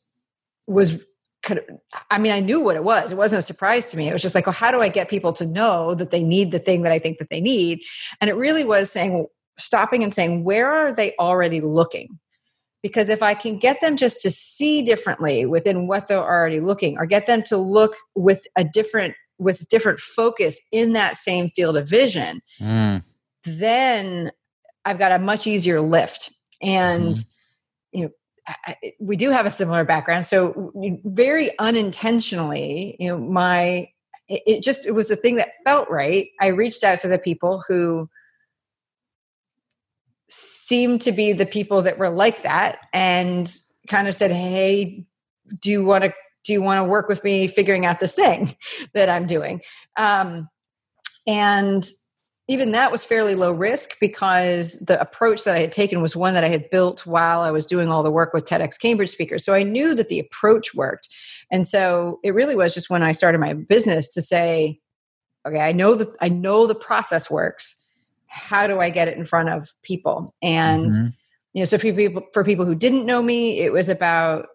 was 0.68 1.04
kind 1.44 1.60
of, 1.60 1.66
I 2.10 2.18
mean, 2.18 2.32
I 2.32 2.40
knew 2.40 2.60
what 2.60 2.76
it 2.76 2.84
was. 2.84 3.12
It 3.12 3.18
wasn't 3.18 3.40
a 3.40 3.44
surprise 3.44 3.88
to 3.88 3.98
me. 3.98 4.08
It 4.08 4.14
was 4.14 4.22
just 4.22 4.36
like, 4.36 4.46
well, 4.46 4.54
how 4.54 4.72
do 4.72 4.82
I 4.82 4.90
get 4.90 5.10
people 5.10 5.34
to 5.34 5.46
know 5.46 5.96
that 5.96 6.12
they 6.12 6.24
need 6.24 6.52
the 6.52 6.60
thing 6.60 6.84
that 6.84 6.92
I 6.92 7.00
think 7.00 7.18
that 7.18 7.30
they 7.30 7.42
need? 7.42 7.82
And 8.20 8.30
it 8.30 8.36
really 8.36 8.64
was 8.64 8.92
saying, 8.92 9.28
stopping 9.58 10.04
and 10.04 10.14
saying, 10.14 10.44
where 10.44 10.72
are 10.72 10.94
they 10.94 11.16
already 11.18 11.62
looking? 11.62 12.20
Because 12.84 13.10
if 13.10 13.22
I 13.22 13.34
can 13.34 13.58
get 13.58 13.82
them 13.82 13.96
just 13.96 14.22
to 14.22 14.32
see 14.32 14.82
differently 14.82 15.46
within 15.46 15.88
what 15.88 16.08
they're 16.08 16.18
already 16.18 16.60
looking, 16.60 16.98
or 16.98 17.06
get 17.06 17.28
them 17.28 17.44
to 17.44 17.58
look 17.58 17.96
with 18.16 18.46
a 18.56 18.64
different 18.64 19.16
with 19.38 19.68
different 19.70 20.00
focus 20.00 20.62
in 20.72 20.94
that 20.94 21.18
same 21.18 21.50
field 21.50 21.76
of 21.76 21.88
vision, 21.88 22.42
Mm. 22.60 23.04
Then 23.46 24.32
I've 24.86 25.00
got 25.00 25.12
a 25.12 25.20
much 25.20 25.48
easier 25.48 25.82
lift. 25.82 26.32
And, 26.62 27.16
you 27.92 28.04
know, 28.04 28.10
I, 28.48 28.76
I- 28.84 28.94
we 29.00 29.16
do 29.16 29.30
have 29.30 29.46
a 29.46 29.52
similar 29.52 29.84
background. 29.84 30.26
So 30.26 30.72
very 31.06 31.58
unintentionally, 31.60 32.96
you 33.00 33.10
know, 33.10 33.18
my, 33.18 33.90
it, 34.28 34.42
it 34.48 34.64
just, 34.64 34.86
it 34.86 34.92
was 34.92 35.08
the 35.08 35.16
thing 35.16 35.36
that 35.36 35.50
felt 35.64 35.90
right. 35.90 36.30
I 36.40 36.48
reached 36.48 36.84
out 36.84 37.00
to 37.00 37.08
the 37.08 37.20
people 37.20 37.64
who 37.68 38.10
seemed 40.30 41.02
to 41.02 41.12
be 41.12 41.34
the 41.34 41.46
people 41.46 41.82
that 41.82 41.98
were 41.98 42.10
like 42.10 42.44
that 42.44 42.88
and 42.94 43.54
kind 43.88 44.08
of 44.08 44.16
said, 44.16 44.32
Hey, 44.32 45.06
do 45.60 45.70
you 45.70 45.84
want 45.84 46.06
to, 46.06 46.14
do 46.44 46.54
you 46.54 46.62
want 46.62 46.84
to 46.84 46.90
work 46.90 47.08
with 47.10 47.24
me 47.24 47.48
figuring 47.48 47.86
out 47.86 48.00
this 48.00 48.16
thing 48.16 48.56
that 48.94 49.10
I'm 49.10 49.28
doing? 49.28 49.62
Um, 49.98 50.48
and 51.28 51.88
even 52.52 52.74
that 52.74 52.92
was 52.92 53.06
fairly 53.06 53.34
low 53.34 53.54
risk 53.54 53.98
because 54.02 54.80
the 54.82 55.00
approach 55.00 55.46
that 55.46 55.56
I 55.56 55.60
had 55.60 55.72
taken 55.72 56.02
was 56.02 56.18
one 56.18 56.34
that 56.34 56.44
I 56.44 56.50
had 56.50 56.70
built 56.70 57.06
while 57.06 57.40
I 57.40 57.50
was 57.50 57.66
doing 57.66 57.88
all 57.88 58.04
the 58.04 58.12
work 58.12 58.34
with 58.34 58.44
TEDx 58.44 58.78
Cambridge 58.78 59.10
speakers. 59.10 59.46
So 59.46 59.54
I 59.54 59.64
knew 59.64 59.96
that 59.96 60.10
the 60.10 60.20
approach 60.20 60.76
worked. 60.76 61.08
And 61.50 61.66
so 61.66 62.20
it 62.26 62.34
really 62.34 62.58
was 62.58 62.74
just 62.74 62.90
when 62.90 63.04
I 63.04 63.14
started 63.14 63.40
my 63.40 63.54
business 63.54 64.14
to 64.16 64.22
say, 64.22 64.82
okay, 65.48 65.62
I 65.62 65.72
know 65.72 65.96
the 65.96 66.14
I 66.20 66.28
know 66.28 66.68
the 66.68 66.76
process 66.76 67.32
works. 67.32 67.82
How 68.28 68.68
do 68.68 68.82
I 68.82 68.90
get 68.90 69.08
it 69.08 69.18
in 69.18 69.26
front 69.26 69.48
of 69.48 69.70
people? 69.82 70.36
And 70.42 70.92
Mhm. 70.92 71.14
you 71.54 71.62
know, 71.62 71.66
so 71.66 71.78
for 71.78 71.94
people 71.94 72.28
for 72.34 72.44
people 72.44 72.66
who 72.66 72.76
didn't 72.76 73.06
know 73.06 73.22
me, 73.22 73.62
it 73.62 73.72
was 73.72 73.88
about 73.88 74.50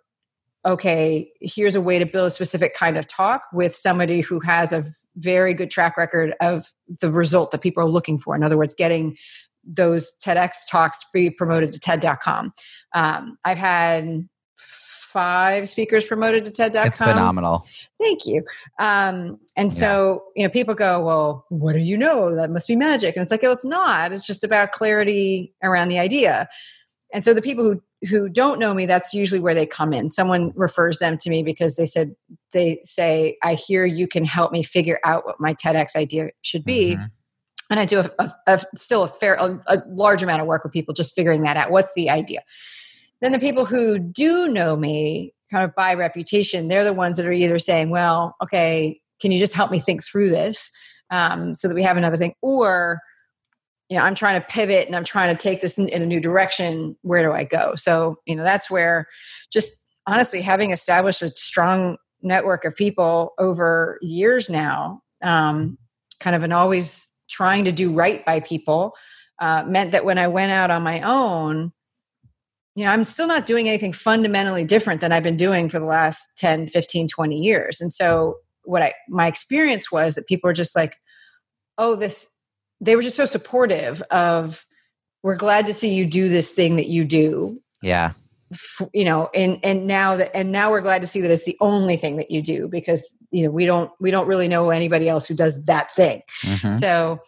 okay, 0.66 1.30
here's 1.40 1.76
a 1.76 1.80
way 1.80 1.98
to 1.98 2.04
build 2.04 2.26
a 2.26 2.30
specific 2.30 2.74
kind 2.74 2.98
of 2.98 3.06
talk 3.06 3.42
with 3.52 3.74
somebody 3.76 4.20
who 4.20 4.40
has 4.40 4.72
a 4.72 4.84
very 5.16 5.54
good 5.54 5.70
track 5.70 5.96
record 5.96 6.34
of 6.40 6.66
the 7.00 7.10
result 7.10 7.50
that 7.50 7.60
people 7.60 7.82
are 7.82 7.88
looking 7.88 8.18
for. 8.18 8.36
In 8.36 8.42
other 8.42 8.56
words, 8.56 8.74
getting 8.74 9.16
those 9.64 10.14
TEDx 10.24 10.52
talks 10.70 10.98
to 11.00 11.06
be 11.12 11.30
promoted 11.30 11.72
to 11.72 11.80
TED.com. 11.80 12.52
Um, 12.94 13.38
I've 13.44 13.58
had 13.58 14.28
five 14.56 15.68
speakers 15.68 16.04
promoted 16.04 16.44
to 16.44 16.50
TED.com. 16.50 16.86
It's 16.86 16.98
phenomenal. 16.98 17.66
Thank 17.98 18.26
you. 18.26 18.44
Um, 18.78 19.40
and 19.56 19.72
so, 19.72 20.22
you 20.36 20.44
know, 20.44 20.50
people 20.50 20.74
go, 20.74 21.02
well, 21.04 21.46
what 21.48 21.72
do 21.72 21.78
you 21.78 21.96
know? 21.96 22.34
That 22.34 22.50
must 22.50 22.68
be 22.68 22.76
magic. 22.76 23.16
And 23.16 23.22
it's 23.22 23.30
like, 23.30 23.42
oh, 23.42 23.52
it's 23.52 23.64
not. 23.64 24.12
It's 24.12 24.26
just 24.26 24.44
about 24.44 24.72
clarity 24.72 25.54
around 25.62 25.88
the 25.88 25.98
idea. 25.98 26.48
And 27.12 27.24
so 27.24 27.32
the 27.32 27.42
people 27.42 27.64
who 27.64 27.82
who 28.06 28.28
don't 28.28 28.58
know 28.58 28.74
me, 28.74 28.84
that's 28.84 29.14
usually 29.14 29.40
where 29.40 29.54
they 29.54 29.64
come 29.64 29.92
in. 29.92 30.10
Someone 30.10 30.52
refers 30.54 30.98
them 30.98 31.16
to 31.18 31.30
me 31.30 31.42
because 31.42 31.76
they 31.76 31.86
said 31.86 32.14
they 32.56 32.80
say, 32.82 33.36
I 33.42 33.54
hear 33.54 33.84
you 33.84 34.08
can 34.08 34.24
help 34.24 34.50
me 34.50 34.62
figure 34.62 34.98
out 35.04 35.24
what 35.26 35.36
my 35.38 35.54
TEDx 35.54 35.94
idea 35.94 36.30
should 36.42 36.64
be. 36.64 36.96
Mhm. 36.96 37.10
And 37.70 37.80
I 37.80 37.84
do 37.84 38.00
a, 38.00 38.10
a, 38.18 38.32
a- 38.46 38.78
still 38.78 39.02
a 39.02 39.08
fair, 39.08 39.34
a, 39.34 39.60
a 39.66 39.82
large 39.88 40.22
amount 40.22 40.40
of 40.40 40.46
work 40.46 40.64
with 40.64 40.72
people 40.72 40.94
just 40.94 41.14
figuring 41.14 41.42
that 41.42 41.56
out. 41.56 41.70
What's 41.70 41.92
the 41.94 42.10
idea? 42.10 42.40
Then 43.20 43.32
the 43.32 43.38
people 43.38 43.64
who 43.64 43.98
do 43.98 44.48
know 44.48 44.76
me, 44.76 45.32
kind 45.50 45.64
of 45.64 45.74
by 45.74 45.94
reputation, 45.94 46.68
they're 46.68 46.84
the 46.84 46.92
ones 46.92 47.16
that 47.16 47.26
are 47.26 47.32
either 47.32 47.58
saying, 47.58 47.90
"Well, 47.90 48.36
okay, 48.42 49.00
can 49.20 49.32
you 49.32 49.38
just 49.38 49.54
help 49.54 49.70
me 49.70 49.78
think 49.80 50.04
through 50.04 50.30
this 50.30 50.70
um, 51.10 51.54
so 51.54 51.66
that 51.68 51.74
we 51.74 51.82
have 51.82 51.96
another 51.96 52.16
thing?" 52.16 52.34
Or, 52.42 53.00
you 53.88 53.96
know, 53.96 54.02
I'm 54.04 54.14
trying 54.14 54.40
to 54.40 54.46
pivot 54.46 54.86
and 54.86 54.94
I'm 54.94 55.04
trying 55.04 55.34
to 55.34 55.42
take 55.42 55.60
this 55.62 55.78
in, 55.78 55.88
in 55.88 56.02
a 56.02 56.06
new 56.06 56.20
direction. 56.20 56.96
Where 57.02 57.22
do 57.22 57.32
I 57.32 57.44
go? 57.44 57.74
So, 57.76 58.16
you 58.26 58.36
know, 58.36 58.42
that's 58.44 58.70
where 58.70 59.06
just 59.52 59.72
honestly 60.06 60.40
having 60.42 60.70
established 60.70 61.22
a 61.22 61.30
strong 61.30 61.96
network 62.22 62.64
of 62.64 62.74
people 62.74 63.34
over 63.38 63.98
years 64.02 64.50
now, 64.50 65.02
um, 65.22 65.78
kind 66.20 66.36
of 66.36 66.42
an 66.42 66.52
always 66.52 67.08
trying 67.28 67.64
to 67.64 67.72
do 67.72 67.92
right 67.92 68.24
by 68.24 68.40
people, 68.40 68.94
uh, 69.40 69.64
meant 69.66 69.92
that 69.92 70.04
when 70.04 70.18
I 70.18 70.28
went 70.28 70.52
out 70.52 70.70
on 70.70 70.82
my 70.82 71.02
own, 71.02 71.72
you 72.74 72.84
know, 72.84 72.90
I'm 72.90 73.04
still 73.04 73.26
not 73.26 73.46
doing 73.46 73.68
anything 73.68 73.92
fundamentally 73.92 74.64
different 74.64 75.00
than 75.00 75.12
I've 75.12 75.22
been 75.22 75.36
doing 75.36 75.68
for 75.68 75.78
the 75.78 75.86
last 75.86 76.38
10, 76.38 76.68
15, 76.68 77.08
20 77.08 77.36
years. 77.36 77.80
And 77.80 77.92
so 77.92 78.36
what 78.64 78.82
I 78.82 78.92
my 79.08 79.26
experience 79.26 79.90
was 79.90 80.14
that 80.14 80.26
people 80.26 80.48
were 80.48 80.54
just 80.54 80.76
like, 80.76 80.96
oh, 81.78 81.96
this 81.96 82.30
they 82.80 82.96
were 82.96 83.02
just 83.02 83.16
so 83.16 83.26
supportive 83.26 84.02
of 84.10 84.66
we're 85.22 85.36
glad 85.36 85.66
to 85.66 85.74
see 85.74 85.94
you 85.94 86.06
do 86.06 86.28
this 86.28 86.52
thing 86.52 86.76
that 86.76 86.86
you 86.86 87.04
do 87.04 87.60
Yeah. 87.82 88.12
You 88.94 89.04
know 89.04 89.28
and 89.34 89.58
and 89.64 89.86
now 89.86 90.16
that 90.16 90.34
and 90.36 90.52
now 90.52 90.70
we're 90.70 90.80
glad 90.80 91.00
to 91.00 91.06
see 91.06 91.20
that 91.20 91.30
it's 91.30 91.44
the 91.44 91.56
only 91.60 91.96
thing 91.96 92.16
that 92.16 92.30
you 92.30 92.40
do 92.40 92.68
because 92.68 93.08
you 93.32 93.42
know 93.42 93.50
we 93.50 93.66
don't 93.66 93.90
we 94.00 94.10
don't 94.10 94.28
really 94.28 94.46
know 94.46 94.70
anybody 94.70 95.08
else 95.08 95.26
who 95.26 95.34
does 95.34 95.64
that 95.64 95.90
thing 95.90 96.22
Mhm. 96.42 96.78
so 96.78 97.18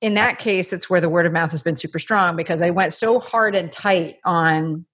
in 0.00 0.14
that 0.14 0.38
case 0.38 0.72
it's 0.72 0.90
where 0.90 1.00
the 1.00 1.08
word 1.08 1.24
of 1.24 1.32
mouth 1.32 1.52
has 1.52 1.62
been 1.62 1.76
super 1.76 2.00
strong 2.00 2.34
because 2.34 2.62
i 2.62 2.70
went 2.70 2.92
so 2.92 3.20
hard 3.20 3.54
and 3.54 3.70
tight 3.70 4.16
on 4.24 4.84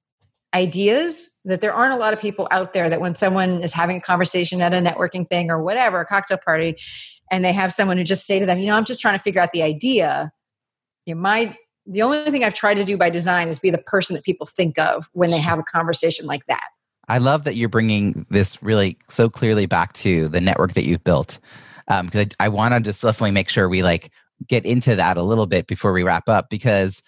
ideas 0.54 1.40
that 1.44 1.60
there 1.62 1.72
aren't 1.72 1.92
a 1.94 1.96
lot 1.96 2.12
of 2.12 2.20
people 2.20 2.46
out 2.50 2.74
there 2.74 2.90
that 2.90 3.00
when 3.00 3.14
someone 3.14 3.62
is 3.62 3.72
having 3.72 3.96
a 3.96 4.00
conversation 4.00 4.60
at 4.60 4.74
a 4.74 4.78
networking 4.78 5.28
thing 5.28 5.50
or 5.50 5.62
whatever 5.62 6.00
a 6.00 6.06
cocktail 6.06 6.38
party 6.38 6.76
and 7.30 7.44
they 7.44 7.52
have 7.52 7.72
someone 7.72 7.96
who 7.96 8.04
just 8.04 8.26
say 8.26 8.38
to 8.38 8.44
them 8.46 8.58
you 8.58 8.66
know 8.66 8.74
i'm 8.74 8.84
just 8.84 9.00
trying 9.00 9.16
to 9.16 9.22
figure 9.22 9.40
out 9.40 9.52
the 9.52 9.62
idea 9.62 10.30
you 11.06 11.14
know, 11.14 11.20
my 11.22 11.56
the 11.88 12.02
only 12.02 12.30
thing 12.30 12.44
i've 12.44 12.54
tried 12.54 12.74
to 12.74 12.84
do 12.84 12.96
by 12.96 13.10
design 13.10 13.48
is 13.48 13.58
be 13.58 13.70
the 13.70 13.78
person 13.78 14.14
that 14.14 14.24
people 14.24 14.46
think 14.46 14.78
of 14.78 15.08
when 15.12 15.30
they 15.30 15.38
have 15.38 15.58
a 15.58 15.64
conversation 15.64 16.26
like 16.26 16.46
that 16.46 16.68
I 17.08 17.18
love 17.18 17.44
that 17.44 17.56
you're 17.56 17.70
bringing 17.70 18.26
this 18.28 18.62
really 18.62 18.98
so 19.08 19.30
clearly 19.30 19.66
back 19.66 19.94
to 19.94 20.28
the 20.28 20.40
network 20.40 20.74
that 20.74 20.84
you've 20.84 21.04
built. 21.04 21.38
Because 21.88 22.26
I, 22.38 22.46
I 22.46 22.48
want 22.50 22.74
to 22.74 22.80
just 22.80 23.00
definitely 23.00 23.30
make 23.30 23.48
sure 23.48 23.68
we 23.68 23.82
like 23.82 24.12
get 24.46 24.66
into 24.66 24.94
that 24.96 25.16
a 25.16 25.22
little 25.22 25.46
bit 25.46 25.66
before 25.66 25.92
we 25.92 26.02
wrap 26.02 26.28
up. 26.28 26.50
Because, 26.50 27.02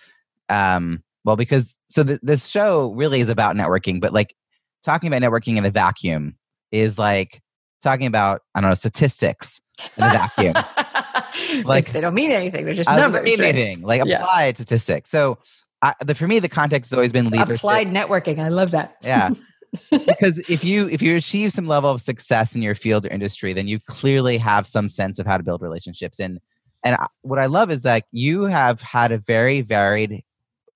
um, 0.48 1.02
well, 1.24 1.36
because 1.36 1.76
so 1.88 2.02
th- 2.02 2.20
this 2.22 2.46
show 2.46 2.94
really 2.94 3.20
is 3.20 3.28
about 3.28 3.56
networking, 3.56 4.00
but 4.00 4.14
like 4.14 4.34
talking 4.82 5.12
about 5.12 5.20
networking 5.20 5.58
in 5.58 5.66
a 5.66 5.70
vacuum 5.70 6.34
is 6.72 6.98
like 6.98 7.42
talking 7.82 8.06
about 8.06 8.40
I 8.54 8.62
don't 8.62 8.70
know 8.70 8.74
statistics 8.74 9.60
in 9.98 10.04
a 10.04 10.08
vacuum. 10.08 10.54
like 11.64 11.92
they 11.92 12.00
don't 12.00 12.14
mean 12.14 12.30
anything 12.30 12.64
they're 12.64 12.74
just 12.74 12.88
I 12.90 12.96
numbers 12.96 13.22
mean 13.22 13.40
right? 13.40 13.54
anything. 13.54 13.82
Like 13.82 14.02
Yeah. 14.04 14.20
applied 14.22 14.56
statistics. 14.56 15.10
So 15.10 15.38
I, 15.82 15.94
the, 16.04 16.14
for 16.14 16.26
me, 16.28 16.38
the 16.40 16.48
context 16.48 16.90
has 16.90 16.96
always 16.96 17.12
been 17.12 17.30
leadership. 17.30 17.56
applied 17.56 17.88
networking 17.88 18.38
i 18.38 18.48
love 18.48 18.70
that 18.72 18.96
yeah 19.02 19.30
because 19.90 20.38
if 20.50 20.62
you 20.64 20.88
if 20.90 21.00
you 21.00 21.16
achieve 21.16 21.52
some 21.52 21.66
level 21.66 21.90
of 21.90 22.00
success 22.00 22.54
in 22.56 22.60
your 22.62 22.74
field 22.74 23.06
or 23.06 23.08
industry 23.08 23.52
then 23.52 23.66
you 23.68 23.78
clearly 23.80 24.36
have 24.36 24.66
some 24.66 24.88
sense 24.88 25.18
of 25.18 25.26
how 25.26 25.36
to 25.36 25.42
build 25.42 25.62
relationships 25.62 26.18
and 26.20 26.38
and 26.84 26.96
I- 26.96 27.06
what 27.22 27.38
i 27.38 27.46
love 27.46 27.70
is 27.70 27.82
that 27.82 28.04
you 28.12 28.42
have 28.44 28.80
had 28.82 29.12
a 29.12 29.18
very 29.18 29.60
varied 29.62 30.22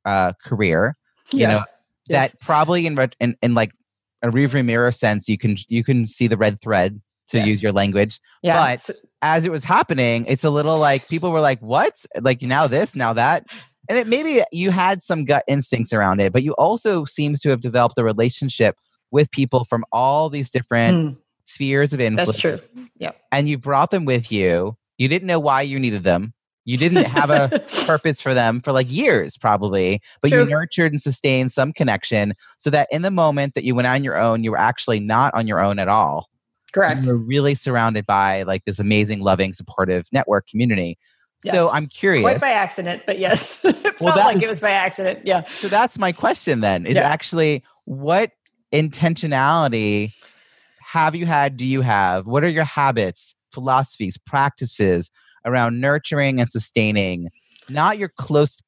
uh 0.05 0.33
career 0.45 0.97
you 1.33 1.47
know 1.49 1.63
Yes. 2.07 2.33
that 2.33 2.41
probably 2.41 2.87
in, 2.87 2.99
in 3.19 3.35
in 3.43 3.55
like 3.55 3.73
a 4.23 4.29
rearview 4.29 4.65
mirror 4.65 4.93
sense 4.93 5.29
you 5.29 5.39
can 5.39 5.57
you 5.69 5.83
can 5.83 6.07
see 6.07 6.27
the 6.27 6.37
red 6.37 6.61
thread 6.61 7.01
to 7.29 7.39
Yes. 7.39 7.47
use 7.47 7.63
your 7.63 7.73
language 7.73 8.21
yeah 8.43 8.57
but- 8.77 8.91
as 9.25 9.45
it 9.47 9.51
was 9.51 9.65
happening, 9.65 10.25
it's 10.29 10.45
a 10.45 10.51
little 10.51 10.79
like 10.79 11.09
people 11.09 11.33
were 11.33 11.41
like, 11.41 11.59
"What? 11.61 12.05
Like 12.21 12.43
now 12.43 12.67
this, 12.69 12.95
now 12.95 13.13
that." 13.15 13.45
And 13.89 13.99
it 13.99 14.07
maybe 14.07 14.43
you 14.53 14.71
had 14.71 15.03
some 15.03 15.25
gut 15.25 15.43
instincts 15.49 15.93
around 15.93 16.21
it, 16.21 16.33
but 16.33 16.43
you 16.43 16.53
also 16.53 17.05
seems 17.05 17.41
to 17.41 17.49
have 17.51 17.61
developed 17.61 17.99
a 17.99 18.05
relationship 18.05 18.77
with 19.11 19.31
people 19.31 19.65
from 19.65 19.85
all 19.93 20.29
these 20.31 20.51
different 20.51 20.97
Mm, 20.97 21.17
spheres 21.45 21.93
of 21.93 22.01
influence. 22.01 22.31
that's 22.31 22.41
true 22.41 22.61
Yeah. 22.99 23.13
And 23.33 23.49
you 23.49 23.59
brought 23.59 23.91
them 23.91 24.05
with 24.05 24.31
you. 24.33 24.77
You 24.99 25.09
didn't 25.09 25.27
know 25.27 25.41
why 25.41 25.63
you 25.63 25.79
needed 25.79 26.03
them. 26.05 26.33
You 26.65 26.79
didn't 26.79 27.05
have 27.05 27.29
a 27.31 27.49
purpose 27.87 28.21
for 28.23 28.33
them 28.33 28.61
for 28.63 28.73
like 28.73 28.91
years, 28.91 29.37
probably, 29.37 30.01
but 30.23 30.31
you 30.31 30.47
nurtured 30.47 30.93
and 30.93 31.01
sustained 31.01 31.53
some 31.53 31.73
connection 31.73 32.33
so 32.59 32.71
that 32.71 32.89
in 32.91 33.03
the 33.03 33.11
moment 33.11 33.53
that 33.55 33.65
you 33.65 33.75
went 33.75 33.87
on 33.87 34.03
your 34.03 34.17
own, 34.19 34.43
you 34.45 34.51
were 34.51 34.59
actually 34.59 34.99
not 35.01 35.35
on 35.35 35.47
your 35.47 35.61
own 35.63 35.79
at 35.79 35.89
all 35.89 36.29
correct 36.75 37.03
you 37.03 37.09
were 37.13 37.19
really 37.25 37.55
surrounded 37.55 38.05
by 38.07 38.43
like 38.43 38.65
this 38.65 38.79
amazing, 38.79 39.21
loving, 39.21 39.53
supportive 39.53 40.07
network 40.13 40.47
community. 40.49 40.99
So 41.41 41.71
I'm 41.71 41.87
curious. 41.89 42.23
quite 42.23 42.41
by 42.41 42.51
accident 42.51 43.03
but 43.07 43.19
yes 43.19 43.63
it 43.65 43.77
felt 43.99 44.17
like 44.17 44.37
is- 44.37 44.43
it 44.43 44.49
was 44.49 44.61
by 44.61 44.71
accident 44.71 45.21
yeah 45.25 45.45
so 45.61 45.69
that's 45.69 45.99
my 45.99 46.11
question 46.11 46.61
then 46.61 46.87
is 46.87 46.95
Yeah. 46.95 47.03
actually 47.03 47.63
what 47.85 48.31
intentionality 48.73 50.13
have 50.81 51.15
you 51.15 51.27
had, 51.27 51.57
do 51.57 51.65
you 51.67 51.81
have? 51.81 52.27
What 52.27 52.45
are 52.45 52.49
your 52.49 52.65
habits, 52.65 53.35
philosophies, 53.53 54.17
practices 54.19 55.11
around 55.45 55.81
nurturing 55.81 56.41
and 56.41 56.49
sustaining 56.49 57.29
not 57.69 57.99
your 57.99 58.11
close 58.19 58.59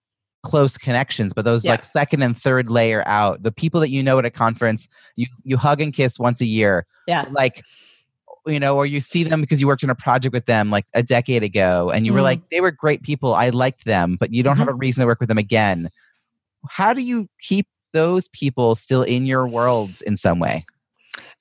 close 0.42 0.78
connections, 0.78 1.32
but 1.34 1.44
those 1.44 1.64
Yeah. 1.64 1.72
like 1.72 1.84
second 1.84 2.22
and 2.22 2.36
third 2.38 2.70
layer 2.70 3.02
out, 3.06 3.42
the 3.42 3.50
people 3.52 3.80
that 3.80 3.90
you 3.90 4.02
know 4.02 4.18
at 4.18 4.24
a 4.24 4.30
conference, 4.30 4.88
you 5.16 5.26
you 5.44 5.56
hug 5.56 5.80
and 5.80 5.92
kiss 5.92 6.18
once 6.18 6.40
a 6.40 6.46
year. 6.46 6.86
Yeah. 7.06 7.26
Like 7.30 7.62
you 8.46 8.60
know, 8.60 8.76
or 8.76 8.86
you 8.86 9.00
see 9.00 9.24
them 9.24 9.40
because 9.40 9.60
you 9.60 9.66
worked 9.66 9.82
on 9.84 9.90
a 9.90 9.94
project 9.94 10.32
with 10.32 10.46
them 10.46 10.70
like 10.70 10.86
a 10.94 11.02
decade 11.02 11.42
ago 11.42 11.90
and 11.90 12.06
you 12.06 12.12
were 12.12 12.20
Mhm. 12.20 12.24
like, 12.24 12.40
they 12.50 12.60
were 12.60 12.70
great 12.70 13.02
people. 13.02 13.34
I 13.34 13.48
liked 13.50 13.84
them, 13.84 14.16
but 14.18 14.32
you 14.32 14.42
don't 14.42 14.56
have 14.56 14.68
a 14.68 14.70
Mm-hmm. 14.70 14.80
reason 14.80 15.00
to 15.02 15.06
work 15.06 15.20
with 15.20 15.28
them 15.28 15.38
again. 15.38 15.90
How 16.68 16.92
do 16.92 17.02
you 17.02 17.28
keep 17.40 17.66
those 17.92 18.28
people 18.28 18.74
still 18.74 19.02
in 19.02 19.26
your 19.26 19.46
worlds 19.46 20.00
in 20.02 20.16
some 20.16 20.38
way? 20.38 20.64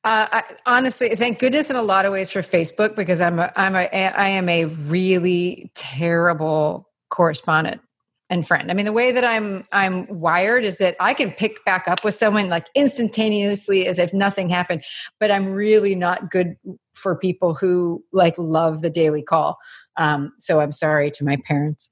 Uh, 0.03 0.27
I, 0.31 0.43
honestly, 0.65 1.09
thank 1.09 1.39
goodness 1.39 1.69
in 1.69 1.75
a 1.75 1.81
lot 1.81 2.05
of 2.05 2.11
ways 2.11 2.31
for 2.31 2.41
Facebook 2.41 2.95
because 2.95 3.19
I'm 3.21 3.39
a, 3.39 3.51
I'm 3.55 3.75
a 3.75 3.87
I 3.87 4.29
am 4.29 4.47
a 4.49 4.65
really 4.65 5.71
terrible 5.73 6.89
correspondent 7.09 7.81
and 8.29 8.47
friend. 8.47 8.71
I 8.71 8.73
mean, 8.73 8.85
the 8.85 8.93
way 8.93 9.11
that 9.11 9.23
I'm 9.23 9.65
I'm 9.71 10.07
wired 10.07 10.63
is 10.63 10.77
that 10.77 10.95
I 10.99 11.13
can 11.13 11.31
pick 11.31 11.63
back 11.65 11.87
up 11.87 12.03
with 12.03 12.15
someone 12.15 12.49
like 12.49 12.67
instantaneously 12.75 13.87
as 13.87 13.99
if 13.99 14.13
nothing 14.13 14.49
happened, 14.49 14.83
but 15.19 15.31
I'm 15.31 15.53
really 15.53 15.95
not 15.95 16.31
good 16.31 16.55
for 16.93 17.15
people 17.15 17.53
who 17.53 18.03
like 18.11 18.33
love 18.37 18.81
the 18.81 18.89
daily 18.89 19.21
call. 19.21 19.57
Um, 19.97 20.33
so 20.39 20.59
I'm 20.59 20.71
sorry 20.71 21.11
to 21.11 21.23
my 21.23 21.37
parents. 21.45 21.89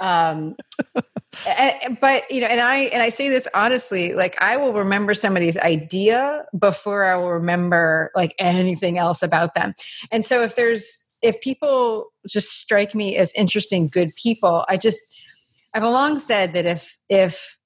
Um, 0.00 0.56
and, 1.46 1.98
but 2.00 2.28
you 2.30 2.40
know, 2.40 2.48
and 2.48 2.60
I 2.60 2.76
and 2.76 3.02
I 3.02 3.10
say 3.10 3.28
this 3.28 3.46
honestly, 3.54 4.14
like 4.14 4.40
I 4.40 4.56
will 4.56 4.72
remember 4.72 5.14
somebody's 5.14 5.58
idea 5.58 6.44
before 6.58 7.04
I 7.04 7.16
will 7.16 7.30
remember 7.30 8.10
like 8.16 8.34
anything 8.38 8.98
else 8.98 9.22
about 9.22 9.54
them. 9.54 9.74
And 10.10 10.24
so 10.24 10.42
if 10.42 10.56
there's 10.56 11.02
if 11.22 11.40
people 11.40 12.08
just 12.28 12.50
strike 12.58 12.94
me 12.94 13.16
as 13.16 13.32
interesting, 13.34 13.88
good 13.88 14.14
people, 14.16 14.64
I 14.68 14.76
just 14.76 15.00
I've 15.76 15.82
long 15.82 16.18
said 16.18 16.54
that 16.54 16.64
if 16.64 16.98
if 17.10 17.58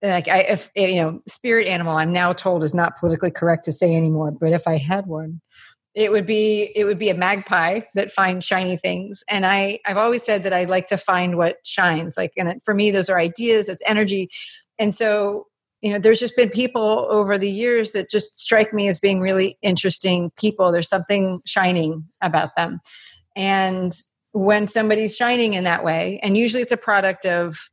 like 0.00 0.28
I 0.28 0.42
if 0.42 0.70
eh, 0.76 0.86
you 0.86 1.02
know 1.02 1.20
spirit 1.26 1.66
animal, 1.66 1.96
I'm 1.96 2.12
now 2.12 2.32
told 2.32 2.62
is 2.62 2.74
not 2.74 2.96
politically 2.96 3.32
correct 3.32 3.64
to 3.64 3.72
say 3.72 3.96
anymore. 3.96 4.30
But 4.30 4.52
if 4.52 4.68
I 4.68 4.78
had 4.78 5.06
one, 5.06 5.40
it 5.96 6.12
would 6.12 6.26
be 6.26 6.70
it 6.76 6.84
would 6.84 6.98
be 6.98 7.10
a 7.10 7.14
magpie 7.14 7.80
that 7.96 8.12
finds 8.12 8.46
shiny 8.46 8.76
things. 8.76 9.24
And 9.28 9.44
i 9.44 9.80
i've 9.84 9.96
always 9.96 10.22
said 10.22 10.44
that 10.44 10.52
i 10.52 10.62
like 10.64 10.86
to 10.88 10.96
find 10.96 11.36
what 11.36 11.56
shines. 11.64 12.16
Like 12.16 12.30
and 12.36 12.62
for 12.64 12.72
me 12.72 12.92
those 12.92 13.10
are 13.10 13.18
ideas 13.18 13.68
it's 13.68 13.82
energy. 13.84 14.30
And 14.78 14.94
so 14.94 15.48
you 15.82 15.92
know 15.92 15.98
there's 15.98 16.20
just 16.20 16.36
been 16.36 16.50
people 16.50 17.08
over 17.10 17.36
the 17.36 17.50
years 17.50 17.92
that 17.92 18.10
just 18.10 18.38
strike 18.38 18.72
me 18.72 18.86
as 18.86 19.00
being 19.00 19.20
really 19.20 19.58
interesting 19.60 20.30
people. 20.38 20.70
There's 20.70 20.88
something 20.88 21.40
shining 21.46 22.04
about 22.20 22.54
them. 22.54 22.80
And 23.34 23.92
when 24.34 24.66
somebody's 24.66 25.16
shining 25.16 25.54
in 25.54 25.62
that 25.62 25.84
way 25.84 26.18
and 26.22 26.36
usually 26.36 26.60
it's 26.60 26.72
a 26.72 26.76
product 26.76 27.24
of 27.24 27.70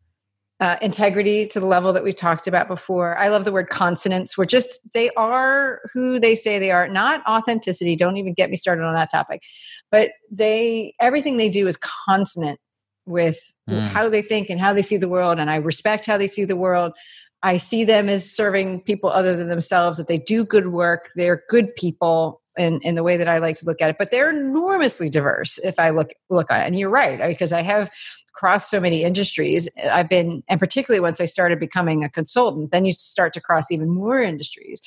uh, 0.60 0.78
integrity 0.80 1.48
to 1.48 1.60
the 1.60 1.66
level 1.66 1.92
that 1.92 2.04
we've 2.04 2.16
talked 2.16 2.46
about 2.46 2.68
before. 2.68 3.18
I 3.18 3.30
love 3.30 3.46
the 3.46 3.52
word 3.52 3.70
consonance. 3.70 4.38
We're 4.38 4.46
just, 4.46 4.80
they 4.94 5.10
are 5.18 5.82
who 5.92 6.20
they 6.20 6.36
say 6.36 6.60
they 6.60 6.70
are, 6.70 6.88
not 6.88 7.26
authenticity. 7.28 7.96
Don't 7.96 8.18
even 8.18 8.36
get 8.36 8.52
me 8.52 8.56
started 8.56 8.84
on 8.84 8.94
that 8.94 9.10
topic. 9.10 9.42
But 9.90 10.12
they, 10.30 10.94
everything 11.00 11.38
they 11.38 11.50
do 11.50 11.66
is 11.66 11.78
consonant 11.78 12.60
with 13.08 13.40
mm. 13.68 13.80
how 13.88 14.08
they 14.08 14.22
think 14.22 14.52
and 14.52 14.60
how 14.60 14.72
they 14.72 14.84
see 14.84 14.98
the 14.98 15.10
world. 15.10 15.40
And 15.40 15.50
I 15.50 15.56
respect 15.56 16.06
how 16.06 16.20
they 16.20 16.28
see 16.28 16.46
the 16.46 16.56
world. 16.56 16.94
I 17.42 17.58
see 17.58 17.84
them 17.84 18.08
as 18.08 18.32
serving 18.32 18.82
people 18.82 19.10
other 19.10 19.36
than 19.36 19.50
themselves, 19.50 19.98
that 19.98 20.08
they 20.08 20.20
do 20.20 20.46
good 20.46 20.68
work. 20.68 21.10
They're 21.16 21.42
good 21.50 21.74
people 21.76 22.41
in, 22.58 22.80
in 22.82 22.96
the 22.96 23.04
way 23.04 23.18
that 23.18 23.28
I 23.28 23.38
like 23.38 23.58
to 23.60 23.66
look 23.66 23.82
at 23.82 23.90
it. 23.90 23.98
But 23.98 24.12
they're 24.12 24.30
enormously 24.30 25.10
diverse 25.10 25.58
if 25.60 25.80
I 25.80 25.90
look 25.90 26.10
look 26.30 26.52
at 26.52 26.62
it. 26.62 26.68
And 26.68 26.80
you're 26.80 26.90
right, 26.90 27.28
because 27.28 27.54
I 27.54 27.62
have 27.62 27.90
crossed 28.34 28.70
so 28.70 28.80
many 28.80 29.04
industries. 29.04 29.70
I've 29.92 30.10
been, 30.10 30.44
and 30.48 30.60
particularly 30.60 31.02
once 31.02 31.20
I 31.20 31.26
started 31.26 31.60
becoming 31.60 32.04
a 32.04 32.10
consultant, 32.10 32.72
then 32.72 32.86
you 32.86 32.94
start 32.94 33.34
to 33.34 33.42
cross 33.42 33.72
even 33.72 33.90
more 33.90 34.22
industries. 34.22 34.82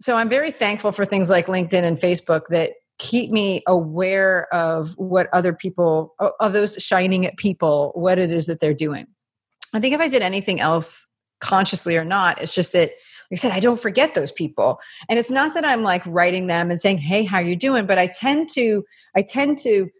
So 0.00 0.16
I'm 0.16 0.28
very 0.28 0.50
thankful 0.50 0.92
for 0.92 1.04
things 1.04 1.28
like 1.28 1.46
LinkedIn 1.46 1.82
and 1.82 1.98
Facebook 1.98 2.46
that 2.48 2.72
keep 2.98 3.30
me 3.30 3.62
aware 3.66 4.52
of 4.52 4.94
what 4.96 5.28
other 5.32 5.52
people, 5.52 6.14
of 6.40 6.52
those 6.52 6.74
shining 6.76 7.26
at 7.26 7.36
people, 7.36 7.92
what 7.94 8.18
it 8.18 8.30
is 8.30 8.46
that 8.46 8.60
they're 8.60 8.74
doing. 8.74 9.06
I 9.74 9.80
think 9.80 9.94
if 9.94 10.00
I 10.00 10.08
did 10.08 10.22
anything 10.22 10.60
else 10.60 11.06
consciously 11.40 11.96
or 11.96 12.04
not, 12.04 12.40
it's 12.40 12.54
just 12.54 12.72
that 12.72 12.90
I 13.32 13.36
said, 13.36 13.52
I 13.52 13.60
don't 13.60 13.80
forget 13.80 14.14
those 14.14 14.32
people. 14.32 14.80
And 15.08 15.18
it's 15.18 15.30
not 15.30 15.54
that 15.54 15.64
I'm 15.64 15.82
like 15.82 16.02
writing 16.06 16.46
them 16.46 16.70
and 16.70 16.80
saying, 16.80 16.98
"Hey, 16.98 17.24
how 17.24 17.38
are 17.38 17.42
you 17.42 17.56
doing?" 17.56 17.86
But 17.86 17.98
I 17.98 18.06
tend 18.06 18.48
to 18.50 18.84
I 19.16 19.22
tend 19.22 19.58
to 19.58 19.90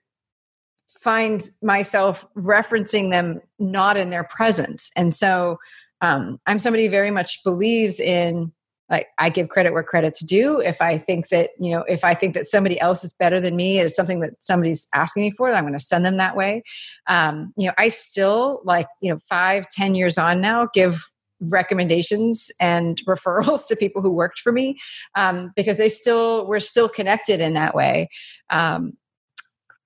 find 1.00 1.42
myself 1.62 2.26
referencing 2.36 3.10
them 3.10 3.40
not 3.58 3.96
in 3.96 4.10
their 4.10 4.24
presence. 4.24 4.90
And 4.96 5.14
so 5.14 5.58
um, 6.00 6.40
I'm 6.46 6.58
somebody 6.58 6.88
very 6.88 7.10
much 7.10 7.42
believes 7.44 8.00
in 8.00 8.52
like 8.90 9.08
I 9.18 9.28
give 9.28 9.48
credit 9.48 9.72
where 9.72 9.82
credit's 9.82 10.24
due. 10.24 10.60
If 10.60 10.80
I 10.80 10.96
think 10.96 11.28
that, 11.28 11.50
you 11.58 11.70
know, 11.70 11.84
if 11.88 12.04
I 12.04 12.14
think 12.14 12.34
that 12.34 12.46
somebody 12.46 12.80
else 12.80 13.04
is 13.04 13.12
better 13.12 13.38
than 13.38 13.54
me, 13.54 13.78
it's 13.80 13.94
something 13.94 14.20
that 14.20 14.42
somebody's 14.42 14.88
asking 14.94 15.24
me 15.24 15.30
for, 15.30 15.52
I'm 15.52 15.64
going 15.64 15.74
to 15.74 15.80
send 15.80 16.06
them 16.06 16.16
that 16.16 16.36
way. 16.36 16.62
Um, 17.06 17.52
you 17.56 17.66
know, 17.66 17.74
I 17.76 17.88
still 17.88 18.62
like, 18.64 18.86
you 19.02 19.12
know, 19.12 19.18
five, 19.28 19.68
ten 19.68 19.94
years 19.94 20.16
on 20.16 20.40
now, 20.40 20.68
give 20.72 21.04
recommendations 21.40 22.50
and 22.60 23.00
referrals 23.08 23.66
to 23.68 23.76
people 23.76 24.02
who 24.02 24.10
worked 24.10 24.40
for 24.40 24.52
me 24.52 24.78
um, 25.14 25.52
because 25.56 25.76
they 25.76 25.88
still 25.88 26.46
we're 26.46 26.60
still 26.60 26.88
connected 26.88 27.40
in 27.40 27.54
that 27.54 27.74
way. 27.74 28.08
Um, 28.50 28.94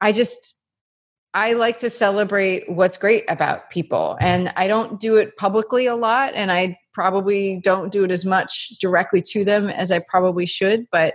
I 0.00 0.12
just 0.12 0.56
I 1.34 1.54
like 1.54 1.78
to 1.78 1.88
celebrate 1.88 2.68
what's 2.70 2.98
great 2.98 3.24
about 3.28 3.70
people. 3.70 4.18
And 4.20 4.52
I 4.56 4.68
don't 4.68 5.00
do 5.00 5.16
it 5.16 5.36
publicly 5.38 5.86
a 5.86 5.96
lot. 5.96 6.34
And 6.34 6.52
I 6.52 6.78
probably 6.92 7.60
don't 7.64 7.90
do 7.90 8.04
it 8.04 8.10
as 8.10 8.26
much 8.26 8.70
directly 8.80 9.22
to 9.28 9.44
them 9.44 9.68
as 9.68 9.90
I 9.90 10.00
probably 10.00 10.44
should. 10.44 10.86
But 10.92 11.14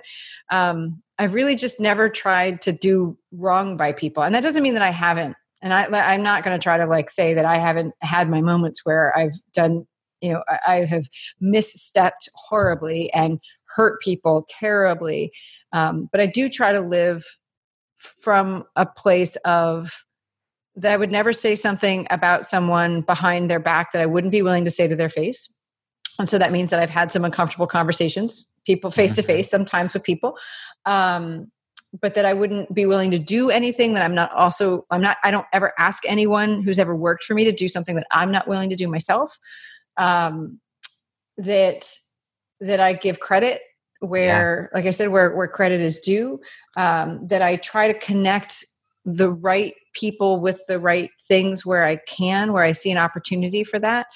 um, 0.49 1.03
I've 1.19 1.35
really 1.35 1.55
just 1.55 1.79
never 1.79 2.09
tried 2.09 2.63
to 2.63 2.71
do 2.71 3.17
wrong 3.31 3.77
by 3.77 3.91
people. 3.91 4.23
And 4.23 4.33
that 4.33 4.41
doesn't 4.41 4.63
mean 4.63 4.73
that 4.73 4.81
I 4.81 4.89
haven't. 4.89 5.35
And 5.61 5.73
I, 5.73 5.85
I'm 6.13 6.23
not 6.23 6.43
going 6.43 6.57
to 6.57 6.63
try 6.63 6.77
to 6.77 6.85
like 6.85 7.09
say 7.09 7.33
that 7.35 7.45
I 7.45 7.57
haven't 7.57 7.93
had 8.01 8.29
my 8.29 8.41
moments 8.41 8.85
where 8.85 9.15
I've 9.15 9.35
done, 9.53 9.85
you 10.21 10.31
know, 10.31 10.43
I, 10.47 10.59
I 10.67 10.75
have 10.85 11.07
misstepped 11.41 12.29
horribly 12.35 13.11
and 13.13 13.39
hurt 13.75 14.01
people 14.01 14.45
terribly. 14.49 15.31
Um, 15.73 16.09
but 16.11 16.21
I 16.21 16.25
do 16.25 16.49
try 16.49 16.71
to 16.71 16.79
live 16.79 17.25
from 17.97 18.63
a 18.75 18.85
place 18.85 19.35
of 19.37 20.03
that 20.75 20.93
I 20.93 20.97
would 20.97 21.11
never 21.11 21.33
say 21.33 21.55
something 21.55 22.05
about 22.11 22.47
someone 22.47 23.01
behind 23.01 23.49
their 23.49 23.59
back 23.59 23.91
that 23.91 24.01
I 24.01 24.05
wouldn't 24.05 24.31
be 24.31 24.43
willing 24.43 24.65
to 24.65 24.71
say 24.71 24.87
to 24.87 24.95
their 24.95 25.09
face. 25.09 25.51
And 26.19 26.29
so 26.29 26.37
that 26.37 26.51
means 26.51 26.69
that 26.69 26.79
I've 26.79 26.89
had 26.89 27.11
some 27.11 27.25
uncomfortable 27.25 27.67
conversations, 27.67 28.47
people 28.65 28.91
face 28.91 29.15
to 29.15 29.23
face, 29.23 29.49
sometimes 29.49 29.93
with 29.93 30.03
people. 30.03 30.37
Um, 30.85 31.51
but 31.99 32.15
that 32.15 32.25
I 32.25 32.33
wouldn't 32.33 32.73
be 32.73 32.85
willing 32.85 33.11
to 33.11 33.19
do 33.19 33.49
anything 33.49 33.93
that 33.93 34.03
I'm 34.03 34.13
not 34.13 34.31
also, 34.33 34.85
I'm 34.91 35.01
not, 35.01 35.17
I 35.23 35.31
don't 35.31 35.47
ever 35.53 35.73
ask 35.79 36.03
anyone 36.07 36.61
who's 36.61 36.79
ever 36.79 36.95
worked 36.95 37.23
for 37.23 37.33
me 37.33 37.43
to 37.45 37.51
do 37.51 37.69
something 37.69 37.95
that 37.95 38.05
I'm 38.11 38.31
not 38.31 38.47
willing 38.47 38.69
to 38.69 38.75
do 38.75 38.87
myself. 38.87 39.39
Um, 39.97 40.59
that, 41.37 41.87
that 42.59 42.79
I 42.79 42.93
give 42.93 43.19
credit 43.19 43.61
where, 43.99 44.69
yeah. 44.73 44.77
like 44.77 44.85
I 44.87 44.91
said, 44.91 45.09
where, 45.09 45.35
where 45.35 45.47
credit 45.47 45.81
is 45.81 45.99
due, 45.99 46.39
um, 46.75 47.27
that 47.27 47.41
I 47.41 47.57
try 47.57 47.91
to 47.91 47.99
connect 47.99 48.65
the 49.05 49.31
right 49.31 49.73
people 49.93 50.39
with 50.39 50.59
the 50.67 50.79
right 50.79 51.09
things 51.27 51.65
where 51.65 51.83
I 51.83 51.95
can, 51.95 52.53
where 52.53 52.63
I 52.63 52.73
see 52.73 52.91
an 52.91 52.97
opportunity 52.97 53.63
for 53.63 53.79
that. 53.79 54.07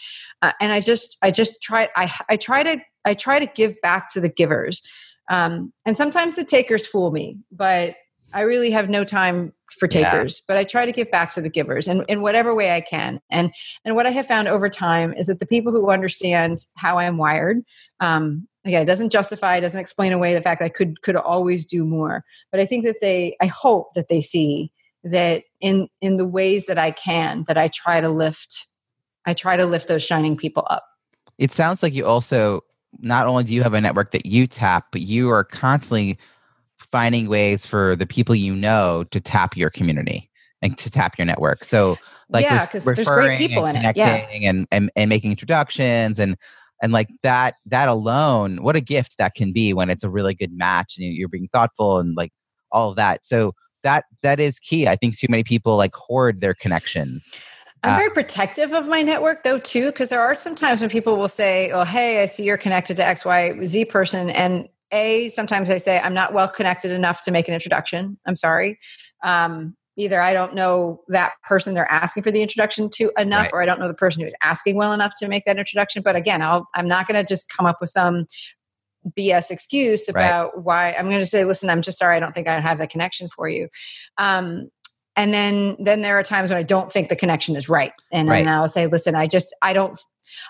Uh, 0.42 0.52
and 0.60 0.72
I 0.72 0.82
just, 0.82 1.18
I 1.22 1.32
just 1.32 1.62
try, 1.62 1.90
I, 1.96 2.12
I 2.30 2.38
try 2.38 2.64
to, 2.64 2.82
I 3.06 3.14
try 3.14 3.40
to 3.40 3.48
give 3.48 3.80
back 3.82 4.12
to 4.14 4.20
the 4.20 4.30
givers. 4.30 4.82
Um, 5.30 5.72
and 5.86 5.96
sometimes 5.96 6.36
the 6.36 6.44
takers 6.44 6.86
fool 6.86 7.12
me, 7.12 7.40
but 7.52 7.96
I 8.34 8.42
really 8.42 8.72
have 8.72 8.90
no 8.90 9.04
time 9.04 9.54
for 9.80 9.88
takers, 9.88 10.40
yeah. 10.40 10.44
but 10.48 10.58
I 10.58 10.64
try 10.64 10.86
to 10.86 10.92
give 10.92 11.10
back 11.12 11.32
to 11.34 11.42
the 11.42 11.50
givers 11.50 11.88
in, 11.88 12.04
in 12.08 12.22
whatever 12.22 12.54
way 12.54 12.72
I 12.72 12.82
can. 12.82 13.22
And 13.30 13.54
and 13.86 13.96
what 13.96 14.06
I 14.06 14.12
have 14.12 14.28
found 14.28 14.48
over 14.48 14.70
time 14.70 15.14
is 15.14 15.28
that 15.28 15.40
the 15.40 15.46
people 15.46 15.72
who 15.72 15.90
understand 15.90 16.60
how 16.78 16.98
I'm 16.98 17.18
wired, 17.18 17.64
um, 18.00 18.48
again, 18.66 18.82
it 18.82 18.86
doesn't 18.86 19.12
justify, 19.12 19.58
it 19.58 19.62
doesn't 19.62 19.80
explain 19.80 20.14
away 20.14 20.34
the 20.34 20.42
fact 20.42 20.60
that 20.60 20.66
I 20.66 20.70
could 20.70 21.02
could 21.02 21.16
always 21.16 21.66
do 21.66 21.86
more. 21.86 22.24
But 22.52 22.60
I 22.60 22.66
think 22.66 22.86
that 22.86 22.98
they, 23.02 23.36
I 23.42 23.46
hope 23.46 23.94
that 23.96 24.08
they 24.10 24.22
see 24.22 24.72
that 25.04 25.44
in 25.60 25.88
in 26.02 26.18
the 26.18 26.28
ways 26.28 26.66
that 26.68 26.78
I 26.78 26.92
can 26.92 27.46
that 27.48 27.58
I 27.58 27.70
try 27.70 28.02
to 28.02 28.10
lift 28.10 28.68
I 29.26 29.34
try 29.34 29.58
to 29.58 29.66
lift 29.66 29.88
those 29.88 30.04
shining 30.04 30.36
people 30.36 30.66
up. 30.70 30.86
It 31.38 31.52
sounds 31.52 31.84
like 31.84 31.94
you 31.94 32.06
also 32.06 32.62
not 33.00 33.28
only 33.28 33.44
do 33.44 33.56
you 33.56 33.64
have 33.64 33.74
a 33.74 33.82
network 33.82 34.12
that 34.12 34.26
you 34.26 34.48
tap, 34.48 34.88
but 34.92 35.02
you 35.02 35.30
are 35.30 35.44
constantly 35.44 36.18
finding 36.92 37.30
ways 37.30 37.66
for 37.66 37.96
the 37.96 38.06
people 38.06 38.36
you 38.36 38.56
know 38.56 39.06
to 39.12 39.20
tap 39.20 39.56
your 39.56 39.70
community 39.70 40.30
and 40.62 40.78
to 40.78 40.92
tap 40.92 41.18
your 41.18 41.26
network. 41.26 41.64
So 41.64 41.98
like 42.30 42.44
yeah, 42.44 42.66
because 42.66 42.86
there's 42.86 43.08
great 43.08 43.38
people 43.38 43.66
in 43.66 43.76
it. 43.76 43.98
Yeah. 43.98 44.28
And, 44.32 44.68
and 44.72 44.92
and 44.96 45.10
making 45.10 45.32
introductions 45.32 46.20
and 46.20 46.36
and 46.82 46.92
like 46.92 47.10
that 47.24 47.56
that 47.66 47.88
alone, 47.88 48.58
what 48.58 48.76
a 48.76 48.82
gift 48.82 49.18
that 49.18 49.36
can 49.36 49.52
be 49.52 49.74
when 49.74 49.90
it's 49.90 50.04
a 50.04 50.10
really 50.10 50.34
good 50.34 50.54
match 50.54 50.96
and 50.98 51.06
you're 51.14 51.30
being 51.30 51.50
thoughtful 51.52 52.00
and 52.00 52.16
like 52.16 52.32
all 52.72 52.90
of 52.90 52.96
that. 52.96 53.26
So 53.26 53.54
that 53.84 54.06
that 54.24 54.40
is 54.40 54.60
key. 54.60 54.88
I 54.88 54.96
think 54.96 55.18
too 55.18 55.28
many 55.30 55.44
people 55.44 55.78
like 55.78 55.96
hoard 55.96 56.42
their 56.42 56.54
connections. 56.54 57.34
I'm 57.84 57.98
very 57.98 58.12
uh, 58.12 58.14
protective 58.14 58.74
of 58.74 58.88
my 58.88 59.02
network 59.02 59.44
though 59.44 59.58
too, 59.58 59.88
because 59.88 60.10
there 60.10 60.22
are 60.22 60.36
some 60.36 60.56
times 60.56 60.82
when 60.82 60.90
people 60.90 61.18
will 61.18 61.28
say, 61.28 61.72
"Oh, 61.72 61.84
hey, 61.84 62.22
I 62.22 62.28
see 62.28 62.44
you're 62.44 62.58
connected 62.58 62.96
to 62.98 63.06
X, 63.06 63.26
Y, 63.26 63.58
Z 63.66 63.86
person," 63.86 64.30
and 64.30 64.70
a 64.92 65.30
sometimes 65.30 65.70
I 65.70 65.78
say 65.78 66.00
I'm 66.00 66.14
not 66.14 66.34
well 66.34 66.48
connected 66.48 66.92
enough 66.92 67.22
to 67.24 67.32
make 67.32 67.48
an 67.48 67.54
introduction. 67.54 68.18
I'm 68.26 68.36
sorry. 68.36 68.80
Um, 69.24 69.76
either 69.98 70.22
I 70.22 70.34
don't 70.34 70.56
know 70.56 71.02
that 71.10 71.34
person 71.44 71.74
they're 71.74 71.92
asking 71.92 72.24
for 72.24 72.32
the 72.32 72.42
introduction 72.42 72.90
to 72.96 73.12
enough, 73.18 73.46
right. 73.46 73.54
or 73.54 73.62
I 73.62 73.66
don't 73.66 73.80
know 73.80 73.88
the 73.88 73.94
person 73.94 74.24
who's 74.24 74.34
asking 74.42 74.76
well 74.76 74.94
enough 74.94 75.14
to 75.20 75.28
make 75.28 75.46
that 75.46 75.58
introduction. 75.58 76.02
But 76.02 76.16
again, 76.16 76.42
I'll, 76.42 76.68
I'm 76.76 76.88
not 76.88 77.08
going 77.08 77.24
to 77.24 77.28
just 77.28 77.50
come 77.50 77.66
up 77.66 77.78
with 77.82 77.90
some 77.90 78.26
BS 79.18 79.52
excuse 79.52 80.10
Right. 80.14 80.24
about 80.24 80.64
why 80.64 80.94
I'm 80.94 81.10
going 81.10 81.22
to 81.22 81.26
say, 81.26 81.44
listen, 81.44 81.70
I'm 81.70 81.82
just 81.82 81.98
sorry, 82.00 82.16
I 82.16 82.20
don't 82.20 82.34
think 82.34 82.48
I 82.48 82.60
have 82.60 82.78
the 82.80 82.88
connection 82.88 83.30
for 83.30 83.50
you. 83.50 83.68
Um, 84.18 84.70
and 85.18 85.34
then 85.34 85.76
then 85.84 86.02
there 86.02 86.18
are 86.18 86.24
times 86.24 86.50
when 86.50 86.58
I 86.58 86.64
don't 86.64 86.90
think 86.90 87.10
the 87.10 87.16
connection 87.18 87.56
is 87.58 87.68
right, 87.68 87.92
and 88.14 88.30
Right. 88.30 88.46
then 88.46 88.48
I'll 88.54 88.70
say, 88.70 88.88
listen, 88.88 89.14
I 89.14 89.28
just 89.28 89.54
I 89.62 89.74
don't 89.74 90.00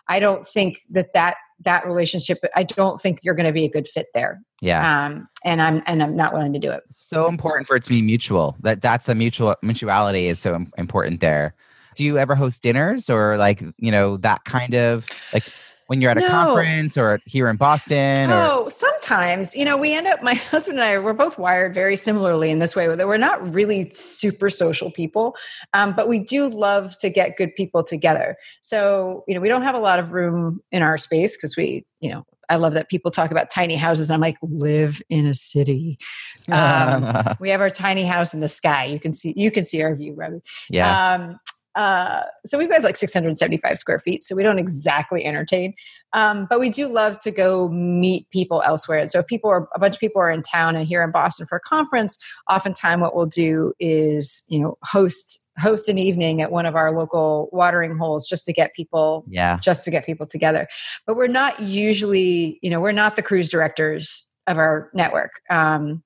I 0.07 0.19
don't 0.19 0.45
think 0.45 0.81
that 0.91 1.13
that 1.13 1.37
that 1.63 1.85
relationship 1.85 2.39
I 2.55 2.63
don't 2.63 2.99
think 2.99 3.19
you're 3.23 3.35
going 3.35 3.47
to 3.47 3.53
be 3.53 3.65
a 3.65 3.69
good 3.69 3.87
fit 3.87 4.07
there. 4.13 4.41
Yeah. 4.61 5.05
Um, 5.05 5.27
and 5.43 5.61
I'm 5.61 5.81
and 5.85 6.03
I'm 6.03 6.15
not 6.15 6.33
willing 6.33 6.53
to 6.53 6.59
do 6.59 6.71
it. 6.71 6.83
It's 6.89 7.01
so 7.01 7.27
important 7.27 7.67
for 7.67 7.75
it 7.75 7.83
to 7.83 7.89
be 7.89 8.01
mutual. 8.01 8.55
That 8.61 8.81
that's 8.81 9.05
the 9.05 9.15
mutual 9.15 9.55
mutuality 9.61 10.27
is 10.27 10.39
so 10.39 10.65
important 10.77 11.19
there. 11.19 11.55
Do 11.95 12.03
you 12.03 12.17
ever 12.17 12.35
host 12.35 12.63
dinners 12.63 13.09
or 13.09 13.37
like, 13.37 13.61
you 13.77 13.91
know, 13.91 14.17
that 14.17 14.45
kind 14.45 14.75
of 14.75 15.07
like 15.33 15.43
when 15.91 15.99
you're 15.99 16.09
at 16.09 16.17
a 16.17 16.21
No. 16.21 16.27
conference 16.29 16.97
or 16.97 17.19
here 17.25 17.49
in 17.49 17.57
Boston 17.57 18.31
or 18.31 18.41
Oh, 18.41 18.69
sometimes, 18.69 19.53
you 19.53 19.65
know, 19.65 19.75
we 19.75 19.93
end 19.93 20.07
up, 20.07 20.23
my 20.23 20.33
husband 20.53 20.79
and 20.79 20.87
I, 20.87 20.97
we're 20.99 21.11
both 21.11 21.37
wired 21.37 21.73
very 21.73 21.97
similarly 21.97 22.49
in 22.49 22.59
this 22.59 22.77
way, 22.77 22.87
that 22.95 23.07
we're 23.07 23.17
not 23.17 23.53
really 23.53 23.89
super 23.89 24.49
social 24.49 24.89
people, 24.89 25.35
um, 25.73 25.93
but 25.93 26.07
we 26.07 26.19
do 26.19 26.47
love 26.47 26.97
to 26.99 27.09
get 27.09 27.35
good 27.35 27.53
people 27.57 27.83
together. 27.83 28.37
So, 28.61 29.25
you 29.27 29.35
know, 29.35 29.41
we 29.41 29.49
don't 29.49 29.63
have 29.63 29.75
a 29.75 29.79
lot 29.79 29.99
of 29.99 30.13
room 30.13 30.61
in 30.71 30.81
our 30.81 30.97
space 30.97 31.35
because 31.35 31.57
we, 31.57 31.85
you 31.99 32.09
know, 32.09 32.23
I 32.47 32.55
love 32.55 32.73
that 32.73 32.87
people 32.89 33.11
talk 33.11 33.29
about 33.29 33.49
tiny 33.49 33.75
houses. 33.75 34.09
I'm 34.09 34.21
like, 34.21 34.37
live 34.41 35.01
in 35.09 35.25
a 35.27 35.33
city. 35.33 35.99
Um, 36.51 37.35
we 37.39 37.49
have 37.49 37.61
our 37.61 37.69
tiny 37.69 38.03
house 38.03 38.33
in 38.33 38.39
the 38.39 38.47
sky. 38.47 38.85
You 38.85 38.99
can 38.99 39.13
see, 39.13 39.33
you 39.37 39.51
can 39.51 39.63
see 39.63 39.81
our 39.83 39.93
view, 39.95 40.13
Robbie. 40.15 40.41
yeah. 40.69 41.13
Um, 41.13 41.39
uh, 41.75 42.23
so 42.45 42.57
we've 42.57 42.69
got 42.69 42.83
like 42.83 42.97
675 42.97 43.77
square 43.77 43.99
feet, 43.99 44.23
so 44.23 44.35
we 44.35 44.43
don't 44.43 44.59
exactly 44.59 45.25
entertain, 45.25 45.73
um, 46.13 46.47
but 46.49 46.59
we 46.59 46.69
do 46.69 46.87
love 46.87 47.19
to 47.21 47.31
go 47.31 47.69
meet 47.69 48.29
people 48.29 48.61
elsewhere. 48.63 48.99
And 48.99 49.09
so 49.09 49.19
if 49.19 49.27
people 49.27 49.49
are 49.49 49.69
a 49.73 49.79
bunch 49.79 49.95
of 49.95 49.99
people 49.99 50.21
are 50.21 50.31
in 50.31 50.41
town 50.41 50.75
and 50.75 50.87
here 50.87 51.01
in 51.03 51.11
Boston 51.11 51.45
for 51.47 51.57
a 51.57 51.61
conference, 51.61 52.17
oftentimes 52.49 53.01
what 53.01 53.15
we'll 53.15 53.25
do 53.25 53.73
is 53.79 54.43
you 54.49 54.59
know 54.59 54.77
host 54.83 55.47
host 55.57 55.89
an 55.89 55.97
evening 55.97 56.41
at 56.41 56.51
one 56.51 56.65
of 56.65 56.75
our 56.75 56.91
local 56.91 57.49
watering 57.51 57.97
holes 57.97 58.27
just 58.27 58.45
to 58.45 58.53
get 58.53 58.73
people 58.73 59.25
yeah. 59.29 59.57
just 59.61 59.83
to 59.83 59.91
get 59.91 60.05
people 60.05 60.25
together. 60.25 60.67
But 61.05 61.15
we're 61.15 61.27
not 61.27 61.59
usually, 61.59 62.59
you 62.61 62.69
know, 62.69 62.79
we're 62.79 62.91
not 62.91 63.15
the 63.15 63.21
cruise 63.21 63.49
directors 63.49 64.25
of 64.47 64.57
our 64.57 64.89
network. 64.93 65.41
Um, 65.49 66.03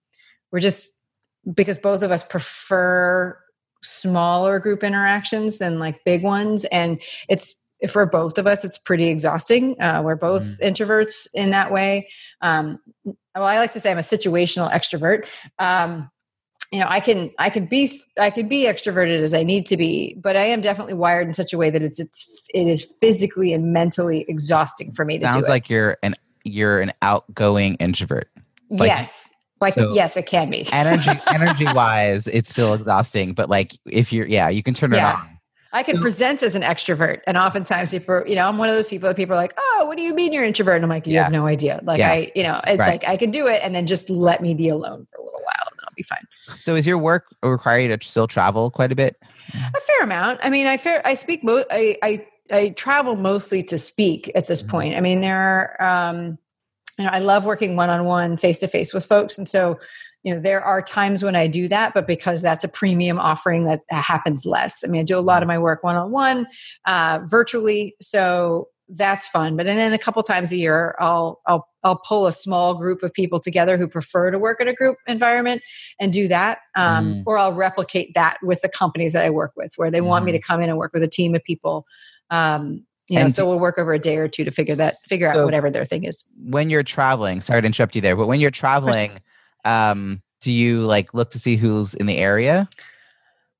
we're 0.51 0.59
just 0.59 0.91
because 1.53 1.77
both 1.77 2.01
of 2.01 2.11
us 2.11 2.23
prefer 2.23 3.37
smaller 3.85 4.59
group 4.59 4.83
interactions 4.83 5.57
than 5.57 5.79
like 5.79 6.03
big 6.03 6.23
ones, 6.23 6.65
and 6.65 7.01
it's 7.29 7.55
for 7.89 8.05
both 8.05 8.37
of 8.37 8.47
us, 8.47 8.65
it's 8.65 8.77
pretty 8.77 9.07
exhausting. 9.07 9.79
Uh, 9.81 10.01
we're 10.03 10.15
both 10.15 10.59
introverts 10.61 11.27
in 11.33 11.51
that 11.51 11.71
way. 11.71 12.07
Um, 12.41 12.79
well, 13.03 13.43
I 13.43 13.57
like 13.57 13.73
to 13.73 13.79
say 13.79 13.91
I'm 13.91 13.97
a 13.97 14.01
situational 14.01 14.71
extrovert. 14.71 15.27
Um, 15.59 16.09
you 16.71 16.79
know 16.79 16.87
i 16.89 16.99
can 16.99 17.31
i 17.37 17.49
can 17.49 17.65
be 17.65 17.89
i 18.19 18.29
can 18.29 18.47
be 18.47 18.63
extroverted 18.63 19.19
as 19.19 19.33
i 19.33 19.43
need 19.43 19.65
to 19.65 19.77
be 19.77 20.15
but 20.21 20.35
i 20.35 20.43
am 20.43 20.61
definitely 20.61 20.93
wired 20.93 21.27
in 21.27 21.33
such 21.33 21.53
a 21.53 21.57
way 21.57 21.69
that 21.69 21.81
it's 21.81 21.99
it's 21.99 22.25
it 22.53 22.67
is 22.67 22.83
physically 22.99 23.53
and 23.53 23.71
mentally 23.71 24.25
exhausting 24.27 24.91
for 24.91 25.05
me 25.05 25.17
to 25.17 25.25
Sounds 25.25 25.45
do 25.45 25.51
like 25.51 25.69
you're 25.69 25.97
an 26.03 26.15
you're 26.43 26.81
an 26.81 26.91
outgoing 27.01 27.75
introvert. 27.75 28.29
like- 28.69 28.87
yes 28.87 29.29
like 29.65 29.73
so- 29.73 29.93
yes 29.93 30.15
it 30.17 30.25
can 30.25 30.49
be 30.49 30.67
Energy 30.71 31.11
energy 31.27 31.65
wise, 31.73 32.27
it's 32.27 32.49
still 32.49 32.73
exhausting, 32.73 33.33
but 33.33 33.49
like 33.49 33.73
if 33.85 34.11
you're 34.13 34.27
yeah, 34.27 34.49
you 34.49 34.63
can 34.63 34.73
turn 34.73 34.93
it 34.93 34.99
on. 34.99 35.29
i 35.73 35.83
can 35.83 35.95
So- 35.97 36.01
present 36.01 36.41
as 36.43 36.55
an 36.55 36.61
extrovert 36.61 37.19
and 37.27 37.35
oftentimes 37.37 37.91
people 37.91 38.23
you 38.25 38.35
know 38.35 38.47
i'm 38.47 38.57
one 38.57 38.69
of 38.69 38.75
those 38.75 38.89
people 38.89 39.09
that 39.09 39.15
people 39.17 39.33
are 39.35 39.41
like 39.45 39.53
oh 39.57 39.83
what 39.87 39.97
do 39.97 40.03
you 40.03 40.13
mean 40.15 40.31
you're 40.31 40.45
introvert 40.45 40.75
and 40.75 40.85
i'm 40.85 40.89
like 40.89 41.05
you 41.05 41.13
Yeah. 41.15 41.23
have 41.23 41.33
no 41.33 41.45
idea 41.47 41.81
like 41.83 41.99
Yeah. 41.99 42.11
i 42.11 42.31
you 42.33 42.43
know 42.43 42.61
it's 42.65 42.79
Right. 42.79 42.87
like 42.93 43.07
i 43.07 43.17
can 43.17 43.29
do 43.31 43.47
it 43.47 43.59
and 43.63 43.75
then 43.75 43.85
just 43.85 44.09
let 44.09 44.41
me 44.41 44.53
be 44.53 44.69
alone 44.69 45.05
for 45.11 45.17
a 45.17 45.23
little 45.23 45.41
while 45.49 45.67
and 45.71 45.79
i'll 45.83 45.93
be 45.97 46.03
fine 46.03 46.25
So 46.63 46.75
is 46.75 46.85
your 46.87 46.97
work 46.97 47.25
require 47.43 47.79
you 47.79 47.89
to 47.97 48.07
still 48.07 48.27
travel 48.27 48.71
quite 48.71 48.91
a 48.93 48.95
bit? 48.95 49.17
a 49.53 49.79
fair 49.81 50.01
amount. 50.01 50.39
I 50.43 50.49
mean, 50.49 50.65
I 50.67 50.77
fair 50.77 51.01
I 51.05 51.13
speak 51.13 51.43
mo- 51.43 51.65
I, 51.71 51.97
I 52.01 52.25
I 52.51 52.69
travel 52.69 53.15
mostly 53.15 53.61
to 53.63 53.77
speak 53.77 54.31
at 54.35 54.47
this 54.47 54.61
Mhm. 54.61 54.69
point. 54.69 54.95
I 54.97 55.01
mean, 55.01 55.19
there 55.21 55.75
are 55.79 56.09
um 56.09 56.37
you 56.97 57.05
know, 57.05 57.11
I 57.11 57.19
love 57.19 57.45
working 57.45 57.75
one 57.75 57.89
on 57.89 58.05
one 58.05 58.37
face 58.37 58.59
to 58.59 58.67
face 58.67 58.93
with 58.93 59.05
folks 59.05 59.37
and 59.37 59.47
so 59.49 59.79
you 60.23 60.33
know 60.33 60.39
there 60.39 60.63
are 60.63 60.81
times 60.81 61.23
when 61.23 61.35
I 61.35 61.45
do 61.47 61.67
that, 61.67 61.93
but 61.93 62.07
because 62.07 62.41
that's 62.41 62.63
a 62.63 62.67
premium 62.67 63.19
offering, 63.19 63.65
that, 63.65 63.81
that 63.91 64.03
happens 64.03 64.43
less. 64.43 64.83
I 64.83 64.87
mean, 64.87 65.01
I 65.01 65.03
do 65.03 65.17
a 65.17 65.19
lot 65.19 65.43
of 65.43 65.47
my 65.47 65.59
work 65.59 65.83
one 65.83 65.95
on 65.97 66.09
one, 66.09 66.47
virtually, 67.29 67.95
so 68.01 68.69
that's 68.89 69.27
fun. 69.27 69.55
But 69.55 69.67
and 69.67 69.77
then 69.77 69.93
a 69.93 69.99
couple 69.99 70.21
times 70.23 70.51
a 70.51 70.57
year, 70.57 70.95
I'll 70.99 71.41
I'll 71.45 71.67
I'll 71.83 71.97
pull 72.07 72.25
a 72.25 72.31
small 72.31 72.75
group 72.75 73.03
of 73.03 73.13
people 73.13 73.39
together 73.39 73.77
who 73.77 73.87
prefer 73.87 74.31
to 74.31 74.39
work 74.39 74.59
in 74.59 74.67
a 74.67 74.73
group 74.73 74.97
environment 75.07 75.61
and 75.99 76.11
do 76.11 76.27
that, 76.27 76.59
um, 76.75 77.05
Mm. 77.05 77.23
or 77.27 77.37
I'll 77.37 77.53
replicate 77.53 78.13
that 78.15 78.37
with 78.41 78.61
the 78.61 78.69
companies 78.69 79.13
that 79.13 79.25
I 79.25 79.29
work 79.29 79.51
with, 79.55 79.73
where 79.75 79.91
they 79.91 80.01
want 80.01 80.25
me 80.25 80.31
to 80.31 80.39
come 80.39 80.61
in 80.61 80.69
and 80.69 80.77
work 80.79 80.91
with 80.93 81.03
a 81.03 81.07
team 81.07 81.35
of 81.35 81.43
people. 81.43 81.85
Um, 82.31 82.85
know, 83.09 83.21
And 83.21 83.35
so 83.35 83.47
we'll 83.47 83.59
work 83.59 83.77
over 83.77 83.93
a 83.93 83.99
day 83.99 84.17
or 84.17 84.27
two 84.27 84.43
to 84.43 84.51
figure 84.51 84.75
that 84.75 84.95
figure 85.07 85.27
out 85.27 85.45
whatever 85.45 85.69
their 85.69 85.85
thing 85.85 86.05
is. 86.05 86.23
When 86.37 86.69
you're 86.69 86.83
traveling, 86.83 87.41
sorry 87.41 87.61
to 87.61 87.65
interrupt 87.67 87.95
you 87.95 88.01
there, 88.01 88.15
but 88.15 88.27
when 88.27 88.39
you're 88.39 88.51
traveling, 88.51 89.19
um, 89.63 90.21
do 90.41 90.51
you 90.51 90.81
like 90.81 91.13
look 91.13 91.31
to 91.31 91.39
see 91.39 91.55
who's 91.55 91.93
in 91.93 92.07
the 92.07 92.17
area? 92.17 92.67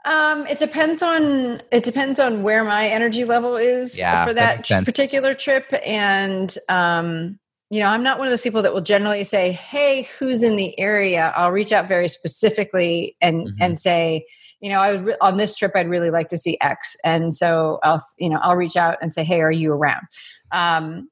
Um, 0.06 0.46
it 0.48 0.60
depends 0.60 1.02
on 1.02 1.62
it 1.72 1.84
depends 1.84 2.20
on 2.20 2.44
where 2.44 2.64
my 2.64 2.88
energy 2.88 3.26
level 3.26 3.58
is 3.58 3.98
Yeah, 3.98 4.26
for 4.26 4.34
that 4.34 4.68
that, 4.68 4.86
particular 4.86 5.34
trip, 5.34 5.66
and 5.86 6.56
um, 6.70 7.40
you 7.72 7.80
know, 7.80 7.88
I'm 7.88 8.04
not 8.04 8.20
one 8.20 8.28
of 8.28 8.32
those 8.32 8.44
people 8.44 8.62
that 8.62 8.74
will 8.74 8.82
generally 8.82 9.24
say, 9.24 9.52
"Hey, 9.52 10.08
who's 10.20 10.44
in 10.44 10.58
the 10.58 10.80
area?" 10.80 11.34
I'll 11.36 11.52
reach 11.52 11.72
out 11.72 11.88
very 11.88 12.08
specifically 12.08 13.16
and 13.20 13.48
Mhm. 13.48 13.56
and 13.60 13.80
say, 13.80 14.26
you 14.60 14.70
know, 14.70 14.80
I 14.80 14.92
would 14.92 15.06
re- 15.06 15.18
on 15.22 15.38
this 15.38 15.56
trip 15.56 15.72
I'd 15.76 15.90
really 15.90 16.10
like 16.10 16.30
to 16.30 16.38
see 16.38 16.58
X, 16.62 16.96
and 17.04 17.34
so 17.34 17.80
I'll 17.84 18.02
you 18.20 18.30
know 18.30 18.40
I'll 18.42 18.56
reach 18.56 18.76
out 18.76 18.98
and 19.02 19.14
say, 19.14 19.24
"Hey, 19.24 19.42
are 19.42 19.52
you 19.52 19.72
around?" 19.72 20.04
Um, 20.52 21.10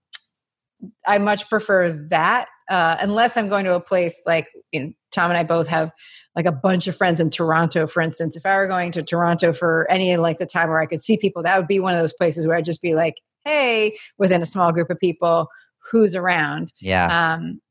I 1.07 1.17
much 1.17 1.49
prefer 1.49 1.89
that 2.09 2.47
uh, 2.69 2.97
unless 2.99 3.37
I'm 3.37 3.49
going 3.49 3.65
to 3.65 3.75
a 3.75 3.81
place 3.81 4.21
like 4.25 4.47
you 4.71 4.79
know 4.79 4.91
Tom 5.11 5.29
and 5.31 5.37
I 5.37 5.43
both 5.43 5.67
have 5.67 5.91
like 6.35 6.45
a 6.45 6.51
bunch 6.51 6.87
of 6.87 6.95
friends 6.95 7.19
in 7.19 7.29
Toronto, 7.29 7.85
for 7.87 8.01
instance. 8.01 8.35
If 8.35 8.45
I 8.45 8.57
were 8.57 8.67
going 8.67 8.91
to 8.93 9.03
Toronto 9.03 9.53
for 9.53 9.85
any 9.89 10.15
like 10.17 10.39
the 10.39 10.45
time 10.45 10.69
where 10.69 10.81
I 10.81 10.85
could 10.85 11.01
see 11.01 11.17
people, 11.17 11.43
that 11.43 11.57
would 11.57 11.67
be 11.67 11.79
one 11.79 11.93
of 11.93 11.99
those 11.99 12.13
places 12.13 12.47
where 12.47 12.57
I'd 12.57 12.65
just 12.65 12.81
be 12.81 12.95
like, 12.95 13.15
"Hey," 13.45 13.97
within 14.17 14.41
a 14.41 14.47
small 14.47 14.71
group 14.71 14.89
of 14.89 14.99
people, 14.99 15.47
who's 15.91 16.15
around? 16.15 16.73
Yeah. 16.79 17.33
Um, 17.33 17.61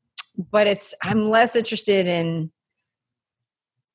but 0.51 0.67
it's 0.67 0.93
I'm 1.03 1.29
less 1.29 1.55
interested 1.55 2.07
in 2.07 2.51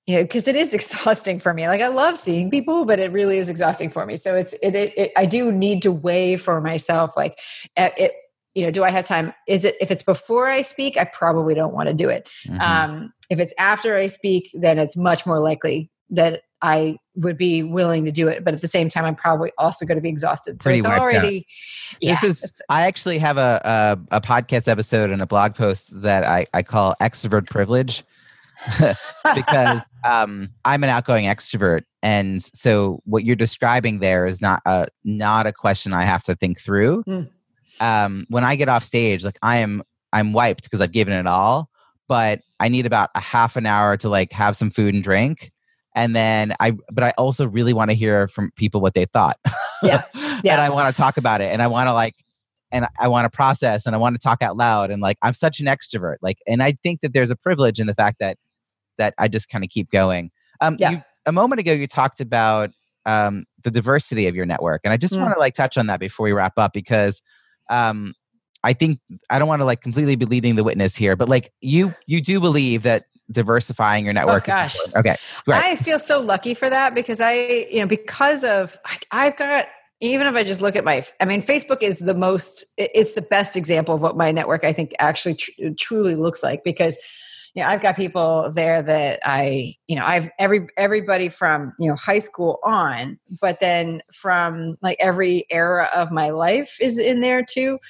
you 0.08 0.16
know 0.16 0.22
because 0.24 0.48
it 0.48 0.56
is 0.56 0.74
exhausting 0.78 1.38
for 1.38 1.54
me. 1.54 1.68
Like 1.68 1.82
i 1.82 1.88
love 1.88 2.18
seeing 2.18 2.50
people 2.50 2.84
but 2.84 2.98
it 2.98 3.12
really 3.12 3.38
is 3.38 3.48
exhausting 3.48 3.90
for 3.90 4.04
me. 4.06 4.16
So 4.16 4.34
it's 4.34 4.54
it, 4.54 4.74
it, 4.74 4.98
it 4.98 5.12
i 5.16 5.26
do 5.26 5.52
need 5.52 5.82
to 5.82 5.92
weigh 5.92 6.36
for 6.36 6.60
myself 6.60 7.16
like 7.16 7.38
it 7.76 8.12
you 8.54 8.64
know 8.64 8.72
do 8.72 8.82
i 8.82 8.90
have 8.90 9.04
time? 9.04 9.32
Is 9.46 9.64
it 9.64 9.76
if 9.80 9.92
it's 9.92 10.02
before 10.02 10.48
i 10.48 10.62
speak 10.62 10.96
i 10.96 11.04
probably 11.04 11.54
don't 11.54 11.74
want 11.74 11.88
to 11.88 11.94
do 11.94 12.08
it. 12.08 12.28
Mhm. 12.48 12.60
um 12.60 13.12
if 13.30 13.38
it's 13.38 13.54
after 13.58 13.96
i 13.96 14.08
speak 14.08 14.50
then 14.54 14.78
it's 14.78 14.96
much 14.96 15.26
more 15.26 15.38
likely 15.38 15.90
that 16.10 16.42
i 16.62 16.96
would 17.14 17.36
be 17.36 17.62
willing 17.62 18.06
to 18.06 18.10
do 18.10 18.26
it 18.26 18.42
but 18.42 18.54
at 18.54 18.62
the 18.62 18.68
same 18.68 18.88
time 18.88 19.04
i'm 19.04 19.14
probably 19.14 19.52
also 19.58 19.84
going 19.84 19.98
to 19.98 20.02
be 20.02 20.08
exhausted. 20.08 20.62
So 20.62 20.68
Pretty 20.68 20.78
it's 20.78 20.86
already 20.86 21.46
yeah, 22.00 22.18
this 22.20 22.42
is 22.42 22.62
i 22.70 22.86
actually 22.86 23.18
have 23.18 23.36
a, 23.36 23.60
a 24.10 24.16
a 24.16 24.20
podcast 24.22 24.68
episode 24.68 25.10
and 25.10 25.20
a 25.20 25.26
blog 25.26 25.54
post 25.54 26.00
that 26.00 26.24
i 26.24 26.46
i 26.54 26.62
call 26.62 26.94
extrovert 27.00 27.46
privilege 27.46 28.04
because 29.34 29.82
um 30.04 30.48
i'm 30.64 30.82
an 30.82 30.90
outgoing 30.90 31.26
extrovert 31.26 31.82
and 32.02 32.42
so 32.42 33.00
what 33.04 33.24
you're 33.24 33.36
describing 33.36 34.00
there 34.00 34.26
is 34.26 34.40
not 34.40 34.60
a 34.66 34.86
not 35.04 35.46
a 35.46 35.52
question 35.52 35.92
i 35.92 36.04
have 36.04 36.22
to 36.22 36.34
think 36.34 36.60
through 36.60 37.02
Mm. 37.04 37.28
um 37.80 38.26
when 38.28 38.44
i 38.44 38.56
get 38.56 38.68
off 38.68 38.84
stage 38.84 39.24
like 39.24 39.38
i 39.42 39.58
am 39.58 39.82
i'm 40.12 40.32
wiped 40.32 40.64
because 40.64 40.80
i've 40.80 40.92
given 40.92 41.14
it 41.14 41.26
all 41.26 41.68
but 42.08 42.40
i 42.60 42.68
need 42.68 42.86
about 42.86 43.10
a 43.14 43.20
half 43.20 43.56
an 43.56 43.66
hour 43.66 43.96
to 43.96 44.08
like 44.08 44.32
have 44.32 44.56
some 44.56 44.70
food 44.70 44.94
and 44.94 45.04
drink 45.04 45.52
and 45.94 46.14
then 46.16 46.52
i 46.60 46.72
but 46.92 47.04
i 47.04 47.12
also 47.18 47.46
really 47.46 47.72
want 47.72 47.90
to 47.90 47.96
hear 47.96 48.28
from 48.28 48.50
people 48.56 48.80
what 48.80 48.94
they 48.94 49.04
thought 49.04 49.38
Yeah. 49.82 50.02
yeah. 50.42 50.52
and 50.54 50.60
i 50.60 50.68
want 50.70 50.94
to 50.94 51.00
talk 51.00 51.16
about 51.16 51.40
it 51.40 51.52
and 51.52 51.62
i 51.62 51.66
want 51.66 51.88
to 51.88 51.92
like 51.92 52.14
and 52.70 52.86
I 53.00 53.08
want 53.08 53.24
to 53.24 53.34
process 53.34 53.86
and 53.86 53.94
I 53.94 53.98
want 53.98 54.14
to 54.14 54.20
talk 54.20 54.42
out 54.42 54.54
loud 54.58 54.90
and 54.90 55.00
like 55.00 55.16
I'm 55.22 55.32
such 55.32 55.58
an 55.58 55.64
extrovert 55.64 56.16
like 56.20 56.36
and 56.46 56.62
I 56.62 56.72
think 56.82 57.00
that 57.00 57.14
there's 57.14 57.30
a 57.30 57.34
privilege 57.36 57.80
in 57.80 57.86
the 57.86 57.94
fact 57.94 58.18
that 58.20 58.36
that 58.98 59.14
I 59.18 59.28
just 59.28 59.48
kind 59.48 59.64
of 59.64 59.70
keep 59.70 59.90
going. 59.90 60.30
Um 60.60 60.76
Yeah. 60.78 60.90
you, 60.90 61.02
a 61.26 61.32
moment 61.32 61.60
ago 61.60 61.72
you 61.72 61.86
talked 61.86 62.20
about 62.20 62.70
um 63.06 63.44
the 63.64 63.70
diversity 63.70 64.26
of 64.26 64.34
your 64.34 64.46
network 64.46 64.82
and 64.84 64.92
I 64.92 64.96
just 64.96 65.14
Mm. 65.14 65.22
want 65.22 65.34
to 65.34 65.40
like 65.40 65.54
touch 65.54 65.78
on 65.78 65.86
that 65.86 66.00
before 66.00 66.24
we 66.24 66.32
wrap 66.32 66.54
up 66.58 66.72
because 66.72 67.22
um 67.70 68.12
I 68.64 68.72
think 68.72 69.00
I 69.30 69.38
don't 69.38 69.48
want 69.48 69.60
to 69.60 69.64
like 69.66 69.80
completely 69.80 70.16
be 70.16 70.24
leading 70.24 70.56
the 70.56 70.64
witness 70.64 70.94
here 70.96 71.16
but 71.16 71.28
like 71.28 71.50
you 71.60 71.94
you 72.06 72.20
do 72.20 72.40
believe 72.40 72.82
that 72.82 73.04
diversifying 73.30 74.04
your 74.04 74.14
network 74.14 74.44
is 74.48 74.52
gosh. 74.54 74.74
important. 74.76 74.96
okay 75.06 75.16
right 75.46 75.64
I 75.64 75.76
feel 75.76 75.98
so 75.98 76.18
lucky 76.20 76.54
for 76.54 76.68
that 76.70 76.94
because 76.94 77.20
I, 77.20 77.34
you 77.70 77.80
know, 77.80 77.86
because 77.86 78.42
of 78.42 78.76
I've 79.10 79.36
got 79.36 79.66
even 80.00 80.26
if 80.26 80.34
I 80.34 80.44
just 80.44 80.60
look 80.60 80.76
at 80.76 80.84
my, 80.84 81.04
I 81.20 81.24
mean, 81.24 81.42
Facebook 81.42 81.82
is 81.82 81.98
the 81.98 82.14
most, 82.14 82.64
it's 82.78 83.14
the 83.14 83.22
best 83.22 83.56
example 83.56 83.94
of 83.96 84.00
what 84.00 84.16
my 84.16 84.30
network 84.30 84.64
I 84.64 84.72
think 84.72 84.92
actually 85.00 85.34
tr- 85.34 85.50
truly 85.76 86.14
looks 86.14 86.40
like 86.42 86.62
because 86.62 86.96
you 87.58 87.64
know, 87.64 87.70
I've 87.70 87.82
got 87.82 87.96
people 87.96 88.52
there 88.54 88.82
that 88.82 89.18
I, 89.24 89.74
you 89.88 89.96
know, 89.96 90.04
I've 90.04 90.30
every 90.38 90.68
everybody 90.76 91.28
from 91.28 91.72
you 91.80 91.88
know 91.88 91.96
high 91.96 92.20
school 92.20 92.60
on, 92.62 93.18
but 93.40 93.58
then 93.58 94.00
from 94.12 94.78
like 94.80 94.96
every 95.00 95.44
era 95.50 95.88
of 95.92 96.12
my 96.12 96.30
life 96.30 96.76
is 96.80 97.00
in 97.00 97.20
there 97.20 97.42
too. 97.44 97.80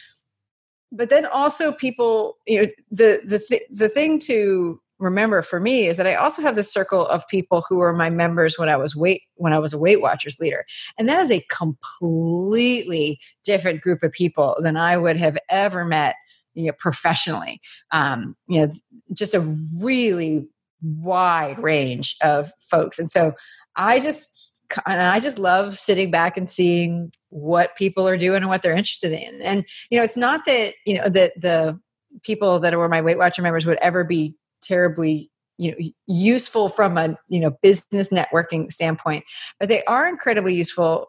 But 0.91 1.11
then 1.11 1.27
also 1.27 1.73
people, 1.73 2.39
you 2.47 2.62
know, 2.62 2.69
the 2.91 3.21
the 3.23 3.41
th- 3.41 3.69
the 3.71 3.91
thing 3.91 4.19
to 4.21 4.81
remember 4.99 5.43
for 5.43 5.61
me 5.61 5.87
is 5.87 5.99
that 5.99 6.07
I 6.07 6.14
also 6.14 6.41
have 6.41 6.57
this 6.57 6.73
circle 6.73 7.07
of 7.09 7.29
people 7.29 7.62
who 7.69 7.77
were 7.77 7.93
my 7.93 8.09
members 8.09 8.59
when 8.59 8.71
I 8.71 8.77
was 8.77 8.97
weight 8.97 9.21
when 9.35 9.53
I 9.53 9.59
was 9.59 9.75
a 9.75 9.79
Weight 9.79 10.01
Watchers 10.01 10.41
leader, 10.41 10.64
and 10.97 11.07
that 11.11 11.21
is 11.21 11.31
a 11.31 11.45
completely 11.51 13.21
different 13.45 13.83
group 13.83 14.03
of 14.03 14.12
people 14.12 14.57
than 14.61 14.79
I 14.79 14.97
would 14.97 15.19
have 15.19 15.37
ever 15.51 15.85
met 15.85 16.14
you 16.59 16.67
know, 16.67 16.73
professionally. 16.79 17.61
Um, 17.93 18.37
you 18.49 18.61
know, 18.61 18.73
just 19.13 19.35
a 19.35 19.41
really 19.81 20.49
wide 20.83 21.59
range 21.61 22.17
of 22.23 22.51
folks, 22.61 22.99
and 22.99 23.11
so 23.11 23.33
I 23.77 24.01
just 24.01 24.61
and 24.87 25.01
I 25.01 25.21
just 25.21 25.39
love 25.39 25.79
sitting 25.79 26.11
back 26.11 26.37
and 26.37 26.51
seeing 26.51 27.13
what 27.31 27.77
people 27.77 28.07
are 28.09 28.19
doing 28.19 28.39
and 28.39 28.49
what 28.49 28.63
they're 28.63 28.77
interested 28.77 29.13
in. 29.13 29.41
And 29.41 29.65
you 29.91 29.99
know, 29.99 30.05
it's 30.05 30.17
not 30.17 30.45
that 30.47 30.75
you 30.85 30.99
know 30.99 31.09
that 31.09 31.41
the 31.41 31.79
people 32.23 32.59
that 32.59 32.77
were 32.77 32.89
my 32.89 33.01
Weight 33.01 33.19
Watcher 33.19 33.43
members 33.43 33.65
would 33.65 33.79
ever 33.79 34.03
be 34.03 34.35
terribly 34.61 35.31
you 35.59 35.71
know 35.71 35.77
useful 36.07 36.69
from 36.69 36.99
a 36.99 37.17
you 37.29 37.39
know 37.39 37.57
business 37.63 38.09
networking 38.09 38.71
standpoint 38.71 39.25
but 39.61 39.69
they 39.69 39.85
are 39.85 40.09
incredibly 40.09 40.55
useful 40.55 41.09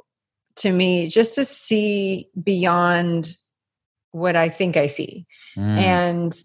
to 0.56 0.72
me 0.72 1.08
just 1.08 1.36
to 1.36 1.45
see 1.45 2.30
beyond 2.43 3.32
what 4.12 4.36
i 4.36 4.49
think 4.49 4.78
i 4.78 4.88
see 4.88 5.26
mm. 5.55 5.78
and 5.78 6.41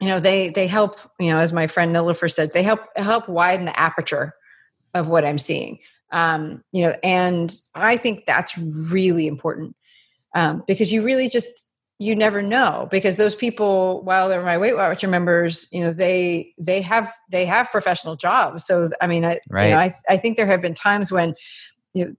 you 0.00 0.08
know 0.08 0.20
they 0.20 0.50
they 0.50 0.66
help 0.66 0.98
you 1.20 1.30
know 1.30 1.38
as 1.38 1.52
my 1.52 1.66
friend 1.66 1.94
Nilofer 1.94 2.30
said 2.30 2.52
they 2.52 2.62
help 2.62 2.80
help 2.96 3.28
widen 3.28 3.66
the 3.66 3.78
aperture 3.78 4.34
of 4.94 5.08
what 5.08 5.24
i'm 5.24 5.38
seeing 5.38 5.78
um 6.10 6.62
you 6.72 6.82
know 6.82 6.94
and 7.02 7.54
i 7.74 7.96
think 7.96 8.26
that's 8.26 8.58
really 8.90 9.26
important 9.26 9.76
um 10.34 10.64
because 10.66 10.92
you 10.92 11.02
really 11.02 11.28
just 11.28 11.68
you 12.02 12.16
never 12.16 12.42
know 12.42 12.88
because 12.90 13.16
those 13.16 13.36
people 13.36 14.02
while 14.02 14.28
they're 14.28 14.42
my 14.42 14.58
weight 14.58 14.74
watcher 14.74 15.06
members 15.06 15.68
you 15.70 15.80
know 15.80 15.92
they 15.92 16.52
they 16.58 16.80
have 16.80 17.14
they 17.30 17.46
have 17.46 17.70
professional 17.70 18.16
jobs 18.16 18.66
so 18.66 18.90
i 19.00 19.06
mean 19.06 19.24
i 19.24 19.38
right. 19.48 19.66
you 19.66 19.70
know, 19.70 19.78
I, 19.78 19.94
I 20.08 20.16
think 20.16 20.36
there 20.36 20.46
have 20.46 20.60
been 20.60 20.74
times 20.74 21.12
when 21.12 21.34
you 21.94 22.06
know 22.06 22.14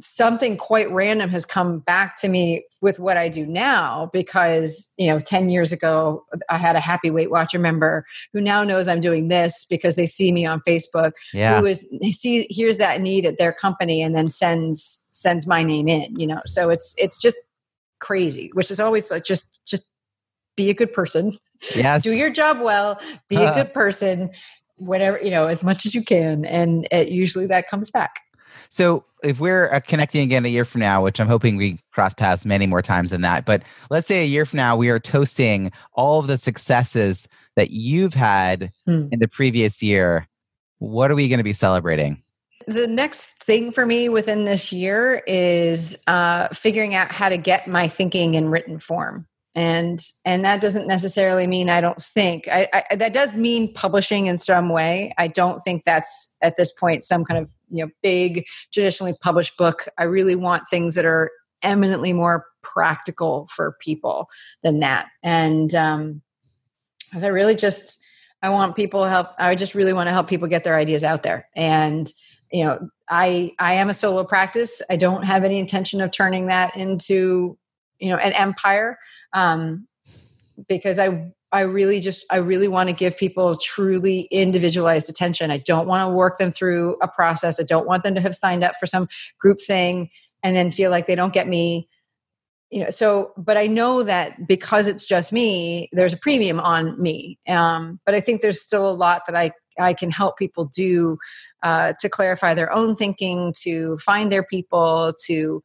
something 0.00 0.56
quite 0.56 0.90
random 0.92 1.28
has 1.30 1.44
come 1.44 1.80
back 1.80 2.16
to 2.20 2.28
me 2.28 2.64
with 2.80 3.00
what 3.00 3.16
I 3.16 3.28
do 3.28 3.44
now 3.44 4.08
because 4.12 4.94
you 4.96 5.08
know 5.08 5.18
10 5.18 5.48
years 5.48 5.72
ago 5.72 6.24
I 6.48 6.56
had 6.56 6.76
a 6.76 6.80
happy 6.80 7.10
weight 7.10 7.32
watcher 7.32 7.58
member 7.58 8.04
who 8.32 8.40
now 8.40 8.62
knows 8.62 8.86
I'm 8.86 9.00
doing 9.00 9.26
this 9.26 9.66
because 9.68 9.96
they 9.96 10.06
see 10.06 10.30
me 10.30 10.46
on 10.46 10.62
Facebook 10.66 11.12
yeah. 11.34 11.58
who 11.58 11.66
is 11.66 11.88
see 12.12 12.46
here's 12.48 12.78
that 12.78 13.00
need 13.00 13.26
at 13.26 13.38
their 13.38 13.52
company 13.52 14.00
and 14.00 14.14
then 14.14 14.30
sends 14.30 15.08
sends 15.12 15.48
my 15.48 15.64
name 15.64 15.88
in 15.88 16.14
you 16.16 16.28
know 16.28 16.40
so 16.46 16.70
it's 16.70 16.94
it's 16.96 17.20
just 17.20 17.36
crazy, 17.98 18.50
which 18.54 18.70
is 18.70 18.80
always 18.80 19.10
like 19.10 19.24
just 19.24 19.60
just 19.66 19.84
be 20.56 20.70
a 20.70 20.74
good 20.74 20.92
person. 20.92 21.36
Yes. 21.74 22.02
Do 22.02 22.10
your 22.10 22.30
job 22.30 22.60
well, 22.60 23.00
be 23.28 23.36
a 23.36 23.54
good 23.54 23.72
person, 23.74 24.30
whatever, 24.76 25.20
you 25.22 25.30
know, 25.30 25.46
as 25.46 25.64
much 25.64 25.86
as 25.86 25.94
you 25.94 26.02
can. 26.02 26.44
And 26.44 26.86
it, 26.90 27.08
usually 27.08 27.46
that 27.46 27.68
comes 27.68 27.90
back. 27.90 28.20
So 28.68 29.04
if 29.22 29.40
we're 29.40 29.72
uh, 29.72 29.80
connecting 29.80 30.22
again 30.22 30.44
a 30.44 30.48
year 30.48 30.64
from 30.64 30.80
now, 30.80 31.02
which 31.02 31.20
I'm 31.20 31.26
hoping 31.26 31.56
we 31.56 31.78
cross 31.92 32.14
paths 32.14 32.46
many 32.46 32.66
more 32.66 32.82
times 32.82 33.10
than 33.10 33.22
that, 33.22 33.44
but 33.44 33.62
let's 33.90 34.06
say 34.06 34.22
a 34.22 34.26
year 34.26 34.44
from 34.44 34.58
now, 34.58 34.76
we 34.76 34.88
are 34.90 35.00
toasting 35.00 35.72
all 35.92 36.20
of 36.20 36.26
the 36.26 36.38
successes 36.38 37.28
that 37.56 37.70
you've 37.70 38.14
had 38.14 38.72
hmm. 38.84 39.08
in 39.10 39.18
the 39.18 39.28
previous 39.28 39.82
year. 39.82 40.28
What 40.78 41.10
are 41.10 41.14
we 41.14 41.28
going 41.28 41.38
to 41.38 41.44
be 41.44 41.52
celebrating? 41.52 42.22
the 42.68 42.86
next 42.86 43.30
thing 43.42 43.72
for 43.72 43.86
me 43.86 44.08
within 44.10 44.44
this 44.44 44.72
year 44.72 45.22
is 45.26 46.02
uh, 46.06 46.48
figuring 46.48 46.94
out 46.94 47.10
how 47.10 47.28
to 47.28 47.38
get 47.38 47.66
my 47.66 47.88
thinking 47.88 48.34
in 48.34 48.50
written 48.50 48.78
form 48.78 49.26
and 49.58 50.00
and 50.24 50.44
that 50.44 50.60
doesn't 50.60 50.86
necessarily 50.86 51.44
mean 51.44 51.68
i 51.68 51.80
don't 51.80 52.00
think 52.00 52.46
I, 52.46 52.84
I, 52.90 52.96
that 52.96 53.12
does 53.12 53.36
mean 53.36 53.74
publishing 53.74 54.26
in 54.26 54.38
some 54.38 54.68
way. 54.68 55.12
I 55.18 55.28
don't 55.28 55.60
think 55.60 55.84
that's 55.84 56.36
at 56.42 56.56
this 56.56 56.72
point 56.72 57.02
some 57.02 57.24
kind 57.24 57.42
of 57.42 57.50
you 57.70 57.84
know 57.84 57.90
big 58.02 58.46
traditionally 58.72 59.14
published 59.20 59.56
book. 59.56 59.88
I 59.98 60.04
really 60.04 60.36
want 60.36 60.62
things 60.70 60.94
that 60.94 61.04
are 61.04 61.30
eminently 61.62 62.12
more 62.12 62.46
practical 62.62 63.48
for 63.54 63.76
people 63.80 64.28
than 64.62 64.80
that. 64.80 65.08
And 65.22 65.74
um 65.74 66.22
i 67.20 67.26
really 67.26 67.54
just 67.54 68.02
i 68.42 68.50
want 68.50 68.76
people 68.76 69.04
help 69.04 69.28
i 69.38 69.54
just 69.54 69.74
really 69.74 69.92
want 69.92 70.06
to 70.06 70.12
help 70.12 70.28
people 70.28 70.46
get 70.46 70.64
their 70.64 70.76
ideas 70.76 71.02
out 71.02 71.22
there. 71.22 71.48
And 71.56 72.10
you 72.52 72.64
know 72.64 72.88
i 73.08 73.52
i 73.58 73.74
am 73.74 73.88
a 73.88 73.94
solo 73.94 74.24
practice. 74.24 74.82
I 74.88 74.96
don't 74.96 75.24
have 75.24 75.42
any 75.42 75.58
intention 75.58 76.00
of 76.00 76.12
turning 76.12 76.46
that 76.46 76.76
into 76.76 77.58
you 77.98 78.10
know 78.10 78.16
an 78.16 78.32
empire 78.34 78.98
um 79.32 79.86
because 80.68 80.98
i 80.98 81.30
i 81.52 81.60
really 81.60 82.00
just 82.00 82.24
i 82.30 82.36
really 82.36 82.68
want 82.68 82.88
to 82.88 82.94
give 82.94 83.16
people 83.16 83.56
truly 83.56 84.22
individualized 84.30 85.08
attention. 85.08 85.50
I 85.50 85.58
don't 85.58 85.86
want 85.86 86.08
to 86.08 86.14
work 86.14 86.38
them 86.38 86.52
through 86.52 86.96
a 87.02 87.08
process. 87.08 87.60
I 87.60 87.64
don't 87.64 87.86
want 87.86 88.02
them 88.02 88.14
to 88.14 88.20
have 88.20 88.34
signed 88.34 88.64
up 88.64 88.74
for 88.78 88.86
some 88.86 89.08
group 89.38 89.60
thing 89.60 90.10
and 90.42 90.54
then 90.54 90.70
feel 90.70 90.90
like 90.90 91.06
they 91.06 91.14
don't 91.14 91.32
get 91.32 91.48
me 91.48 91.88
you 92.70 92.84
know 92.84 92.90
so 92.90 93.32
but 93.38 93.56
i 93.56 93.66
know 93.66 94.02
that 94.02 94.46
because 94.46 94.86
it's 94.86 95.06
just 95.06 95.32
me 95.32 95.88
there's 95.92 96.12
a 96.12 96.18
premium 96.18 96.60
on 96.60 97.00
me. 97.00 97.38
Um 97.48 98.00
but 98.04 98.14
i 98.14 98.20
think 98.20 98.40
there's 98.40 98.60
still 98.60 98.88
a 98.88 98.92
lot 98.92 99.22
that 99.26 99.36
i 99.36 99.50
i 99.78 99.94
can 99.94 100.10
help 100.10 100.36
people 100.36 100.66
do 100.66 101.16
uh, 101.62 101.92
to 102.00 102.08
clarify 102.08 102.54
their 102.54 102.72
own 102.72 102.94
thinking, 102.94 103.52
to 103.62 103.98
find 103.98 104.30
their 104.30 104.42
people, 104.42 105.12
to 105.26 105.62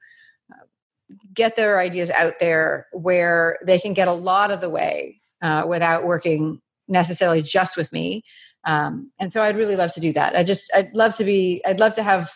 get 1.34 1.56
their 1.56 1.80
ideas 1.80 2.12
out 2.12 2.40
there 2.40 2.88
where 2.92 3.58
they 3.66 3.80
can 3.80 3.94
get 3.94 4.08
a 4.08 4.14
lot 4.14 4.52
of 4.52 4.62
the 4.62 4.70
way 4.70 5.20
uh, 5.42 5.66
without 5.68 6.06
working 6.06 6.62
necessarily 6.88 7.42
just 7.42 7.78
with 7.78 7.92
me. 7.92 8.24
Um, 8.66 9.12
and 9.20 9.34
so 9.34 9.42
I'd 9.42 9.58
really 9.58 9.76
love 9.76 9.94
to 9.94 10.00
do 10.00 10.14
that. 10.14 10.36
I 10.36 10.44
just, 10.44 10.72
I'd 10.74 10.94
love 10.94 11.16
to 11.18 11.24
be, 11.24 11.62
I'd 11.66 11.80
love 11.80 11.96
to 11.96 12.04
have 12.04 12.32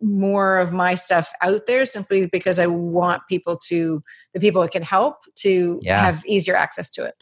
more 0.00 0.58
of 0.58 0.72
my 0.72 0.94
stuff 0.94 1.32
out 1.42 1.66
there 1.66 1.84
simply 1.84 2.26
because 2.26 2.58
I 2.58 2.66
want 2.66 3.22
people 3.28 3.56
to, 3.68 4.02
the 4.34 4.40
people 4.40 4.62
that 4.62 4.72
can 4.72 4.82
help 4.82 5.18
to 5.36 5.78
yeah. 5.82 6.00
have 6.00 6.24
easier 6.26 6.56
access 6.56 6.90
to 6.90 7.04
it. 7.04 7.14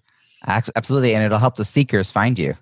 Absolutely. 0.46 1.14
And 1.14 1.24
it'll 1.24 1.38
help 1.38 1.56
the 1.56 1.64
seekers 1.64 2.10
find 2.10 2.38
you. 2.38 2.54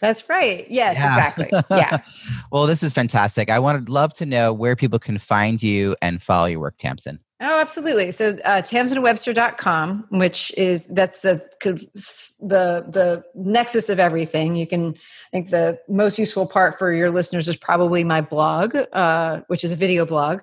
That's 0.00 0.28
right. 0.28 0.66
Yes, 0.68 0.96
yeah. 0.96 1.06
exactly. 1.06 1.48
Yeah. 1.70 1.98
well, 2.50 2.66
this 2.66 2.82
is 2.82 2.92
fantastic. 2.92 3.50
I 3.50 3.58
would 3.60 3.88
love 3.88 4.12
to 4.14 4.26
know 4.26 4.52
where 4.52 4.74
people 4.74 4.98
can 4.98 5.16
find 5.16 5.62
you 5.62 5.96
and 6.02 6.20
follow 6.20 6.46
your 6.46 6.58
work, 6.58 6.76
Tamsen. 6.76 7.20
Oh, 7.44 7.60
absolutely. 7.60 8.12
So 8.12 8.38
uh, 8.44 8.62
tamsenwebster.com, 8.62 10.06
which 10.10 10.52
is 10.56 10.86
that's 10.86 11.22
the 11.22 11.44
the 11.60 12.86
the 12.88 13.24
nexus 13.34 13.88
of 13.88 13.98
everything. 13.98 14.54
You 14.54 14.68
can 14.68 14.94
I 14.94 15.30
think 15.32 15.50
the 15.50 15.80
most 15.88 16.20
useful 16.20 16.46
part 16.46 16.78
for 16.78 16.92
your 16.92 17.10
listeners 17.10 17.48
is 17.48 17.56
probably 17.56 18.04
my 18.04 18.20
blog, 18.20 18.76
uh, 18.92 19.40
which 19.48 19.64
is 19.64 19.72
a 19.72 19.76
video 19.76 20.06
blog. 20.06 20.42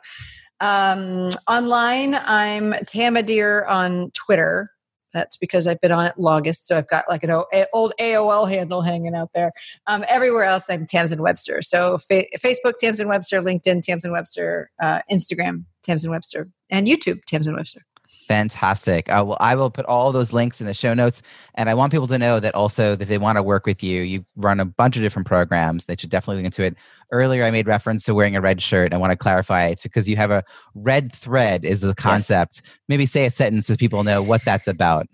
Um, 0.60 1.30
online, 1.47 2.16
I'm 2.16 2.74
Tamadear 2.74 3.66
on 3.70 4.12
Twitter. 4.12 4.70
That's 5.14 5.38
because 5.38 5.68
I've 5.68 5.82
been 5.82 5.91
on 5.91 6.05
it 6.05 6.18
longest. 6.18 6.68
So 6.68 6.78
I've 6.78 6.88
got 6.88 7.10
like 7.10 7.24
an 7.24 7.32
old 7.74 7.93
AOL 7.99 8.49
handle 8.49 8.82
hanging 8.82 9.16
out 9.16 9.30
there. 9.34 9.51
Um, 9.88 10.05
everywhere 10.07 10.43
else, 10.43 10.70
I'm 10.70 10.86
Tamsen 10.86 11.22
Webster. 11.22 11.62
So 11.62 11.97
fa- 11.97 12.26
Facebook, 12.38 12.78
Tamsen 12.80 13.07
Webster, 13.07 13.41
LinkedIn, 13.41 13.82
Tamsen 13.82 14.12
Webster, 14.12 14.70
uh, 14.82 15.01
Instagram, 15.12 15.66
Tamsen 15.84 16.12
Webster, 16.12 16.49
and 16.70 16.88
YouTube, 16.88 17.24
Tamsen 17.26 17.55
Webster. 17.55 17.82
Fantastic. 18.30 19.09
Uh, 19.09 19.23
well, 19.25 19.38
I 19.39 19.55
will 19.55 19.71
put 19.71 19.88
all 19.88 20.11
those 20.11 20.32
links 20.32 20.61
in 20.61 20.67
the 20.67 20.73
show 20.75 20.93
notes, 20.93 21.23
and 21.55 21.67
I 21.67 21.73
want 21.73 21.91
people 21.91 22.05
to 22.05 22.17
know 22.19 22.39
that 22.39 22.53
also 22.53 22.95
that 22.95 23.07
they 23.07 23.17
want 23.17 23.38
to 23.38 23.43
work 23.43 23.65
with 23.65 23.84
you. 23.84 24.03
You 24.03 24.23
run 24.36 24.59
a 24.59 24.65
bunch 24.65 24.95
of 24.95 25.01
different 25.01 25.27
programs. 25.27 25.86
They 25.86 25.95
should 25.97 26.11
definitely 26.11 26.43
look 26.43 26.45
into 26.45 26.63
it. 26.63 26.75
Earlier, 27.11 27.43
I 27.43 27.49
made 27.49 27.65
reference 27.65 28.05
to 28.05 28.13
wearing 28.13 28.36
a 28.36 28.41
red 28.41 28.61
shirt. 28.61 28.93
I 28.93 28.97
want 28.97 29.09
to 29.09 29.17
clarify 29.17 29.65
it's 29.65 29.82
because 29.82 30.07
you 30.07 30.15
have 30.17 30.30
a 30.30 30.43
red 30.75 31.11
thread 31.11 31.65
is 31.65 31.82
the 31.82 31.95
concept. 31.95 32.61
Yes. 32.63 32.80
Maybe 32.88 33.07
say 33.07 33.25
a 33.25 33.32
sentence 33.32 33.65
so 33.65 33.75
people 33.75 34.03
know 34.03 34.21
what 34.21 34.45
that's 34.45 34.67
about. 34.67 35.07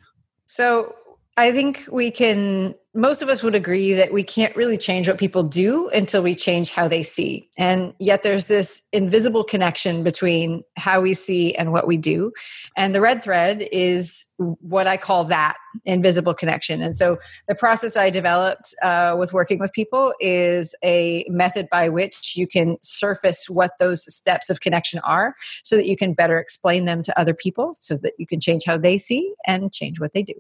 So 0.45 0.93
I 1.37 1.51
think 1.51 1.83
we 1.91 2.11
can, 2.11 2.75
most 2.93 3.21
of 3.21 3.27
us 3.27 3.43
would 3.43 3.55
agree 3.55 3.91
that 3.91 4.13
we 4.13 4.23
can't 4.23 4.55
really 4.55 4.77
change 4.77 5.09
what 5.09 5.17
people 5.17 5.43
do 5.43 5.89
until 5.89 6.23
we 6.23 6.33
change 6.33 6.71
how 6.71 6.87
they 6.87 7.03
see. 7.03 7.49
And 7.57 7.93
yet 7.99 8.23
there's 8.23 8.47
this 8.47 8.87
invisible 8.93 9.43
connection 9.43 10.01
between 10.01 10.63
how 10.77 11.01
we 11.01 11.13
see 11.13 11.53
and 11.55 11.73
what 11.73 11.87
we 11.87 11.97
do. 11.97 12.31
And 12.77 12.95
the 12.95 13.01
red 13.01 13.21
thread 13.21 13.67
is 13.73 14.33
what 14.37 14.87
I 14.87 14.95
call 14.95 15.25
that 15.25 15.57
invisible 15.83 16.33
connection. 16.33 16.81
And 16.81 16.95
so 16.95 17.17
the 17.49 17.55
process 17.55 17.97
I 17.97 18.09
developed 18.09 18.73
uh, 18.81 19.17
with 19.19 19.33
working 19.33 19.59
with 19.59 19.73
people 19.73 20.13
is 20.21 20.73
a 20.85 21.25
method 21.27 21.67
by 21.69 21.89
which 21.89 22.37
you 22.37 22.47
can 22.47 22.77
surface 22.81 23.49
what 23.49 23.71
those 23.77 24.05
steps 24.13 24.49
of 24.49 24.61
connection 24.61 24.99
are 24.99 25.35
so 25.65 25.75
that 25.75 25.85
you 25.85 25.97
can 25.97 26.13
better 26.13 26.39
explain 26.39 26.85
them 26.85 27.01
to 27.01 27.19
other 27.19 27.33
people 27.33 27.73
so 27.75 27.97
that 27.97 28.13
you 28.17 28.25
can 28.25 28.39
change 28.39 28.63
how 28.63 28.77
they 28.77 28.97
see 28.97 29.33
and 29.45 29.73
change 29.73 29.99
what 29.99 30.13
they 30.13 30.23
do. 30.23 30.35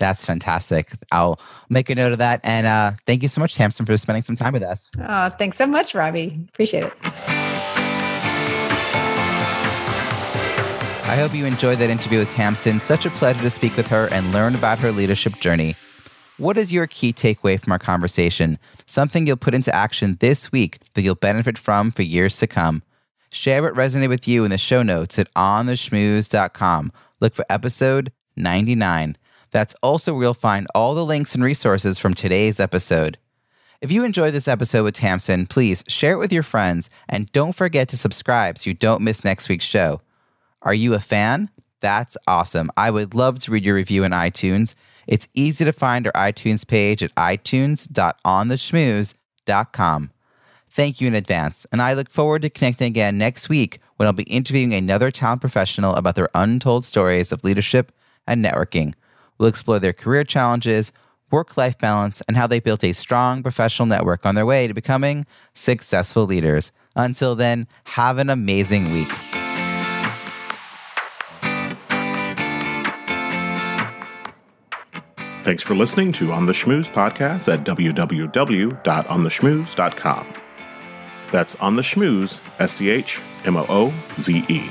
That's 0.00 0.24
fantastic. 0.24 0.90
I'll 1.12 1.38
make 1.68 1.88
a 1.90 1.94
note 1.94 2.10
of 2.12 2.18
that. 2.18 2.40
And 2.42 2.66
uh, 2.66 2.92
thank 3.06 3.22
you 3.22 3.28
so 3.28 3.40
much, 3.40 3.54
Tamsen, 3.54 3.86
for 3.86 3.96
spending 3.96 4.24
some 4.24 4.34
time 4.34 4.54
with 4.54 4.62
us. 4.62 4.90
Oh, 4.98 5.28
thanks 5.28 5.56
so 5.56 5.66
much, 5.66 5.94
Robbie. 5.94 6.46
Appreciate 6.48 6.84
it. 6.84 6.92
I 11.04 11.16
hope 11.16 11.34
you 11.34 11.44
enjoyed 11.44 11.78
that 11.80 11.90
interview 11.90 12.20
with 12.20 12.30
Tamsen. 12.30 12.80
Such 12.80 13.04
a 13.04 13.10
pleasure 13.10 13.42
to 13.42 13.50
speak 13.50 13.76
with 13.76 13.86
her 13.88 14.08
and 14.12 14.32
learn 14.32 14.54
about 14.54 14.78
her 14.78 14.90
leadership 14.90 15.34
journey. 15.34 15.76
What 16.38 16.56
is 16.56 16.72
your 16.72 16.86
key 16.86 17.12
takeaway 17.12 17.60
from 17.60 17.72
our 17.72 17.78
conversation? 17.78 18.58
Something 18.86 19.26
you'll 19.26 19.36
put 19.36 19.52
into 19.52 19.74
action 19.74 20.16
this 20.20 20.50
week 20.50 20.78
that 20.94 21.02
you'll 21.02 21.14
benefit 21.14 21.58
from 21.58 21.90
for 21.90 22.02
years 22.02 22.38
to 22.38 22.46
come. 22.46 22.82
Share 23.32 23.62
what 23.62 23.74
resonated 23.74 24.08
with 24.08 24.26
you 24.26 24.44
in 24.44 24.50
the 24.50 24.56
show 24.56 24.82
notes 24.82 25.18
at 25.18 25.32
ontheschmooze.com. 25.34 26.92
Look 27.20 27.34
for 27.34 27.44
episode 27.50 28.12
99. 28.36 29.18
That's 29.50 29.74
also 29.82 30.14
where 30.14 30.24
you'll 30.24 30.34
find 30.34 30.66
all 30.74 30.94
the 30.94 31.04
links 31.04 31.34
and 31.34 31.42
resources 31.42 31.98
from 31.98 32.14
today's 32.14 32.60
episode. 32.60 33.18
If 33.80 33.90
you 33.90 34.04
enjoyed 34.04 34.34
this 34.34 34.48
episode 34.48 34.84
with 34.84 34.94
Tamsen, 34.94 35.46
please 35.46 35.82
share 35.88 36.12
it 36.12 36.18
with 36.18 36.32
your 36.32 36.42
friends 36.42 36.90
and 37.08 37.32
don't 37.32 37.54
forget 37.54 37.88
to 37.88 37.96
subscribe 37.96 38.58
so 38.58 38.68
you 38.68 38.74
don't 38.74 39.02
miss 39.02 39.24
next 39.24 39.48
week's 39.48 39.64
show. 39.64 40.02
Are 40.62 40.74
you 40.74 40.92
a 40.94 41.00
fan? 41.00 41.48
That's 41.80 42.18
awesome. 42.26 42.70
I 42.76 42.90
would 42.90 43.14
love 43.14 43.38
to 43.40 43.50
read 43.50 43.64
your 43.64 43.76
review 43.76 44.04
in 44.04 44.12
iTunes. 44.12 44.74
It's 45.06 45.28
easy 45.34 45.64
to 45.64 45.72
find 45.72 46.06
our 46.06 46.12
iTunes 46.12 46.66
page 46.66 47.02
at 47.02 47.14
itunes.ontheschmooze.com. 47.14 50.10
Thank 50.72 51.00
you 51.00 51.08
in 51.08 51.16
advance, 51.16 51.66
and 51.72 51.82
I 51.82 51.94
look 51.94 52.08
forward 52.08 52.42
to 52.42 52.50
connecting 52.50 52.86
again 52.86 53.18
next 53.18 53.48
week 53.48 53.80
when 53.96 54.06
I'll 54.06 54.12
be 54.12 54.22
interviewing 54.24 54.72
another 54.72 55.10
talent 55.10 55.40
professional 55.40 55.96
about 55.96 56.14
their 56.14 56.28
untold 56.32 56.84
stories 56.84 57.32
of 57.32 57.42
leadership 57.42 57.90
and 58.24 58.44
networking. 58.44 58.94
We'll 59.40 59.48
explore 59.48 59.80
their 59.80 59.94
career 59.94 60.22
challenges, 60.22 60.92
work 61.30 61.56
life 61.56 61.78
balance, 61.78 62.20
and 62.28 62.36
how 62.36 62.46
they 62.46 62.60
built 62.60 62.84
a 62.84 62.92
strong 62.92 63.42
professional 63.42 63.86
network 63.86 64.26
on 64.26 64.34
their 64.34 64.44
way 64.44 64.68
to 64.68 64.74
becoming 64.74 65.24
successful 65.54 66.24
leaders. 66.24 66.72
Until 66.94 67.34
then, 67.34 67.66
have 67.84 68.18
an 68.18 68.28
amazing 68.28 68.92
week. 68.92 69.08
Thanks 75.42 75.62
for 75.62 75.74
listening 75.74 76.12
to 76.12 76.32
On 76.32 76.44
the 76.44 76.52
Schmooze 76.52 76.90
podcast 76.90 77.50
at 77.50 77.64
www.ontheschmooze.com. 77.64 80.34
That's 81.30 81.54
On 81.54 81.76
the 81.76 81.82
Schmooze, 81.82 82.40
S 82.58 82.74
C 82.74 82.90
H 82.90 83.22
M 83.46 83.56
O 83.56 83.64
O 83.70 83.94
Z 84.20 84.44
E. 84.50 84.70